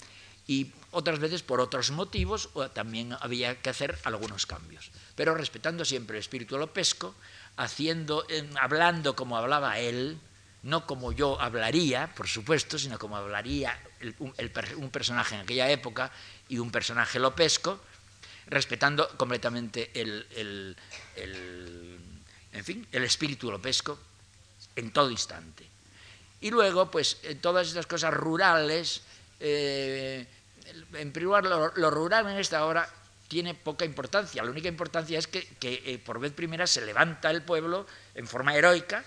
Y 0.47 0.73
otras 0.93 1.19
veces, 1.19 1.43
por 1.43 1.61
otros 1.61 1.91
motivos, 1.91 2.51
también 2.75 3.17
había 3.21 3.61
que 3.61 3.71
hacer 3.71 3.99
algunos 4.05 4.47
cambios. 4.47 4.91
Pero 5.17 5.35
respetando 5.35 5.85
siempre 5.85 6.17
el 6.17 6.21
espíritu 6.21 6.59
lopesco, 6.59 7.15
haciendo, 7.57 8.27
hablando 8.61 9.17
como 9.17 9.37
hablaba 9.37 9.79
él, 9.79 10.19
no 10.63 10.87
como 10.87 11.13
yo 11.13 11.41
hablaría, 11.41 12.13
por 12.15 12.29
supuesto, 12.29 12.79
sino 12.79 12.99
como 12.99 13.17
hablaría 13.17 13.79
un, 14.19 14.91
personaje 14.91 15.35
en 15.35 15.41
aquella 15.41 15.71
época 15.71 16.13
y 16.49 16.59
un 16.59 16.71
personaje 16.71 17.19
lopesco, 17.19 17.81
respetando 18.47 19.09
completamente 19.17 19.91
el, 19.95 20.77
en 22.53 22.65
fin, 22.65 22.87
el 22.93 23.05
espíritu 23.05 23.51
lopesco 23.51 23.99
en 24.77 24.93
todo 24.93 25.11
instante. 25.11 25.67
Y 26.41 26.51
luego, 26.51 26.91
pues, 26.91 27.19
todas 27.41 27.69
estas 27.69 27.87
cosas 27.87 28.13
rurales, 28.13 29.03
eh, 29.41 30.27
en 30.95 31.13
primer 31.13 31.45
lugar, 31.45 31.73
lo, 31.77 31.91
rural 31.91 32.29
en 32.29 32.39
esta 32.39 32.65
obra 32.65 32.89
tiene 33.29 33.55
poca 33.55 33.85
importancia. 33.85 34.43
La 34.43 34.51
única 34.51 34.69
importancia 34.69 35.19
es 35.19 35.27
que, 35.27 35.49
eh, 35.63 35.99
por 36.05 36.21
vez 36.21 36.33
primera 36.33 36.67
se 36.67 36.85
levanta 36.85 37.31
el 37.31 37.43
pueblo 37.43 37.87
en 38.15 38.27
forma 38.27 38.55
heroica, 38.55 39.05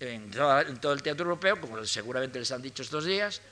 en, 0.00 0.30
todo 0.30 0.92
el 0.92 1.02
teatro 1.02 1.24
europeo, 1.24 1.60
como 1.60 1.84
seguramente 1.84 2.38
les 2.38 2.50
han 2.52 2.62
dicho 2.62 2.82
estos 2.82 3.04
días, 3.04 3.42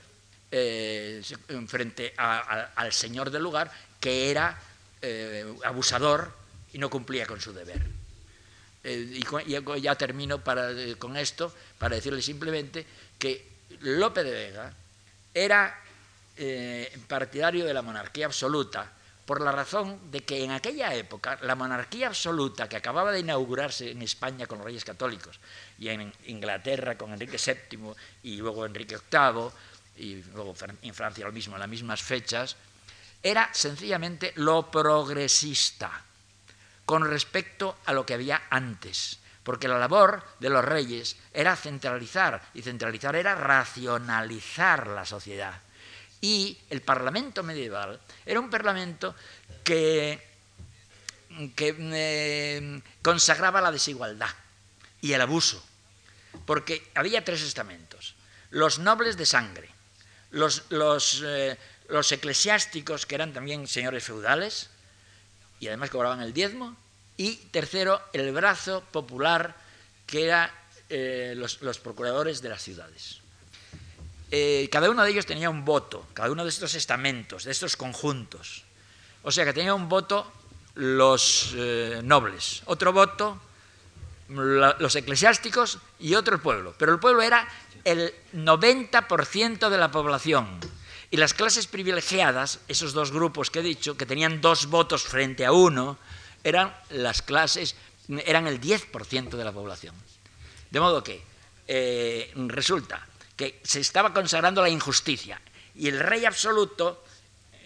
eh, 0.51 1.23
frente 1.67 2.15
al 2.17 2.93
señor 2.93 3.31
del 3.31 3.43
lugar, 3.43 3.71
que 4.01 4.31
era 4.31 4.59
eh, 5.03 5.45
abusador 5.65 6.33
y 6.73 6.79
no 6.79 6.89
cumplía 6.89 7.27
con 7.27 7.41
su 7.41 7.53
deber. 7.53 7.83
Y, 8.85 9.25
ya 9.81 9.95
termino 9.97 10.41
con 10.99 11.17
esto 11.17 11.53
para 11.79 11.97
decirle 11.97 12.23
simplemente 12.23 12.87
que 13.19 13.45
Lope 13.81 14.23
de 14.23 14.31
Vega 14.31 14.73
era 15.35 15.83
partidario 17.07 17.65
de 17.65 17.75
la 17.75 17.83
monarquía 17.83 18.27
absoluta, 18.27 18.93
por 19.27 19.41
la 19.41 19.51
razón 19.51 20.11
de 20.11 20.21
que 20.25 20.45
en 20.45 20.53
aquella 20.53 20.95
época 20.95 21.39
la 21.43 21.57
monarquía 21.57 22.07
absoluta 22.07 22.69
que 22.69 22.77
acababa 22.77 23.11
de 23.11 23.21
inaugurarse 23.21 23.91
en 23.91 24.03
España 24.03 24.47
con 24.47 24.59
los 24.59 24.67
reyes 24.67 24.85
católicos 24.85 25.41
y 25.79 25.89
en 25.89 26.13
Inglaterra 26.27 26.97
con 26.97 27.13
Enrique 27.13 27.39
VII 27.45 27.93
y 28.23 28.37
luego 28.37 28.65
Enrique 28.65 28.99
VIII 29.11 29.51
y 29.97 30.23
luego 30.35 30.55
en 30.83 30.95
Francia 30.95 31.27
lo 31.27 31.33
mismo, 31.33 31.57
en 31.57 31.61
las 31.61 31.69
mismas 31.69 32.03
fechas, 32.03 32.57
era 33.23 33.51
sencillamente 33.53 34.33
lo 34.37 34.71
progresista 34.71 36.05
con 36.85 37.05
respecto 37.05 37.79
a 37.85 37.93
lo 37.93 38.07
que 38.07 38.15
había 38.15 38.43
antes. 38.51 39.19
Porque 39.43 39.69
la 39.69 39.79
labor 39.79 40.25
de 40.41 40.51
los 40.51 40.65
reyes 40.65 41.17
era 41.33 41.55
centralizar, 41.57 42.43
y 42.55 42.63
centralizar 42.63 43.15
era 43.15 43.35
racionalizar 43.35 44.89
la 44.89 45.05
sociedad. 45.05 45.61
Y 46.27 46.59
el 46.71 46.83
Parlamento 46.83 47.45
medieval 47.45 48.01
era 48.27 48.41
un 48.41 48.51
Parlamento 48.51 49.15
que, 49.63 50.19
eh, 51.57 52.83
consagraba 53.01 53.61
la 53.61 53.71
desigualdad 53.71 54.35
y 55.01 55.13
el 55.13 55.21
abuso. 55.21 55.65
Porque 56.45 56.91
había 56.97 57.25
tres 57.25 57.43
estamentos. 57.43 58.17
Los 58.51 58.81
nobles 58.81 59.17
de 59.17 59.25
sangre, 59.25 59.71
los, 60.33 60.65
los, 60.71 61.23
eh, 61.25 61.57
los 61.91 62.11
eclesiásticos, 62.11 63.07
que 63.07 63.15
eran 63.15 63.33
también 63.33 63.69
señores 63.69 64.03
feudales, 64.03 64.71
y 65.61 65.69
además 65.69 65.91
cobraban 65.91 66.23
el 66.23 66.33
diezmo, 66.33 66.77
y 67.17 67.37
tercero, 67.53 68.03
el 68.13 68.33
brazo 68.33 68.83
popular, 68.91 69.55
que 70.09 70.25
eran 70.25 70.51
eh, 70.89 71.35
los, 71.37 71.63
los, 71.63 71.79
procuradores 71.79 72.43
de 72.43 72.49
las 72.49 72.63
ciudades. 72.63 73.21
Eh, 74.31 74.69
cada 74.71 74.91
uno 74.91 75.05
de 75.05 75.11
ellos 75.11 75.27
tenía 75.27 75.51
un 75.51 75.65
voto, 75.65 76.07
cada 76.15 76.31
uno 76.31 76.43
de 76.43 76.51
estos 76.51 76.75
estamentos, 76.75 77.45
de 77.45 77.53
estos 77.53 77.77
conjuntos. 77.77 78.65
O 79.23 79.31
sea 79.31 79.45
que 79.45 79.53
tenía 79.53 79.75
un 79.75 79.89
voto 79.89 80.31
los 80.75 81.55
nobles, 82.03 82.63
otro 82.67 82.93
voto 82.93 83.41
los 84.29 84.97
eclesiásticos 84.97 85.79
y 85.99 86.15
otro 86.15 86.35
el 86.35 86.41
pueblo. 86.41 86.75
Pero 86.79 86.93
el 86.93 86.99
pueblo 86.99 87.23
era 87.23 87.49
el 87.85 88.13
90% 88.35 89.69
de 89.69 89.79
la 89.79 89.91
población. 89.91 90.59
Y 91.11 91.17
las 91.19 91.35
clases 91.35 91.67
privilegiadas, 91.67 92.61
esos 92.67 92.93
dos 92.93 93.13
grupos 93.13 93.51
que 93.51 93.61
he 93.61 93.63
dicho, 93.63 93.97
que 93.97 94.07
tenían 94.07 94.41
dos 94.41 94.67
votos 94.67 95.05
frente 95.05 95.47
a 95.47 95.53
uno, 95.53 95.99
eran 96.43 96.75
las 96.91 97.23
clases, 97.23 97.77
eran 98.09 98.47
el 98.47 98.61
10% 98.61 99.31
de 99.31 99.45
la 99.45 99.53
población. 99.53 99.95
De 100.71 100.81
modo 100.81 101.05
que 101.05 101.23
eh, 101.69 102.33
resulta 102.35 103.07
que 103.37 103.61
se 103.63 103.81
estaba 103.81 104.13
consagrando 104.13 104.63
la 104.63 104.69
injusticia 104.69 105.41
y 105.75 105.89
el 105.89 106.01
rey 106.01 106.25
absoluto, 106.25 107.05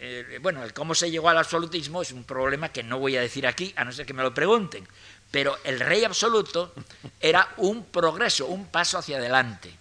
eh, 0.01 0.39
bueno, 0.43 0.64
el 0.64 0.73
cómo 0.73 0.95
se 0.95 1.11
llegó 1.11 1.29
al 1.29 1.39
absolutismo 1.39 2.03
es 2.03 2.11
un 2.11 2.25
problema 2.25 2.71
que 2.71 2.83
no 2.83 2.99
voy 2.99 3.16
a 3.16 3.21
decir 3.21 3.47
aquí, 3.47 3.73
a 3.77 3.85
no 3.85 3.93
ser 3.93 4.05
que 4.05 4.14
me 4.14 4.23
lo 4.23 4.35
pregunten, 4.35 4.87
pero 5.31 5.57
el 5.62 5.79
rey 5.79 6.05
absoluto 6.05 6.75
era 7.21 7.55
un 7.59 7.85
progreso, 7.85 8.47
un 8.47 8.66
paso 8.66 8.99
hacia 8.99 9.18
adelante. 9.18 9.73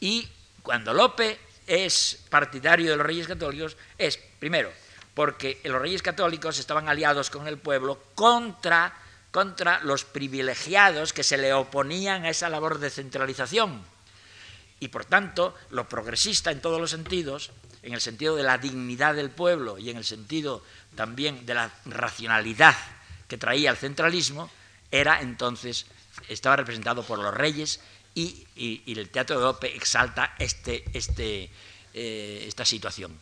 Y 0.00 0.26
cuando 0.62 0.94
Lope 0.94 1.38
es 1.66 2.24
partidario 2.30 2.90
de 2.90 2.96
los 2.96 3.06
reyes 3.06 3.26
católicos, 3.26 3.76
es, 3.98 4.18
primero, 4.38 4.72
porque 5.12 5.60
los 5.64 5.82
reyes 5.82 6.00
católicos 6.00 6.58
estaban 6.58 6.88
aliados 6.88 7.28
con 7.28 7.46
el 7.46 7.58
pueblo 7.58 8.00
contra, 8.14 8.96
contra 9.30 9.80
los 9.82 10.04
privilegiados 10.04 11.12
que 11.12 11.24
se 11.24 11.36
le 11.36 11.52
oponían 11.52 12.24
a 12.24 12.30
esa 12.30 12.48
labor 12.48 12.78
de 12.78 12.88
centralización. 12.88 13.82
Y 14.80 14.88
por 14.88 15.04
tanto, 15.04 15.54
lo 15.70 15.88
progresista 15.88 16.50
en 16.50 16.60
todos 16.60 16.80
los 16.80 16.90
sentidos, 16.90 17.50
en 17.82 17.94
el 17.94 18.00
sentido 18.00 18.36
de 18.36 18.42
la 18.42 18.58
dignidad 18.58 19.14
del 19.14 19.30
pueblo 19.30 19.78
y 19.78 19.90
en 19.90 19.96
el 19.96 20.04
sentido 20.04 20.62
también 20.94 21.46
de 21.46 21.54
la 21.54 21.72
racionalidad 21.84 22.76
que 23.28 23.38
traía 23.38 23.70
el 23.70 23.76
centralismo, 23.76 24.50
era 24.90 25.20
entonces, 25.20 25.86
estaba 26.28 26.56
representado 26.56 27.02
por 27.02 27.18
los 27.18 27.34
reyes 27.34 27.80
y, 28.14 28.46
el 28.86 29.10
Teatro 29.10 29.38
de 29.38 29.44
Lope 29.44 29.76
exalta 29.76 30.34
este, 30.38 30.84
este, 30.92 31.50
eh, 31.94 32.44
esta 32.48 32.64
situación. 32.64 33.18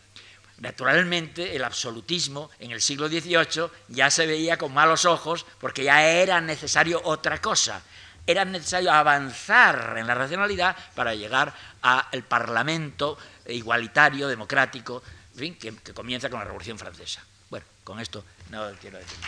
Naturalmente, 0.58 1.54
el 1.54 1.64
absolutismo 1.64 2.50
en 2.58 2.70
el 2.70 2.80
siglo 2.80 3.08
XVIII 3.08 3.70
ya 3.88 4.10
se 4.10 4.26
veía 4.26 4.56
con 4.56 4.72
malos 4.72 5.04
ojos 5.04 5.44
porque 5.60 5.84
ya 5.84 6.06
era 6.06 6.40
necesario 6.40 7.00
otra 7.04 7.42
cosa. 7.42 7.82
Era 8.26 8.44
necesario 8.44 8.92
avanzar 8.92 9.94
en 9.98 10.06
la 10.06 10.14
racionalidad 10.14 10.76
para 10.94 11.14
llegar 11.14 11.54
al 11.82 12.22
Parlamento 12.24 13.16
igualitario, 13.46 14.26
democrático, 14.26 15.02
que, 15.36 15.76
que 15.76 15.94
comienza 15.94 16.28
con 16.28 16.40
la 16.40 16.44
Revolución 16.44 16.78
Francesa. 16.78 17.22
Bueno, 17.50 17.66
con 17.84 18.00
esto 18.00 18.24
no 18.50 18.70
quiero 18.80 18.98
decir. 18.98 19.18